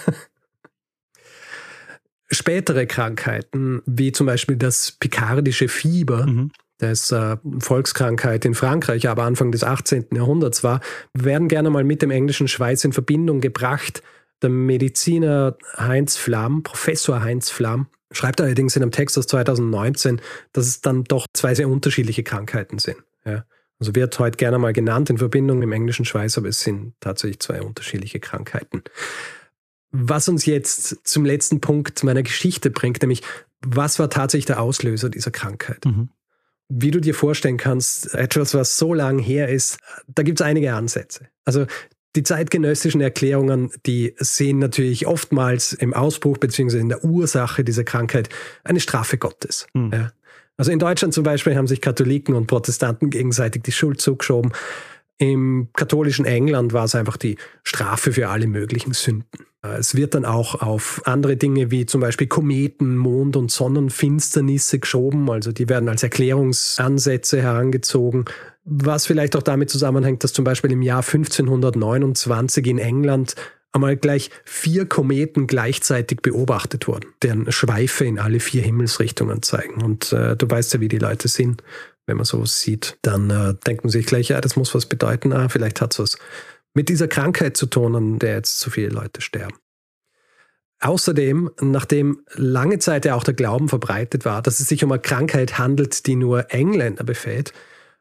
Spätere 2.30 2.88
Krankheiten, 2.88 3.82
wie 3.86 4.12
zum 4.12 4.26
Beispiel 4.26 4.58
das 4.58 4.92
pikardische 4.92 5.68
Fieber, 5.68 6.26
mhm 6.26 6.52
das 6.78 7.12
äh, 7.12 7.38
Volkskrankheit 7.60 8.46
in 8.46 8.54
Frankreich, 8.54 9.08
aber 9.08 9.24
Anfang 9.24 9.52
des 9.52 9.64
18. 9.64 10.08
Jahrhunderts 10.14 10.64
war, 10.64 10.82
werden 11.14 11.48
gerne 11.48 11.70
mal 11.70 11.84
mit 11.84 12.02
dem 12.02 12.12
englischen 12.12 12.48
Schweiz 12.48 12.84
in 12.84 12.94
Verbindung 12.94 13.42
gebracht. 13.42 14.04
Der 14.42 14.50
Mediziner 14.50 15.58
Heinz 15.76 16.18
Flamm, 16.18 16.64
Professor 16.64 17.24
Heinz 17.24 17.50
Flamm, 17.50 17.88
schreibt 18.12 18.40
allerdings 18.42 18.76
in 18.76 18.84
einem 18.84 18.92
Text 18.92 19.18
aus 19.18 19.28
2019, 19.28 20.22
dass 20.54 20.68
es 20.68 20.82
dann 20.82 21.04
doch 21.04 21.26
zwei 21.34 21.56
sehr 21.56 21.68
unterschiedliche 21.68 22.24
Krankheiten 22.24 22.78
sind. 22.78 22.98
Ja. 23.26 23.46
Also 23.80 23.96
wird 23.96 24.18
heute 24.20 24.38
gerne 24.38 24.58
mal 24.60 24.74
genannt 24.74 25.10
in 25.10 25.18
Verbindung 25.18 25.62
im 25.62 25.72
englischen 25.72 26.06
Schweiz, 26.06 26.38
aber 26.38 26.50
es 26.50 26.62
sind 26.62 26.94
tatsächlich 27.00 27.40
zwei 27.40 27.62
unterschiedliche 27.62 28.20
Krankheiten. 28.20 28.84
Was 29.92 30.28
uns 30.30 30.46
jetzt 30.46 31.08
zum 31.08 31.26
letzten 31.26 31.62
Punkt 31.62 32.04
meiner 32.04 32.24
Geschichte 32.24 32.70
bringt, 32.70 33.02
nämlich 33.02 33.22
was 33.62 33.98
war 33.98 34.10
tatsächlich 34.10 34.46
der 34.46 34.62
Auslöser 34.62 35.10
dieser 35.10 35.32
Krankheit? 35.32 35.86
Mhm 35.86 36.10
wie 36.70 36.92
du 36.92 37.00
dir 37.00 37.14
vorstellen 37.14 37.58
kannst, 37.58 38.14
etwas, 38.14 38.54
was 38.54 38.78
so 38.78 38.94
lang 38.94 39.20
her 39.20 39.50
ist, 39.50 39.78
da 40.08 40.24
gibt 40.24 40.40
es 40.40 40.46
einige 40.46 40.74
Ansätze. 40.74 41.28
Also 41.46 41.66
die 42.16 42.24
zeitgenössischen 42.24 43.00
Erklärungen, 43.00 43.72
die 43.86 44.16
sehen 44.18 44.60
natürlich 44.60 45.06
oftmals 45.08 45.74
im 45.74 45.94
Ausbruch 45.94 46.38
bzw. 46.40 46.80
in 46.80 46.90
der 46.90 47.04
Ursache 47.04 47.64
dieser 47.64 47.84
Krankheit 47.84 48.30
eine 48.64 48.80
Strafe 48.80 49.18
Gottes. 49.18 49.68
Mhm. 49.74 49.92
Ja. 49.94 50.12
Also 50.58 50.72
in 50.72 50.80
Deutschland 50.80 51.14
zum 51.14 51.24
Beispiel 51.24 51.56
haben 51.56 51.68
sich 51.68 51.82
Katholiken 51.82 52.34
und 52.34 52.48
Protestanten 52.48 53.12
gegenseitig 53.12 53.62
die 53.64 53.72
Schuld 53.72 54.02
zugeschoben. 54.02 54.52
Im 55.20 55.70
katholischen 55.74 56.26
England 56.26 56.74
war 56.74 56.86
es 56.86 56.96
einfach 56.96 57.18
die 57.18 57.38
Strafe 57.64 58.14
für 58.14 58.30
alle 58.30 58.48
möglichen 58.48 58.94
Sünden. 58.94 59.46
Es 59.64 59.96
wird 59.96 60.14
dann 60.14 60.26
auch 60.26 60.62
auf 60.62 61.02
andere 61.06 61.36
Dinge 61.36 61.72
wie 61.72 61.86
zum 61.86 62.02
Beispiel 62.02 62.28
Kometen, 62.28 62.96
Mond- 62.96 63.36
und 63.36 63.52
Sonnenfinsternisse 63.52 64.80
geschoben. 64.80 65.30
Also 65.30 65.52
die 65.52 65.68
werden 65.68 65.90
als 65.90 66.04
Erklärungsansätze 66.04 67.42
herangezogen. 67.42 68.26
Was 68.64 69.08
vielleicht 69.08 69.36
auch 69.36 69.44
damit 69.44 69.70
zusammenhängt, 69.70 70.24
dass 70.24 70.34
zum 70.34 70.46
Beispiel 70.46 70.72
im 70.72 70.82
Jahr 70.84 71.04
1529 71.04 72.68
in 72.68 72.78
England 72.78 73.36
einmal 73.72 73.98
gleich 73.98 74.30
vier 74.46 74.86
Kometen 74.86 75.48
gleichzeitig 75.48 76.22
beobachtet 76.22 76.88
wurden, 76.88 77.08
deren 77.22 77.52
Schweife 77.52 78.06
in 78.06 78.20
alle 78.20 78.40
vier 78.40 78.62
Himmelsrichtungen 78.62 79.42
zeigen. 79.42 79.84
Und 79.84 80.14
äh, 80.14 80.36
du 80.36 80.50
weißt 80.50 80.76
ja, 80.76 80.80
wie 80.80 80.88
die 80.88 81.00
Leute 81.00 81.28
sind 81.28 81.64
wenn 82.08 82.18
man 82.18 82.26
sowas 82.26 82.62
sieht, 82.62 82.98
dann 83.04 83.30
äh, 83.30 83.54
denkt 83.68 83.84
man 83.84 83.92
sich 83.92 84.06
gleich, 84.06 84.30
ja, 84.30 84.42
das 84.42 84.56
muss 84.56 84.74
was 84.74 84.88
bedeuten. 84.88 85.34
Ah, 85.34 85.50
vielleicht 85.50 85.82
hat 85.82 85.94
es 85.94 86.00
was 86.00 86.18
mit 86.74 86.90
dieser 86.90 87.08
Krankheit 87.08 87.58
zu 87.58 87.68
tun, 87.68 87.96
an 87.96 88.20
der 88.20 88.36
jetzt 88.36 88.60
so 88.60 88.72
viele 88.72 88.90
Leute 88.90 89.22
sterben. 89.22 89.58
Außerdem, 90.80 91.52
nachdem 91.60 92.22
lange 92.36 92.80
Zeit 92.80 93.06
ja 93.06 93.16
auch 93.16 93.24
der 93.24 93.34
Glauben 93.34 93.68
verbreitet 93.68 94.26
war, 94.26 94.42
dass 94.42 94.60
es 94.60 94.70
sich 94.70 94.84
um 94.84 94.92
eine 94.92 95.02
Krankheit 95.02 95.58
handelt, 95.58 96.06
die 96.06 96.16
nur 96.16 96.54
Engländer 96.54 97.04
befällt, 97.04 97.52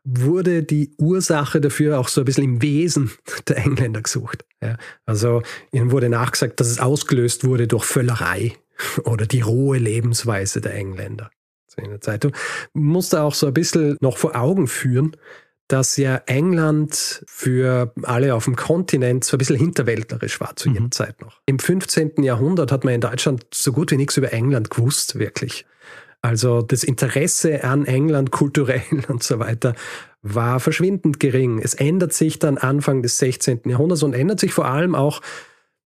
wurde 0.04 0.62
die 0.62 0.94
Ursache 0.98 1.60
dafür 1.60 1.98
auch 1.98 2.08
so 2.08 2.20
ein 2.20 2.26
bisschen 2.26 2.44
im 2.44 2.62
Wesen 2.62 3.10
der 3.48 3.58
Engländer 3.58 4.02
gesucht. 4.02 4.44
Ja, 4.62 4.76
also 5.04 5.42
ihnen 5.72 5.90
wurde 5.90 6.08
nachgesagt, 6.08 6.60
dass 6.60 6.68
es 6.68 6.78
ausgelöst 6.78 7.44
wurde 7.44 7.66
durch 7.66 7.84
Völlerei 7.84 8.56
oder 9.04 9.26
die 9.26 9.40
rohe 9.40 9.78
Lebensweise 9.78 10.60
der 10.60 10.74
Engländer 10.74 11.30
in 11.84 11.90
der 11.90 12.00
Zeitung, 12.00 12.32
musste 12.72 13.22
auch 13.22 13.34
so 13.34 13.46
ein 13.46 13.54
bisschen 13.54 13.96
noch 14.00 14.16
vor 14.16 14.36
Augen 14.36 14.66
führen, 14.66 15.16
dass 15.68 15.96
ja 15.96 16.22
England 16.26 17.24
für 17.26 17.92
alle 18.02 18.34
auf 18.34 18.44
dem 18.44 18.56
Kontinent 18.56 19.24
so 19.24 19.36
ein 19.36 19.38
bisschen 19.38 19.56
hinterwäldlerisch 19.56 20.40
war 20.40 20.54
zu 20.56 20.68
mhm. 20.68 20.74
jener 20.74 20.90
Zeit 20.90 21.20
noch. 21.20 21.40
Im 21.46 21.58
15. 21.58 22.22
Jahrhundert 22.22 22.70
hat 22.70 22.84
man 22.84 22.94
in 22.94 23.00
Deutschland 23.00 23.46
so 23.52 23.72
gut 23.72 23.90
wie 23.90 23.96
nichts 23.96 24.16
über 24.16 24.32
England 24.32 24.70
gewusst, 24.70 25.18
wirklich. 25.18 25.66
Also 26.22 26.62
das 26.62 26.82
Interesse 26.82 27.64
an 27.64 27.84
England 27.84 28.30
kulturell 28.30 28.82
und 29.08 29.22
so 29.22 29.38
weiter 29.38 29.74
war 30.22 30.60
verschwindend 30.60 31.20
gering. 31.20 31.60
Es 31.62 31.74
ändert 31.74 32.12
sich 32.12 32.38
dann 32.38 32.58
Anfang 32.58 33.02
des 33.02 33.18
16. 33.18 33.60
Jahrhunderts 33.66 34.02
und 34.02 34.12
ändert 34.12 34.40
sich 34.40 34.52
vor 34.52 34.66
allem 34.66 34.94
auch 34.94 35.20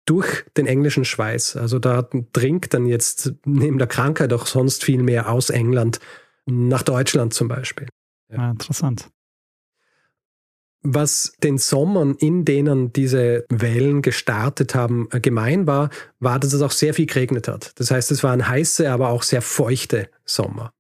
durch 0.05 0.45
den 0.57 0.67
englischen 0.67 1.05
Schweiß. 1.05 1.57
Also 1.57 1.79
da 1.79 2.09
dringt 2.33 2.75
dann 2.75 2.87
jetzt 2.87 3.33
neben 3.45 3.79
der 3.79 3.87
Krankheit 3.87 4.33
auch 4.33 4.47
sonst 4.47 4.85
viel 4.85 5.03
mehr 5.03 5.31
aus 5.31 5.51
England 5.51 6.01
nach 6.47 6.83
Deutschland 6.83 7.33
zum 7.35 7.49
Beispiel. 7.49 7.89
Ja, 8.31 8.37
ja 8.37 8.51
interessant. 8.51 9.09
Was 10.87 11.33
den 11.43 11.57
Sommern, 11.57 12.15
in 12.17 12.45
denen 12.45 12.93
diese 12.93 13.47
Wellen 13.49 14.03
gestartet 14.03 14.75
haben, 14.75 15.09
gemein 15.11 15.67
war, 15.67 15.89
war, 16.21 16.39
dass 16.39 16.53
es 16.53 16.61
auch 16.61 16.73
sehr 16.73 16.93
viel 16.93 17.07
geregnet 17.07 17.49
hat. 17.49 17.73
Das 17.77 17.91
heißt, 17.91 18.11
es 18.11 18.23
waren 18.23 18.47
heiße, 18.47 18.91
aber 18.91 19.09
auch 19.09 19.23
sehr 19.23 19.41
feuchte 19.41 20.11
Sommer. 20.27 20.75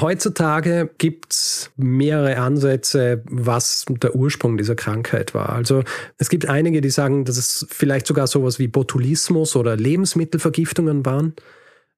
Heutzutage 0.00 0.90
gibt 0.98 1.32
es 1.32 1.70
mehrere 1.76 2.38
Ansätze, 2.38 3.22
was 3.24 3.84
der 3.88 4.14
Ursprung 4.14 4.56
dieser 4.56 4.74
Krankheit 4.74 5.34
war. 5.34 5.50
Also 5.50 5.82
es 6.18 6.28
gibt 6.28 6.48
einige, 6.48 6.80
die 6.80 6.90
sagen, 6.90 7.24
dass 7.24 7.36
es 7.36 7.66
vielleicht 7.70 8.06
sogar 8.06 8.26
sowas 8.26 8.58
wie 8.58 8.68
Botulismus 8.68 9.56
oder 9.56 9.76
Lebensmittelvergiftungen 9.76 11.06
waren. 11.06 11.34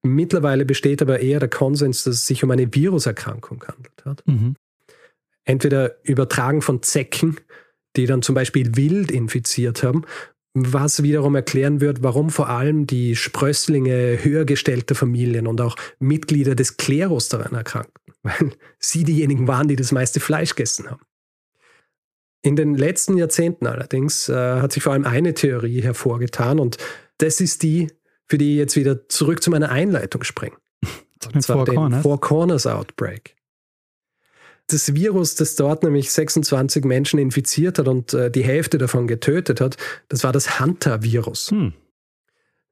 Mittlerweile 0.03 0.65
besteht 0.65 1.03
aber 1.03 1.21
eher 1.21 1.41
der 1.41 1.51
Konsens, 1.51 2.05
dass 2.05 2.15
es 2.15 2.27
sich 2.27 2.43
um 2.43 2.51
eine 2.51 2.73
Viruserkrankung 2.73 3.65
handelt 3.67 4.05
hat. 4.05 4.23
Mhm. 4.27 4.57
Entweder 5.45 5.97
übertragen 6.05 6.63
von 6.63 6.83
Zecken, 6.83 7.37
die 7.97 8.07
dann 8.07 8.23
zum 8.23 8.35
Beispiel 8.35 8.77
wild 8.77 9.11
infiziert 9.11 9.83
haben, 9.83 10.05
was 10.55 11.03
wiederum 11.03 11.37
erklären 11.37 11.81
wird, 11.81 12.03
warum 12.03 12.31
vor 12.31 12.49
allem 12.49 12.87
die 12.87 13.15
Sprösslinge 13.15 14.19
höhergestellter 14.23 14.95
Familien 14.95 15.47
und 15.47 15.61
auch 15.61 15.77
Mitglieder 15.99 16.55
des 16.55 16.77
Klerus 16.77 17.29
daran 17.29 17.55
erkrankten, 17.55 18.15
weil 18.23 18.53
sie 18.79 19.05
diejenigen 19.05 19.47
waren, 19.47 19.69
die 19.69 19.77
das 19.77 19.93
meiste 19.93 20.21
Fleisch 20.21 20.55
gegessen 20.55 20.91
haben. 20.91 21.03
In 22.43 22.57
den 22.57 22.75
letzten 22.75 23.17
Jahrzehnten 23.19 23.67
allerdings 23.67 24.29
äh, 24.29 24.35
hat 24.35 24.73
sich 24.73 24.83
vor 24.83 24.95
allem 24.95 25.05
eine 25.05 25.35
Theorie 25.35 25.83
hervorgetan 25.83 26.59
und 26.59 26.79
das 27.19 27.41
ist 27.41 27.63
die, 27.63 27.89
für 28.27 28.39
die 28.39 28.53
ich 28.53 28.59
jetzt 28.59 28.77
wieder 28.77 29.09
zurück 29.09 29.43
zu 29.43 29.51
meiner 29.51 29.71
Einleitung 29.71 30.25
springe. 30.25 30.57
Und 31.35 31.43
zwar 31.43 31.57
Four 31.57 31.65
den 31.67 31.75
Corners. 31.75 32.03
Four 32.03 32.21
Corners 32.21 32.67
Outbreak. 32.67 33.37
Das 34.71 34.95
Virus, 34.95 35.35
das 35.35 35.57
dort 35.57 35.83
nämlich 35.83 36.13
26 36.13 36.85
Menschen 36.85 37.19
infiziert 37.19 37.79
hat 37.79 37.89
und 37.89 38.15
äh, 38.15 38.31
die 38.31 38.45
Hälfte 38.45 38.79
davon 38.79 39.07
getötet 39.07 39.61
hat, 39.61 39.77
das 40.09 40.23
war 40.23 40.33
das 40.33 40.61
Hunter-Virus. 40.61 41.51
Hm. 41.51 41.73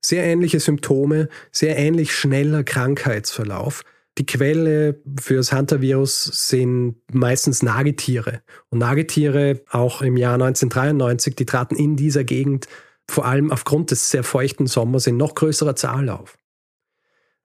Sehr 0.01 0.25
ähnliche 0.25 0.61
Symptome, 0.61 1.29
sehr 1.51 1.77
ähnlich 1.77 2.13
schneller 2.13 2.63
Krankheitsverlauf. 2.63 3.83
Die 4.19 4.27
Quelle 4.27 5.01
für 5.21 5.37
das 5.37 5.53
Hunter-Virus 5.53 6.49
sind 6.49 6.97
meistens 7.13 7.63
Nagetiere. 7.63 8.43
Und 8.69 8.79
Nagetiere, 8.79 9.61
auch 9.71 10.03
im 10.03 10.17
Jahr 10.17 10.35
1993, 10.35 11.35
die 11.35 11.47
traten 11.47 11.77
in 11.77 11.97
dieser 11.97 12.25
Gegend 12.25 12.69
vor 13.11 13.25
allem 13.27 13.51
aufgrund 13.51 13.91
des 13.91 14.11
sehr 14.11 14.25
feuchten 14.25 14.67
Sommers 14.67 15.07
in 15.07 15.17
noch 15.17 15.35
größerer 15.35 15.77
Zahl 15.77 16.09
auf. 16.11 16.37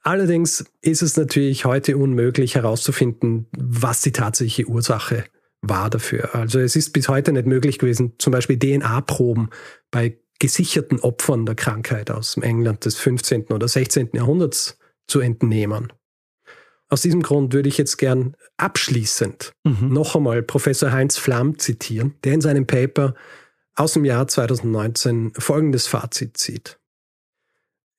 Allerdings 0.03 0.65
ist 0.81 1.01
es 1.01 1.15
natürlich 1.15 1.63
heute 1.63 1.97
unmöglich 1.97 2.55
herauszufinden, 2.55 3.47
was 3.57 4.01
die 4.01 4.11
tatsächliche 4.11 4.67
Ursache 4.67 5.23
war 5.61 5.89
dafür. 5.89 6.35
Also 6.35 6.59
es 6.59 6.75
ist 6.75 6.91
bis 6.91 7.07
heute 7.07 7.31
nicht 7.31 7.47
möglich 7.47 7.79
gewesen, 7.79 8.13
zum 8.19 8.31
Beispiel 8.31 8.59
DNA-Proben 8.59 9.49
bei 9.91 10.19
gesicherten 10.39 10.99
Opfern 10.99 11.45
der 11.45 11.55
Krankheit 11.55 12.11
aus 12.11 12.35
England 12.35 12.83
des 12.83 12.97
15. 12.97 13.45
oder 13.45 13.69
16. 13.69 14.09
Jahrhunderts 14.13 14.77
zu 15.07 15.21
entnehmen. 15.21 15.93
Aus 16.89 17.01
diesem 17.01 17.23
Grund 17.23 17.53
würde 17.53 17.69
ich 17.69 17.77
jetzt 17.77 17.97
gern 17.97 18.35
abschließend 18.57 19.53
mhm. 19.63 19.87
noch 19.87 20.17
einmal 20.17 20.43
Professor 20.43 20.91
Heinz 20.91 21.17
Flamm 21.17 21.57
zitieren, 21.57 22.15
der 22.25 22.33
in 22.33 22.41
seinem 22.41 22.67
Paper 22.67 23.15
aus 23.75 23.93
dem 23.93 24.03
Jahr 24.03 24.27
2019 24.27 25.31
folgendes 25.37 25.87
Fazit 25.87 26.37
zieht. 26.37 26.77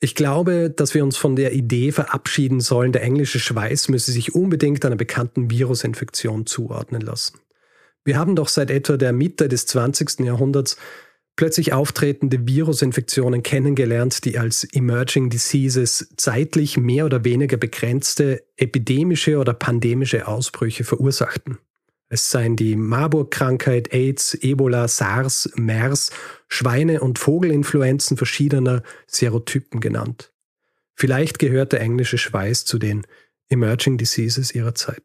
Ich 0.05 0.15
glaube, 0.15 0.69
dass 0.69 0.93
wir 0.93 1.03
uns 1.03 1.17
von 1.17 1.35
der 1.35 1.55
Idee 1.55 1.91
verabschieden 1.91 2.61
sollen, 2.61 2.93
der 2.93 3.01
englische 3.01 3.41
Schweiß 3.41 3.89
müsse 3.89 4.13
sich 4.13 4.35
unbedingt 4.35 4.85
einer 4.85 4.97
bekannten 4.97 5.51
Virusinfektion 5.51 6.45
zuordnen 6.45 7.01
lassen. 7.01 7.39
Wir 8.05 8.19
haben 8.19 8.37
doch 8.37 8.49
seit 8.49 8.71
etwa 8.71 8.99
der 8.99 9.15
Mitte 9.15 9.49
des 9.49 9.65
20. 9.65 10.21
Jahrhunderts 10.21 10.77
plötzlich 11.37 11.73
auftretende 11.73 12.47
Virusinfektionen 12.47 13.43
kennengelernt, 13.43 14.27
die 14.27 14.39
als 14.39 14.65
Emerging 14.65 15.31
Diseases 15.31 16.13
zeitlich 16.19 16.77
mehr 16.77 17.07
oder 17.07 17.25
weniger 17.25 17.57
begrenzte 17.57 18.45
epidemische 18.59 19.39
oder 19.39 19.55
pandemische 19.55 20.29
Ausbrüche 20.29 20.85
verursachten. 20.85 21.57
Es 22.09 22.31
seien 22.31 22.57
die 22.57 22.77
Marburg-Krankheit, 22.77 23.93
AIDS, 23.93 24.35
Ebola, 24.35 24.89
SARS, 24.89 25.51
MERS, 25.57 26.11
Schweine- 26.49 27.01
und 27.01 27.19
Vogelinfluenzen 27.19 28.17
verschiedener 28.17 28.83
Serotypen 29.07 29.81
genannt. 29.81 30.33
Vielleicht 30.95 31.39
gehört 31.39 31.73
der 31.73 31.81
englische 31.81 32.19
Schweiß 32.19 32.65
zu 32.65 32.79
den 32.79 33.07
Emerging 33.49 33.99
Diseases 33.99 34.55
ihrer 34.55 34.75
Zeit. 34.75 35.03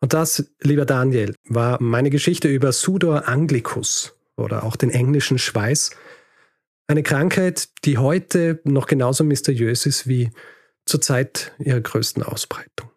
Und 0.00 0.14
das, 0.14 0.52
lieber 0.60 0.86
Daniel, 0.86 1.34
war 1.44 1.80
meine 1.82 2.10
Geschichte 2.10 2.48
über 2.48 2.72
Sudor 2.72 3.28
anglicus 3.28 4.14
oder 4.36 4.64
auch 4.64 4.76
den 4.76 4.90
englischen 4.90 5.38
Schweiß. 5.38 5.90
Eine 6.86 7.02
Krankheit, 7.02 7.68
die 7.84 7.98
heute 7.98 8.60
noch 8.64 8.86
genauso 8.86 9.24
mysteriös 9.24 9.86
ist 9.86 10.08
wie 10.08 10.30
zur 10.86 11.00
Zeit 11.00 11.52
ihrer 11.58 11.80
größten 11.80 12.22
Ausbreitung. 12.22 12.89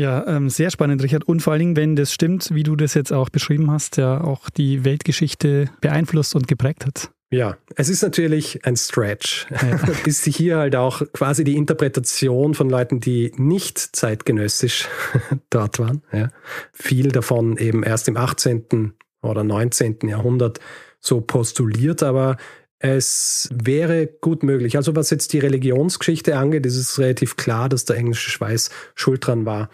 Ja, 0.00 0.26
ähm, 0.26 0.48
sehr 0.48 0.70
spannend, 0.70 1.02
Richard. 1.02 1.24
Und 1.24 1.40
vor 1.40 1.52
allen 1.52 1.60
Dingen, 1.60 1.76
wenn 1.76 1.94
das 1.94 2.10
stimmt, 2.10 2.54
wie 2.54 2.62
du 2.62 2.74
das 2.74 2.94
jetzt 2.94 3.12
auch 3.12 3.28
beschrieben 3.28 3.70
hast, 3.70 3.98
ja 3.98 4.22
auch 4.22 4.48
die 4.48 4.82
Weltgeschichte 4.86 5.68
beeinflusst 5.82 6.34
und 6.34 6.48
geprägt 6.48 6.86
hat. 6.86 7.10
Ja, 7.30 7.58
es 7.76 7.90
ist 7.90 8.02
natürlich 8.02 8.64
ein 8.64 8.76
Stretch. 8.76 9.46
Ja. 9.50 9.78
ist 10.06 10.24
hier 10.24 10.56
halt 10.56 10.74
auch 10.74 11.02
quasi 11.12 11.44
die 11.44 11.54
Interpretation 11.54 12.54
von 12.54 12.70
Leuten, 12.70 13.00
die 13.00 13.30
nicht 13.36 13.78
zeitgenössisch 13.78 14.88
dort 15.50 15.78
waren. 15.78 16.02
Ja. 16.12 16.30
Viel 16.72 17.08
davon 17.12 17.58
eben 17.58 17.82
erst 17.82 18.08
im 18.08 18.16
18. 18.16 18.94
oder 19.20 19.44
19. 19.44 19.98
Jahrhundert 20.08 20.60
so 20.98 21.20
postuliert, 21.20 22.02
aber 22.02 22.38
es 22.78 23.50
wäre 23.52 24.06
gut 24.06 24.42
möglich. 24.42 24.78
Also 24.78 24.96
was 24.96 25.10
jetzt 25.10 25.34
die 25.34 25.38
Religionsgeschichte 25.38 26.38
angeht, 26.38 26.64
ist 26.64 26.76
es 26.76 26.98
relativ 26.98 27.36
klar, 27.36 27.68
dass 27.68 27.84
der 27.84 27.96
englische 27.96 28.30
Schweiß 28.30 28.70
schuld 28.94 29.26
dran 29.26 29.44
war, 29.44 29.68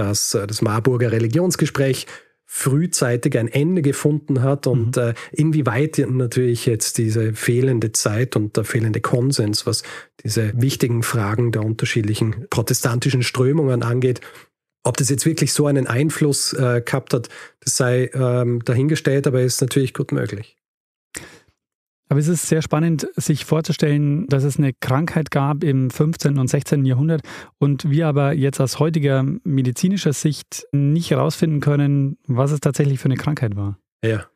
dass 0.00 0.34
äh, 0.34 0.46
das 0.46 0.62
Marburger 0.62 1.12
Religionsgespräch 1.12 2.06
frühzeitig 2.46 3.38
ein 3.38 3.46
Ende 3.46 3.80
gefunden 3.82 4.42
hat 4.42 4.66
und 4.66 4.96
mhm. 4.96 5.02
äh, 5.02 5.14
inwieweit 5.30 5.98
natürlich 6.08 6.66
jetzt 6.66 6.98
diese 6.98 7.32
fehlende 7.34 7.92
Zeit 7.92 8.34
und 8.34 8.56
der 8.56 8.64
fehlende 8.64 9.00
Konsens, 9.00 9.66
was 9.66 9.84
diese 10.24 10.52
wichtigen 10.60 11.02
Fragen 11.02 11.52
der 11.52 11.62
unterschiedlichen 11.62 12.46
protestantischen 12.50 13.22
Strömungen 13.22 13.82
angeht, 13.82 14.20
ob 14.82 14.96
das 14.96 15.10
jetzt 15.10 15.26
wirklich 15.26 15.52
so 15.52 15.66
einen 15.66 15.86
Einfluss 15.86 16.54
äh, 16.54 16.82
gehabt 16.84 17.12
hat, 17.12 17.28
das 17.60 17.76
sei 17.76 18.10
ähm, 18.14 18.64
dahingestellt, 18.64 19.26
aber 19.26 19.42
ist 19.42 19.60
natürlich 19.60 19.94
gut 19.94 20.10
möglich. 20.10 20.56
Aber 22.10 22.18
es 22.18 22.26
ist 22.26 22.48
sehr 22.48 22.60
spannend, 22.60 23.06
sich 23.14 23.44
vorzustellen, 23.44 24.26
dass 24.26 24.42
es 24.42 24.58
eine 24.58 24.72
Krankheit 24.72 25.30
gab 25.30 25.62
im 25.62 25.90
15. 25.90 26.38
und 26.38 26.48
16. 26.48 26.84
Jahrhundert 26.84 27.22
und 27.58 27.88
wir 27.88 28.08
aber 28.08 28.32
jetzt 28.32 28.60
aus 28.60 28.80
heutiger 28.80 29.24
medizinischer 29.44 30.12
Sicht 30.12 30.66
nicht 30.72 31.12
herausfinden 31.12 31.60
können, 31.60 32.18
was 32.26 32.50
es 32.50 32.58
tatsächlich 32.58 32.98
für 32.98 33.04
eine 33.04 33.16
Krankheit 33.16 33.54
war. 33.54 33.78
Ja. 34.04 34.26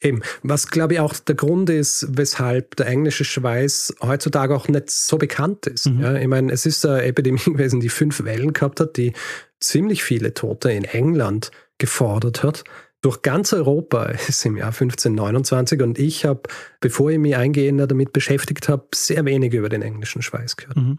Eben, 0.00 0.22
was 0.42 0.68
glaube 0.68 0.94
ich 0.94 1.00
auch 1.00 1.12
der 1.12 1.34
Grund 1.34 1.68
ist, 1.68 2.06
weshalb 2.08 2.76
der 2.76 2.86
englische 2.86 3.26
Schweiß 3.26 3.96
heutzutage 4.00 4.56
auch 4.56 4.68
nicht 4.68 4.90
so 4.90 5.18
bekannt 5.18 5.66
ist. 5.66 5.90
Mhm. 5.90 6.00
Ja, 6.00 6.14
ich 6.14 6.26
meine, 6.26 6.50
es 6.50 6.64
ist 6.64 6.86
eine 6.86 7.02
Epidemie 7.02 7.38
gewesen, 7.44 7.80
die 7.80 7.90
fünf 7.90 8.24
Wellen 8.24 8.54
gehabt 8.54 8.80
hat, 8.80 8.96
die 8.96 9.12
ziemlich 9.60 10.02
viele 10.02 10.32
Tote 10.32 10.72
in 10.72 10.84
England 10.84 11.50
gefordert 11.76 12.42
hat 12.42 12.64
durch 13.02 13.22
ganz 13.22 13.52
Europa 13.52 14.04
ist 14.28 14.44
im 14.44 14.56
Jahr 14.56 14.68
1529 14.68 15.82
und 15.82 15.98
ich 15.98 16.24
habe, 16.24 16.42
bevor 16.80 17.10
ich 17.10 17.18
mich 17.18 17.36
eingehender 17.36 17.86
damit 17.86 18.12
beschäftigt 18.12 18.68
habe, 18.68 18.86
sehr 18.94 19.24
wenig 19.24 19.52
über 19.54 19.68
den 19.68 19.82
englischen 19.82 20.22
Schweiß 20.22 20.56
gehört. 20.56 20.76
Mhm. 20.76 20.98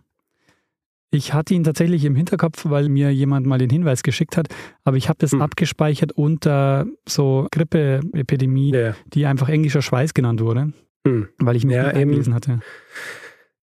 Ich 1.14 1.34
hatte 1.34 1.54
ihn 1.54 1.66
tatsächlich 1.66 2.06
im 2.06 2.16
Hinterkopf, 2.16 2.64
weil 2.70 2.88
mir 2.88 3.14
jemand 3.14 3.46
mal 3.46 3.58
den 3.58 3.70
Hinweis 3.70 4.02
geschickt 4.02 4.38
hat, 4.38 4.48
aber 4.86 4.96
ich 4.96 5.10
habe 5.10 5.20
das 5.20 5.34
mhm. 5.34 5.42
abgespeichert 5.42 6.14
unter 6.14 6.86
so 7.06 7.48
Grippeepidemie, 7.52 8.74
ja. 8.74 8.96
die 9.08 9.26
einfach 9.26 9.50
englischer 9.50 9.82
Schweiß 9.82 10.14
genannt 10.14 10.40
wurde, 10.40 10.72
mhm. 11.04 11.28
weil 11.38 11.58
ich 11.58 11.66
mir 11.66 11.76
ja, 11.76 11.92
gelesen 11.92 12.34
hatte. 12.34 12.62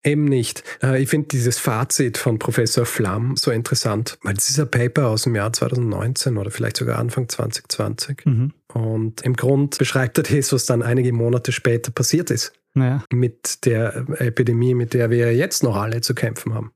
Eben 0.08 0.24
nicht. 0.24 0.64
Äh, 0.82 1.02
ich 1.02 1.10
finde 1.10 1.28
dieses 1.28 1.58
Fazit 1.58 2.16
von 2.16 2.38
Professor 2.38 2.86
Flamm 2.86 3.36
so 3.36 3.50
interessant, 3.50 4.18
weil 4.22 4.34
es 4.36 4.48
ist 4.48 4.58
ein 4.58 4.70
Paper 4.70 5.08
aus 5.08 5.24
dem 5.24 5.36
Jahr 5.36 5.52
2019 5.52 6.38
oder 6.38 6.50
vielleicht 6.50 6.78
sogar 6.78 6.98
Anfang 6.98 7.28
2020. 7.28 8.24
Mhm. 8.24 8.52
Und 8.72 9.20
im 9.20 9.34
Grund 9.34 9.76
beschreibt 9.76 10.16
er 10.18 10.24
das, 10.24 10.52
was 10.52 10.64
dann 10.64 10.82
einige 10.82 11.12
Monate 11.12 11.52
später 11.52 11.90
passiert 11.90 12.30
ist. 12.30 12.52
Naja. 12.72 13.04
Mit 13.12 13.66
der 13.66 14.06
Epidemie, 14.18 14.74
mit 14.74 14.94
der 14.94 15.10
wir 15.10 15.34
jetzt 15.34 15.62
noch 15.62 15.76
alle 15.76 16.00
zu 16.00 16.14
kämpfen 16.14 16.54
haben. 16.54 16.72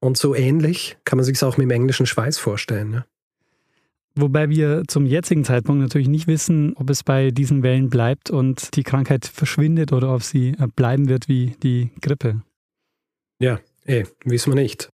Und 0.00 0.16
so 0.16 0.34
ähnlich 0.34 0.96
kann 1.04 1.18
man 1.18 1.24
sich 1.24 1.36
es 1.36 1.42
auch 1.42 1.56
mit 1.58 1.64
dem 1.64 1.70
englischen 1.70 2.06
Schweiß 2.06 2.38
vorstellen. 2.38 2.92
Ja? 2.92 3.06
Wobei 4.20 4.50
wir 4.50 4.82
zum 4.88 5.06
jetzigen 5.06 5.44
Zeitpunkt 5.44 5.80
natürlich 5.80 6.08
nicht 6.08 6.26
wissen, 6.26 6.74
ob 6.74 6.90
es 6.90 7.04
bei 7.04 7.30
diesen 7.30 7.62
Wellen 7.62 7.88
bleibt 7.88 8.30
und 8.30 8.74
die 8.74 8.82
Krankheit 8.82 9.26
verschwindet 9.26 9.92
oder 9.92 10.12
ob 10.12 10.24
sie 10.24 10.56
äh, 10.58 10.66
bleiben 10.74 11.08
wird 11.08 11.28
wie 11.28 11.54
die 11.62 11.92
Grippe. 12.00 12.42
Ja, 13.38 13.60
eh, 13.84 14.06
wissen 14.24 14.50
wir 14.50 14.60
nicht. 14.60 14.90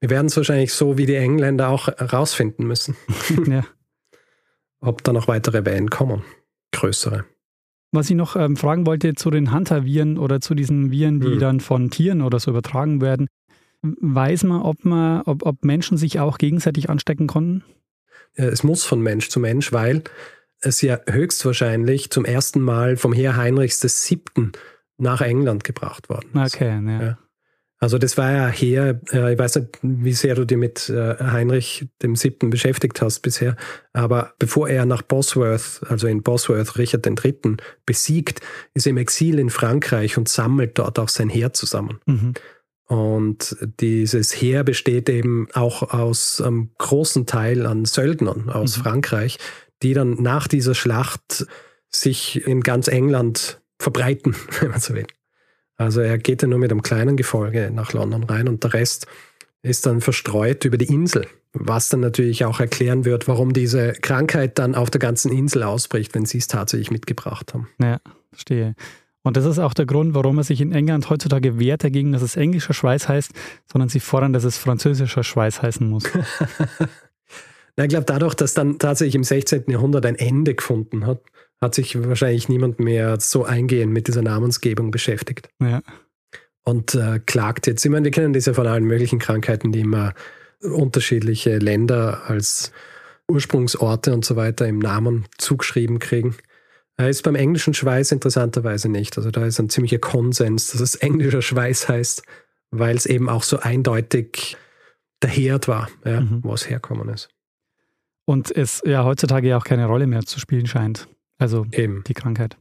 Wir 0.00 0.10
werden 0.10 0.26
es 0.26 0.36
wahrscheinlich 0.36 0.72
so 0.72 0.98
wie 0.98 1.06
die 1.06 1.14
Engländer 1.14 1.68
auch 1.68 1.86
herausfinden 1.86 2.66
müssen. 2.66 2.96
ja. 3.46 3.64
Ob 4.80 5.04
da 5.04 5.12
noch 5.12 5.28
weitere 5.28 5.64
Wellen 5.64 5.88
kommen, 5.88 6.24
größere. 6.72 7.26
Was 7.92 8.10
ich 8.10 8.16
noch 8.16 8.34
ähm, 8.34 8.56
fragen 8.56 8.86
wollte 8.86 9.14
zu 9.14 9.30
den 9.30 9.54
Hunter-Viren 9.54 10.18
oder 10.18 10.40
zu 10.40 10.56
diesen 10.56 10.90
Viren, 10.90 11.20
die 11.20 11.32
hm. 11.32 11.38
dann 11.38 11.60
von 11.60 11.90
Tieren 11.90 12.22
oder 12.22 12.40
so 12.40 12.50
übertragen 12.50 13.00
werden. 13.00 13.28
Weiß 13.82 14.42
man, 14.42 14.62
ob 14.62 14.84
man, 14.84 15.22
ob, 15.22 15.46
ob 15.46 15.64
Menschen 15.64 15.96
sich 15.96 16.18
auch 16.18 16.38
gegenseitig 16.38 16.90
anstecken 16.90 17.28
konnten? 17.28 17.62
Äh, 18.34 18.46
es 18.46 18.62
muss 18.62 18.84
von 18.84 19.00
Mensch 19.00 19.28
zu 19.28 19.40
Mensch, 19.40 19.72
weil 19.72 20.04
es 20.60 20.82
ja 20.82 21.00
höchstwahrscheinlich 21.08 22.10
zum 22.10 22.24
ersten 22.24 22.60
Mal 22.60 22.96
vom 22.96 23.12
Heer 23.12 23.36
Heinrichs 23.36 23.82
VII. 23.82 24.50
nach 24.96 25.20
England 25.20 25.62
gebracht 25.62 26.08
worden 26.08 26.30
ist. 26.42 26.54
Okay, 26.54 26.80
ja. 26.84 27.00
ja. 27.00 27.18
Also 27.80 27.96
das 27.98 28.18
war 28.18 28.32
ja 28.32 28.48
her, 28.48 29.00
äh, 29.12 29.34
ich 29.34 29.38
weiß 29.38 29.56
nicht, 29.56 29.78
wie 29.82 30.12
sehr 30.12 30.34
du 30.34 30.44
dich 30.44 30.58
mit 30.58 30.88
äh, 30.88 31.14
Heinrich 31.20 31.88
dem 32.02 32.16
Siebten 32.16 32.50
beschäftigt 32.50 33.00
hast 33.00 33.20
bisher, 33.20 33.56
aber 33.92 34.34
bevor 34.40 34.68
er 34.68 34.84
nach 34.84 35.02
Bosworth, 35.02 35.80
also 35.88 36.08
in 36.08 36.22
Bosworth 36.22 36.76
Richard 36.76 37.06
III. 37.06 37.56
besiegt, 37.86 38.40
ist 38.74 38.86
er 38.86 38.90
im 38.90 38.96
Exil 38.96 39.38
in 39.38 39.50
Frankreich 39.50 40.18
und 40.18 40.28
sammelt 40.28 40.76
dort 40.78 40.98
auch 40.98 41.08
sein 41.08 41.28
Heer 41.28 41.52
zusammen. 41.52 42.00
Mhm. 42.06 42.34
Und 42.88 43.54
dieses 43.80 44.32
Heer 44.32 44.64
besteht 44.64 45.10
eben 45.10 45.48
auch 45.52 45.82
aus 45.92 46.40
einem 46.40 46.70
großen 46.78 47.26
Teil 47.26 47.66
an 47.66 47.84
Söldnern 47.84 48.48
aus 48.48 48.78
mhm. 48.78 48.82
Frankreich, 48.82 49.38
die 49.82 49.92
dann 49.92 50.22
nach 50.22 50.48
dieser 50.48 50.74
Schlacht 50.74 51.46
sich 51.90 52.46
in 52.46 52.62
ganz 52.62 52.88
England 52.88 53.60
verbreiten, 53.78 54.34
wenn 54.60 54.70
man 54.70 54.80
so 54.80 54.94
will. 54.94 55.06
Also 55.76 56.00
er 56.00 56.18
geht 56.18 56.42
ja 56.42 56.48
nur 56.48 56.58
mit 56.58 56.72
einem 56.72 56.82
kleinen 56.82 57.16
Gefolge 57.16 57.70
nach 57.72 57.92
London 57.92 58.24
rein 58.24 58.48
und 58.48 58.64
der 58.64 58.72
Rest 58.72 59.06
ist 59.62 59.86
dann 59.86 60.00
verstreut 60.00 60.64
über 60.64 60.78
die 60.78 60.92
Insel, 60.92 61.26
was 61.52 61.90
dann 61.90 62.00
natürlich 62.00 62.44
auch 62.46 62.58
erklären 62.58 63.04
wird, 63.04 63.28
warum 63.28 63.52
diese 63.52 63.92
Krankheit 63.92 64.58
dann 64.58 64.74
auf 64.74 64.90
der 64.90 64.98
ganzen 64.98 65.30
Insel 65.30 65.62
ausbricht, 65.62 66.14
wenn 66.14 66.24
sie 66.24 66.38
es 66.38 66.48
tatsächlich 66.48 66.90
mitgebracht 66.90 67.52
haben. 67.54 67.68
Ja, 67.80 68.00
verstehe. 68.32 68.74
Und 69.28 69.36
das 69.36 69.44
ist 69.44 69.58
auch 69.58 69.74
der 69.74 69.84
Grund, 69.84 70.14
warum 70.14 70.38
er 70.38 70.44
sich 70.44 70.62
in 70.62 70.72
England 70.72 71.10
heutzutage 71.10 71.58
wehrt 71.58 71.84
dagegen, 71.84 72.12
dass 72.12 72.22
es 72.22 72.36
englischer 72.36 72.72
Schweiß 72.72 73.10
heißt, 73.10 73.30
sondern 73.70 73.90
sie 73.90 74.00
fordern, 74.00 74.32
dass 74.32 74.44
es 74.44 74.56
französischer 74.56 75.22
Schweiß 75.22 75.60
heißen 75.60 75.86
muss. 75.86 76.04
Na, 77.76 77.84
ich 77.84 77.90
glaube, 77.90 78.06
dadurch, 78.06 78.32
dass 78.32 78.54
dann 78.54 78.78
tatsächlich 78.78 79.16
im 79.16 79.24
16. 79.24 79.64
Jahrhundert 79.68 80.06
ein 80.06 80.14
Ende 80.14 80.54
gefunden 80.54 81.04
hat, 81.06 81.20
hat 81.60 81.74
sich 81.74 82.02
wahrscheinlich 82.08 82.48
niemand 82.48 82.80
mehr 82.80 83.20
so 83.20 83.44
eingehend 83.44 83.92
mit 83.92 84.08
dieser 84.08 84.22
Namensgebung 84.22 84.90
beschäftigt. 84.90 85.50
Ja. 85.60 85.82
Und 86.64 86.94
äh, 86.94 87.18
klagt 87.18 87.66
jetzt. 87.66 87.84
Ich 87.84 87.90
meine, 87.90 88.04
wir 88.04 88.12
kennen 88.12 88.32
ja 88.32 88.54
von 88.54 88.66
allen 88.66 88.84
möglichen 88.84 89.18
Krankheiten, 89.18 89.72
die 89.72 89.80
immer 89.80 90.14
unterschiedliche 90.62 91.58
Länder 91.58 92.22
als 92.28 92.72
Ursprungsorte 93.30 94.14
und 94.14 94.24
so 94.24 94.36
weiter 94.36 94.66
im 94.66 94.78
Namen 94.78 95.26
zugeschrieben 95.36 95.98
kriegen. 95.98 96.34
Er 96.98 97.08
ist 97.08 97.22
beim 97.22 97.36
englischen 97.36 97.74
Schweiß 97.74 98.10
interessanterweise 98.10 98.88
nicht. 98.88 99.16
Also 99.16 99.30
da 99.30 99.46
ist 99.46 99.58
ein 99.60 99.70
ziemlicher 99.70 99.98
Konsens, 99.98 100.72
dass 100.72 100.80
es 100.80 100.96
englischer 100.96 101.42
Schweiß 101.42 101.88
heißt, 101.88 102.22
weil 102.72 102.96
es 102.96 103.06
eben 103.06 103.28
auch 103.28 103.44
so 103.44 103.60
eindeutig 103.60 104.56
der 105.22 105.30
Herd 105.30 105.68
war, 105.68 105.88
ja, 106.04 106.20
mhm. 106.20 106.40
wo 106.42 106.52
es 106.52 106.68
herkommen 106.68 107.08
ist. 107.08 107.28
Und 108.24 108.54
es 108.54 108.82
ja 108.84 109.04
heutzutage 109.04 109.48
ja 109.48 109.56
auch 109.56 109.64
keine 109.64 109.86
Rolle 109.86 110.06
mehr 110.08 110.22
zu 110.22 110.40
spielen 110.40 110.66
scheint. 110.66 111.08
Also 111.38 111.66
Eben. 111.70 112.02
die 112.06 112.14
Krankheit. 112.14 112.58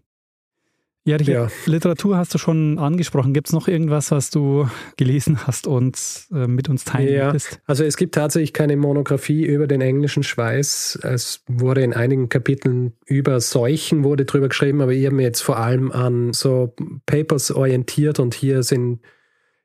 Ja, 1.08 1.18
die 1.18 1.32
ja. 1.32 1.48
Literatur 1.66 2.18
hast 2.18 2.34
du 2.34 2.38
schon 2.38 2.78
angesprochen. 2.80 3.32
Gibt 3.32 3.48
es 3.48 3.54
noch 3.54 3.70
irgendwas, 3.70 4.12
was 4.12 4.30
du 4.30 4.68
gelesen 4.98 5.48
hast 5.48 5.66
und 5.66 5.98
äh, 6.34 6.48
mit 6.48 6.68
uns 6.68 6.84
teilen 6.84 7.14
ja, 7.14 7.32
willst? 7.32 7.62
Also 7.66 7.86
es 7.86 7.96
gibt 7.96 8.16
tatsächlich 8.16 8.52
keine 8.52 8.76
Monographie 8.76 9.46
über 9.46 9.68
den 9.68 9.80
englischen 9.80 10.24
Schweiß. 10.24 11.00
Es 11.04 11.46
wurde 11.48 11.82
in 11.82 11.94
einigen 11.94 12.28
Kapiteln 12.28 12.92
über 13.06 13.40
Seuchen 13.40 14.04
wurde 14.04 14.26
drüber 14.26 14.50
geschrieben, 14.50 14.82
aber 14.82 14.92
ich 14.92 15.06
habe 15.06 15.16
mir 15.16 15.24
jetzt 15.24 15.40
vor 15.40 15.58
allem 15.58 15.94
an 15.94 16.34
so 16.34 16.76
Papers 17.06 17.52
orientiert 17.52 18.20
und 18.20 18.34
hier 18.34 18.64
sind 18.64 19.00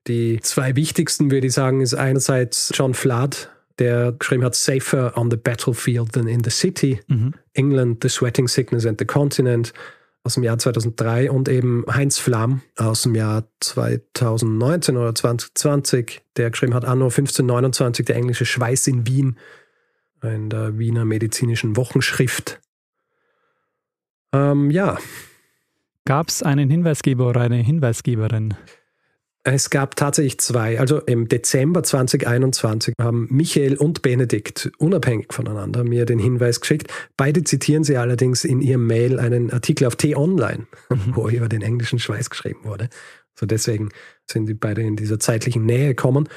die 0.07 0.39
zwei 0.43 0.77
wichtigsten, 0.77 1.33
würde 1.33 1.49
ich 1.49 1.55
sagen, 1.55 1.81
ist 1.81 1.95
einerseits 1.95 2.71
John 2.73 2.95
Flood, 2.95 3.49
der 3.81 4.13
geschrieben 4.13 4.45
hat, 4.45 4.55
Safer 4.55 5.17
on 5.17 5.29
the 5.29 5.37
Battlefield 5.37 6.13
than 6.13 6.29
in 6.29 6.45
the 6.45 6.51
City. 6.51 7.01
Mhm. 7.09 7.35
England, 7.55 7.99
The 8.03 8.09
Sweating 8.09 8.47
Sickness 8.47 8.87
and 8.87 9.01
the 9.01 9.05
Continent 9.05 9.73
aus 10.25 10.35
dem 10.35 10.45
Jahr 10.45 10.59
2003 10.59 11.31
und 11.31 11.49
eben 11.49 11.85
Heinz 11.91 12.19
Flamm 12.19 12.63
aus 12.77 13.03
dem 13.03 13.15
Jahr 13.15 13.45
2019 13.61 14.97
oder 14.97 15.15
2020, 15.15 16.23
der 16.37 16.51
geschrieben 16.51 16.75
hat, 16.75 16.85
Anno 16.85 17.07
1529, 17.07 18.07
der 18.07 18.17
englische 18.17 18.47
Schweiß 18.47 18.87
in 18.87 19.07
Wien, 19.07 19.39
in 20.23 20.49
der 20.49 20.79
Wiener 20.79 21.05
medizinischen 21.05 21.77
Wochenschrift. 21.77 22.61
Ähm, 24.33 24.71
ja. 24.71 24.99
Gab 26.05 26.29
es 26.29 26.43
einen 26.43 26.71
Hinweisgeber 26.71 27.29
oder 27.29 27.41
eine 27.41 27.57
Hinweisgeberin? 27.57 28.55
Es 29.45 29.71
gab 29.71 29.97
tatsächlich 29.97 30.39
zwei. 30.39 30.79
Also 30.79 31.01
im 31.01 31.27
Dezember 31.27 31.83
2021 31.83 32.95
haben 33.01 33.27
Michael 33.29 33.77
und 33.77 34.03
Benedikt 34.03 34.71
unabhängig 34.79 35.33
voneinander 35.33 35.83
mir 35.83 36.05
den 36.05 36.21
Hinweis 36.21 36.61
geschickt. 36.61 36.93
Beide 37.17 37.43
zitieren 37.43 37.83
sie 37.83 37.97
allerdings 37.97 38.45
in 38.45 38.61
ihrem 38.61 38.87
Mail 38.87 39.19
einen 39.19 39.51
Artikel 39.51 39.87
auf 39.87 39.97
T-Online, 39.97 40.67
mhm. 40.91 40.97
wo 41.17 41.29
über 41.29 41.49
den 41.49 41.63
englischen 41.63 41.99
Schweiß 41.99 42.31
geschrieben 42.31 42.61
wurde. 42.63 42.89
So 43.35 43.47
deswegen 43.47 43.89
sind 44.31 44.47
die 44.47 44.55
beide 44.55 44.83
in 44.83 44.95
dieser 44.95 45.19
zeitlichen 45.19 45.67
Nähe 45.67 45.89
gekommen. 45.89 46.29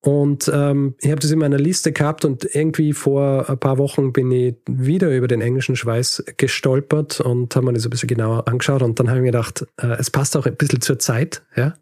Und 0.00 0.50
ähm, 0.54 0.94
ich 1.00 1.10
habe 1.10 1.20
das 1.20 1.30
in 1.30 1.38
meiner 1.38 1.58
Liste 1.58 1.92
gehabt 1.92 2.24
und 2.24 2.54
irgendwie 2.54 2.92
vor 2.92 3.48
ein 3.48 3.58
paar 3.58 3.78
Wochen 3.78 4.12
bin 4.12 4.30
ich 4.30 4.54
wieder 4.68 5.10
über 5.16 5.28
den 5.28 5.40
englischen 5.40 5.76
Schweiß 5.76 6.24
gestolpert 6.36 7.20
und 7.20 7.56
habe 7.56 7.66
mir 7.66 7.72
das 7.72 7.84
ein 7.84 7.90
bisschen 7.90 8.06
genauer 8.06 8.46
angeschaut. 8.46 8.82
Und 8.82 9.00
dann 9.00 9.08
habe 9.08 9.18
ich 9.18 9.22
mir 9.22 9.32
gedacht, 9.32 9.66
äh, 9.80 9.96
es 9.98 10.10
passt 10.10 10.36
auch 10.36 10.46
ein 10.46 10.56
bisschen 10.56 10.82
zur 10.82 10.98
Zeit. 10.98 11.42
Ja? 11.56 11.74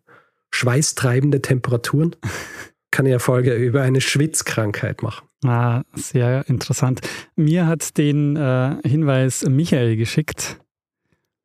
Schweißtreibende 0.56 1.42
Temperaturen. 1.42 2.16
Kann 2.90 3.06
ja 3.06 3.18
Folge 3.18 3.54
über 3.54 3.82
eine 3.82 4.00
Schwitzkrankheit 4.00 5.02
machen. 5.02 5.28
Ah, 5.44 5.82
sehr 5.94 6.48
interessant. 6.48 7.00
Mir 7.34 7.66
hat 7.66 7.98
den 7.98 8.36
äh, 8.36 8.76
Hinweis 8.84 9.44
Michael 9.46 9.96
geschickt. 9.96 10.58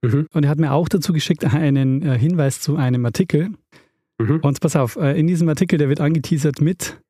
Mhm. 0.01 0.27
Und 0.31 0.43
er 0.45 0.49
hat 0.49 0.59
mir 0.59 0.71
auch 0.71 0.87
dazu 0.87 1.11
geschickt 1.11 1.43
einen 1.43 2.01
äh, 2.03 2.17
Hinweis 2.17 2.61
zu 2.61 2.77
einem 2.77 3.05
Artikel. 3.05 3.49
Mhm. 4.17 4.39
Und 4.41 4.61
pass 4.61 4.77
auf, 4.77 4.95
äh, 4.95 5.19
in 5.19 5.27
diesem 5.27 5.49
Artikel, 5.49 5.77
der 5.77 5.89
wird 5.89 5.99
angeteasert 5.99 6.61
mit 6.61 7.01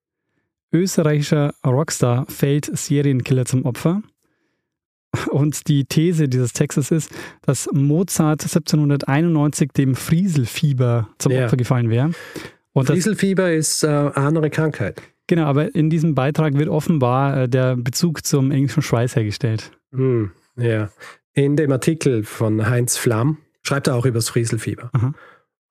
österreichischer 0.73 1.53
Rockstar 1.65 2.25
fällt 2.27 2.65
Serienkiller 2.65 3.45
zum 3.45 3.65
Opfer. 3.65 4.01
Und 5.29 5.67
die 5.67 5.85
These 5.85 6.29
dieses 6.29 6.53
Textes 6.53 6.91
ist, 6.91 7.11
dass 7.41 7.67
Mozart 7.73 8.43
1791 8.43 9.71
dem 9.71 9.95
Frieselfieber 9.95 11.09
zum 11.17 11.31
ja. 11.33 11.45
Opfer 11.45 11.57
gefallen 11.57 11.89
wäre. 11.89 12.11
Und 12.73 12.87
Frieselfieber 12.87 13.51
ist 13.51 13.83
äh, 13.83 13.87
eine 13.87 14.15
andere 14.15 14.49
Krankheit. 14.49 15.01
Genau, 15.27 15.45
aber 15.45 15.75
in 15.75 15.89
diesem 15.89 16.15
Beitrag 16.15 16.57
wird 16.57 16.69
offenbar 16.69 17.43
äh, 17.43 17.49
der 17.49 17.75
Bezug 17.75 18.25
zum 18.25 18.51
englischen 18.51 18.81
Schweiß 18.81 19.15
hergestellt. 19.15 19.71
Hm, 19.91 20.31
ja. 20.57 20.89
In 21.33 21.55
dem 21.55 21.71
Artikel 21.71 22.23
von 22.23 22.69
Heinz 22.69 22.97
Flamm 22.97 23.37
schreibt 23.63 23.87
er 23.87 23.95
auch 23.95 24.05
über 24.05 24.17
das 24.17 24.29
Frieselfieber. 24.29 24.89
Aha. 24.93 25.13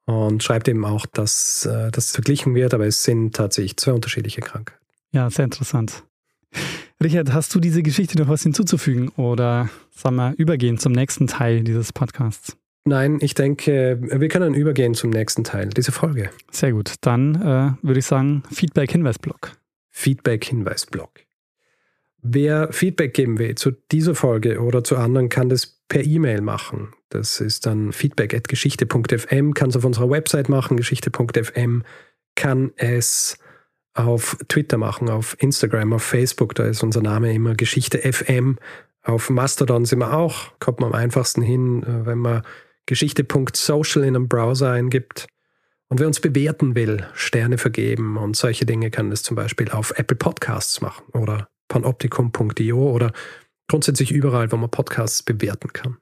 Und 0.07 0.43
schreibt 0.43 0.68
eben 0.68 0.84
auch, 0.84 1.07
dass 1.07 1.66
äh, 1.66 1.91
das 1.91 2.11
verglichen 2.11 2.55
wird, 2.55 2.74
aber 2.74 2.86
es 2.86 3.05
sind 3.05 3.36
tatsächlich 3.36 3.76
zwei 3.76 3.93
unterschiedliche 3.93 4.41
Krankheiten. 4.41 4.80
Ja, 5.12 5.30
sehr 5.30 5.45
interessant. 5.45 6.05
Richard, 7.03 7.32
hast 7.32 7.55
du 7.55 7.61
diese 7.61 7.82
Geschichte 7.82 8.18
noch 8.18 8.28
was 8.28 8.42
hinzuzufügen 8.42 9.09
oder 9.11 9.70
sagen 9.90 10.16
wir 10.16 10.34
übergehen 10.36 10.76
zum 10.76 10.92
nächsten 10.92 11.26
Teil 11.26 11.64
dieses 11.64 11.94
Podcasts? 11.94 12.59
Nein, 12.84 13.18
ich 13.20 13.34
denke, 13.34 13.98
wir 14.01 14.28
können 14.28 14.55
übergehen 14.55 14.94
zum 14.94 15.11
nächsten 15.11 15.44
Teil 15.44 15.70
dieser 15.70 15.92
Folge. 15.92 16.30
Sehr 16.51 16.72
gut. 16.72 16.94
Dann 17.01 17.34
äh, 17.36 17.86
würde 17.86 18.01
ich 18.01 18.07
sagen, 18.07 18.42
Feedback-Hinweis-Blog. 18.53 19.53
Feedback-Hinweis-Blog. 19.90 21.11
Wer 22.22 22.70
Feedback 22.72 23.14
geben 23.14 23.38
will 23.38 23.55
zu 23.55 23.70
dieser 23.92 24.14
Folge 24.14 24.61
oder 24.61 24.84
zu 24.84 24.96
anderen, 24.96 25.30
kann 25.30 25.48
das 25.48 25.80
per 25.88 26.05
E-Mail 26.05 26.42
machen. 26.42 26.92
Das 27.09 27.40
ist 27.40 27.64
dann 27.64 27.92
feedback.geschichte.fm, 27.92 29.55
kann 29.55 29.70
es 29.70 29.76
auf 29.76 29.84
unserer 29.84 30.11
Website 30.11 30.51
machen, 30.51 30.76
geschichte.fm, 30.76 31.82
kann 32.34 32.72
es 32.76 33.38
auf 33.95 34.36
Twitter 34.49 34.78
machen, 34.78 35.09
auf 35.09 35.36
Instagram, 35.41 35.93
auf 35.93 36.03
Facebook, 36.03 36.55
da 36.55 36.64
ist 36.64 36.82
unser 36.82 37.03
Name 37.03 37.32
immer 37.32 37.55
Geschichte 37.55 37.99
FM. 37.99 38.59
Auf 39.03 39.30
Mastodon 39.30 39.84
sind 39.84 39.99
wir 39.99 40.12
auch, 40.12 40.53
kommt 40.61 40.80
man 40.80 40.93
am 40.93 40.99
einfachsten 40.99 41.43
hin, 41.43 41.82
äh, 41.82 42.07
wenn 42.07 42.18
man 42.18 42.43
geschichte.social 42.86 44.03
in 44.03 44.16
einem 44.16 44.28
Browser 44.28 44.72
eingibt. 44.72 45.26
Und 45.88 45.99
wer 45.99 46.07
uns 46.07 46.20
bewerten 46.20 46.76
will, 46.76 47.07
Sterne 47.14 47.59
vergeben 47.59 48.16
und 48.16 48.36
solche 48.36 48.64
Dinge, 48.64 48.91
kann 48.91 49.11
das 49.11 49.22
zum 49.22 49.34
Beispiel 49.34 49.70
auf 49.70 49.93
Apple 49.97 50.16
Podcasts 50.16 50.80
machen 50.80 51.05
oder 51.12 51.49
panoptikum.io 51.68 52.91
oder 52.91 53.12
grundsätzlich 53.68 54.12
überall, 54.12 54.53
wo 54.53 54.57
man 54.57 54.70
Podcasts 54.70 55.22
bewerten 55.22 55.72
kann. 55.72 55.97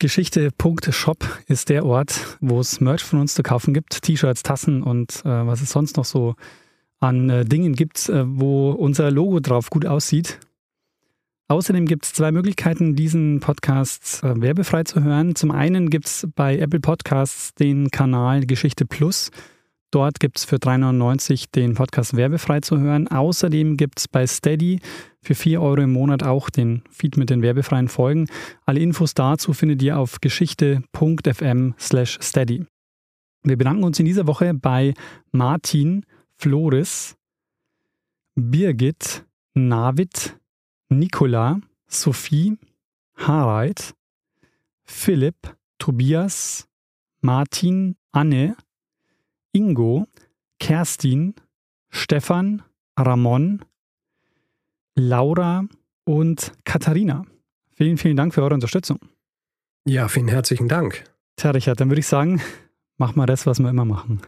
Geschichte.shop 0.00 1.28
ist 1.46 1.68
der 1.68 1.84
Ort, 1.84 2.38
wo 2.40 2.58
es 2.58 2.80
Merch 2.80 3.04
von 3.04 3.20
uns 3.20 3.34
zu 3.34 3.42
kaufen 3.42 3.74
gibt. 3.74 4.02
T-Shirts, 4.02 4.42
Tassen 4.42 4.82
und 4.82 5.20
äh, 5.24 5.46
was 5.46 5.60
es 5.60 5.70
sonst 5.70 5.96
noch 5.96 6.06
so 6.06 6.34
an 7.00 7.28
äh, 7.30 7.44
Dingen 7.44 7.74
gibt, 7.74 8.08
äh, 8.08 8.24
wo 8.26 8.70
unser 8.70 9.10
Logo 9.10 9.40
drauf 9.40 9.70
gut 9.70 9.86
aussieht. 9.86 10.38
Außerdem 11.48 11.86
gibt 11.86 12.04
es 12.04 12.12
zwei 12.12 12.30
Möglichkeiten, 12.30 12.94
diesen 12.94 13.40
Podcast 13.40 14.22
äh, 14.22 14.40
werbefrei 14.40 14.84
zu 14.84 15.02
hören. 15.02 15.34
Zum 15.34 15.50
einen 15.50 15.90
gibt 15.90 16.06
es 16.06 16.28
bei 16.36 16.56
Apple 16.58 16.78
Podcasts 16.78 17.54
den 17.54 17.90
Kanal 17.90 18.46
Geschichte 18.46 18.86
Plus. 18.86 19.30
Dort 19.90 20.20
gibt 20.20 20.38
es 20.38 20.44
für 20.44 20.56
3,99 20.56 21.46
den 21.52 21.74
Podcast 21.74 22.14
werbefrei 22.16 22.60
zu 22.60 22.78
hören. 22.78 23.08
Außerdem 23.08 23.76
gibt 23.76 23.98
es 23.98 24.06
bei 24.06 24.24
Steady 24.28 24.78
für 25.20 25.34
4 25.34 25.60
Euro 25.60 25.80
im 25.80 25.92
Monat 25.92 26.22
auch 26.22 26.50
den 26.50 26.84
Feed 26.88 27.16
mit 27.16 27.30
den 27.30 27.42
werbefreien 27.42 27.88
Folgen. 27.88 28.28
Alle 28.64 28.78
Infos 28.78 29.14
dazu 29.14 29.52
findet 29.52 29.82
ihr 29.82 29.98
auf 29.98 30.20
geschichte.fm 30.20 31.74
slash 31.80 32.18
steady. 32.22 32.64
Wir 33.42 33.56
bedanken 33.56 33.82
uns 33.82 33.98
in 33.98 34.06
dieser 34.06 34.28
Woche 34.28 34.54
bei 34.54 34.94
Martin 35.32 36.04
Flores, 36.40 37.16
Birgit, 38.34 39.26
Navid, 39.52 40.40
Nicola, 40.88 41.60
Sophie, 41.86 42.56
Harald, 43.16 43.94
Philipp, 44.84 45.54
Tobias, 45.78 46.66
Martin, 47.20 47.96
Anne, 48.12 48.56
Ingo, 49.52 50.06
Kerstin, 50.58 51.34
Stefan, 51.90 52.62
Ramon, 52.98 53.62
Laura 54.94 55.66
und 56.04 56.52
Katharina. 56.64 57.26
Vielen, 57.72 57.98
vielen 57.98 58.16
Dank 58.16 58.32
für 58.32 58.42
eure 58.42 58.54
Unterstützung. 58.54 58.98
Ja, 59.84 60.08
vielen 60.08 60.28
herzlichen 60.28 60.68
Dank. 60.68 61.04
Tja, 61.36 61.50
Richard, 61.50 61.80
dann 61.80 61.90
würde 61.90 62.00
ich 62.00 62.06
sagen, 62.06 62.40
mach 62.96 63.14
mal 63.14 63.26
das, 63.26 63.44
was 63.46 63.58
wir 63.58 63.68
immer 63.68 63.84
machen. 63.84 64.22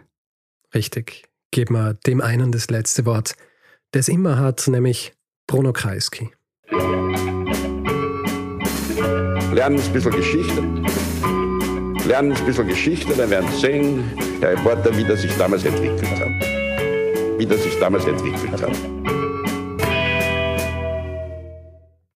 Richtig. 0.75 1.32
Gib 1.55 1.69
mal 1.69 1.99
dem 2.07 2.23
einen 2.23 2.51
das 2.51 2.71
letzte 2.71 3.05
Wort, 3.05 3.35
es 3.95 4.09
immer 4.09 4.39
hat, 4.39 4.67
nämlich 4.69 5.13
Bruno 5.47 5.75
Kreisky. 5.75 6.31
Lernen 9.53 9.79
ein 9.79 9.93
bisschen 9.93 10.13
Geschichte. 10.13 10.63
Lernen 12.09 12.33
ein 12.33 12.47
bisschen 12.47 12.67
Geschichte, 12.67 13.13
dann 13.15 13.29
werden 13.29 13.51
Sie 13.53 13.61
sehen, 13.61 14.11
der 14.41 14.53
Reporter, 14.53 14.97
wie 14.97 15.05
das 15.05 15.21
sich 15.21 15.37
damals 15.37 15.63
entwickelt 15.67 16.11
hat. 16.19 17.39
Wie 17.39 17.45
das 17.45 17.63
sich 17.63 17.79
damals 17.79 18.07
entwickelt 18.07 18.63
hat. 18.63 19.12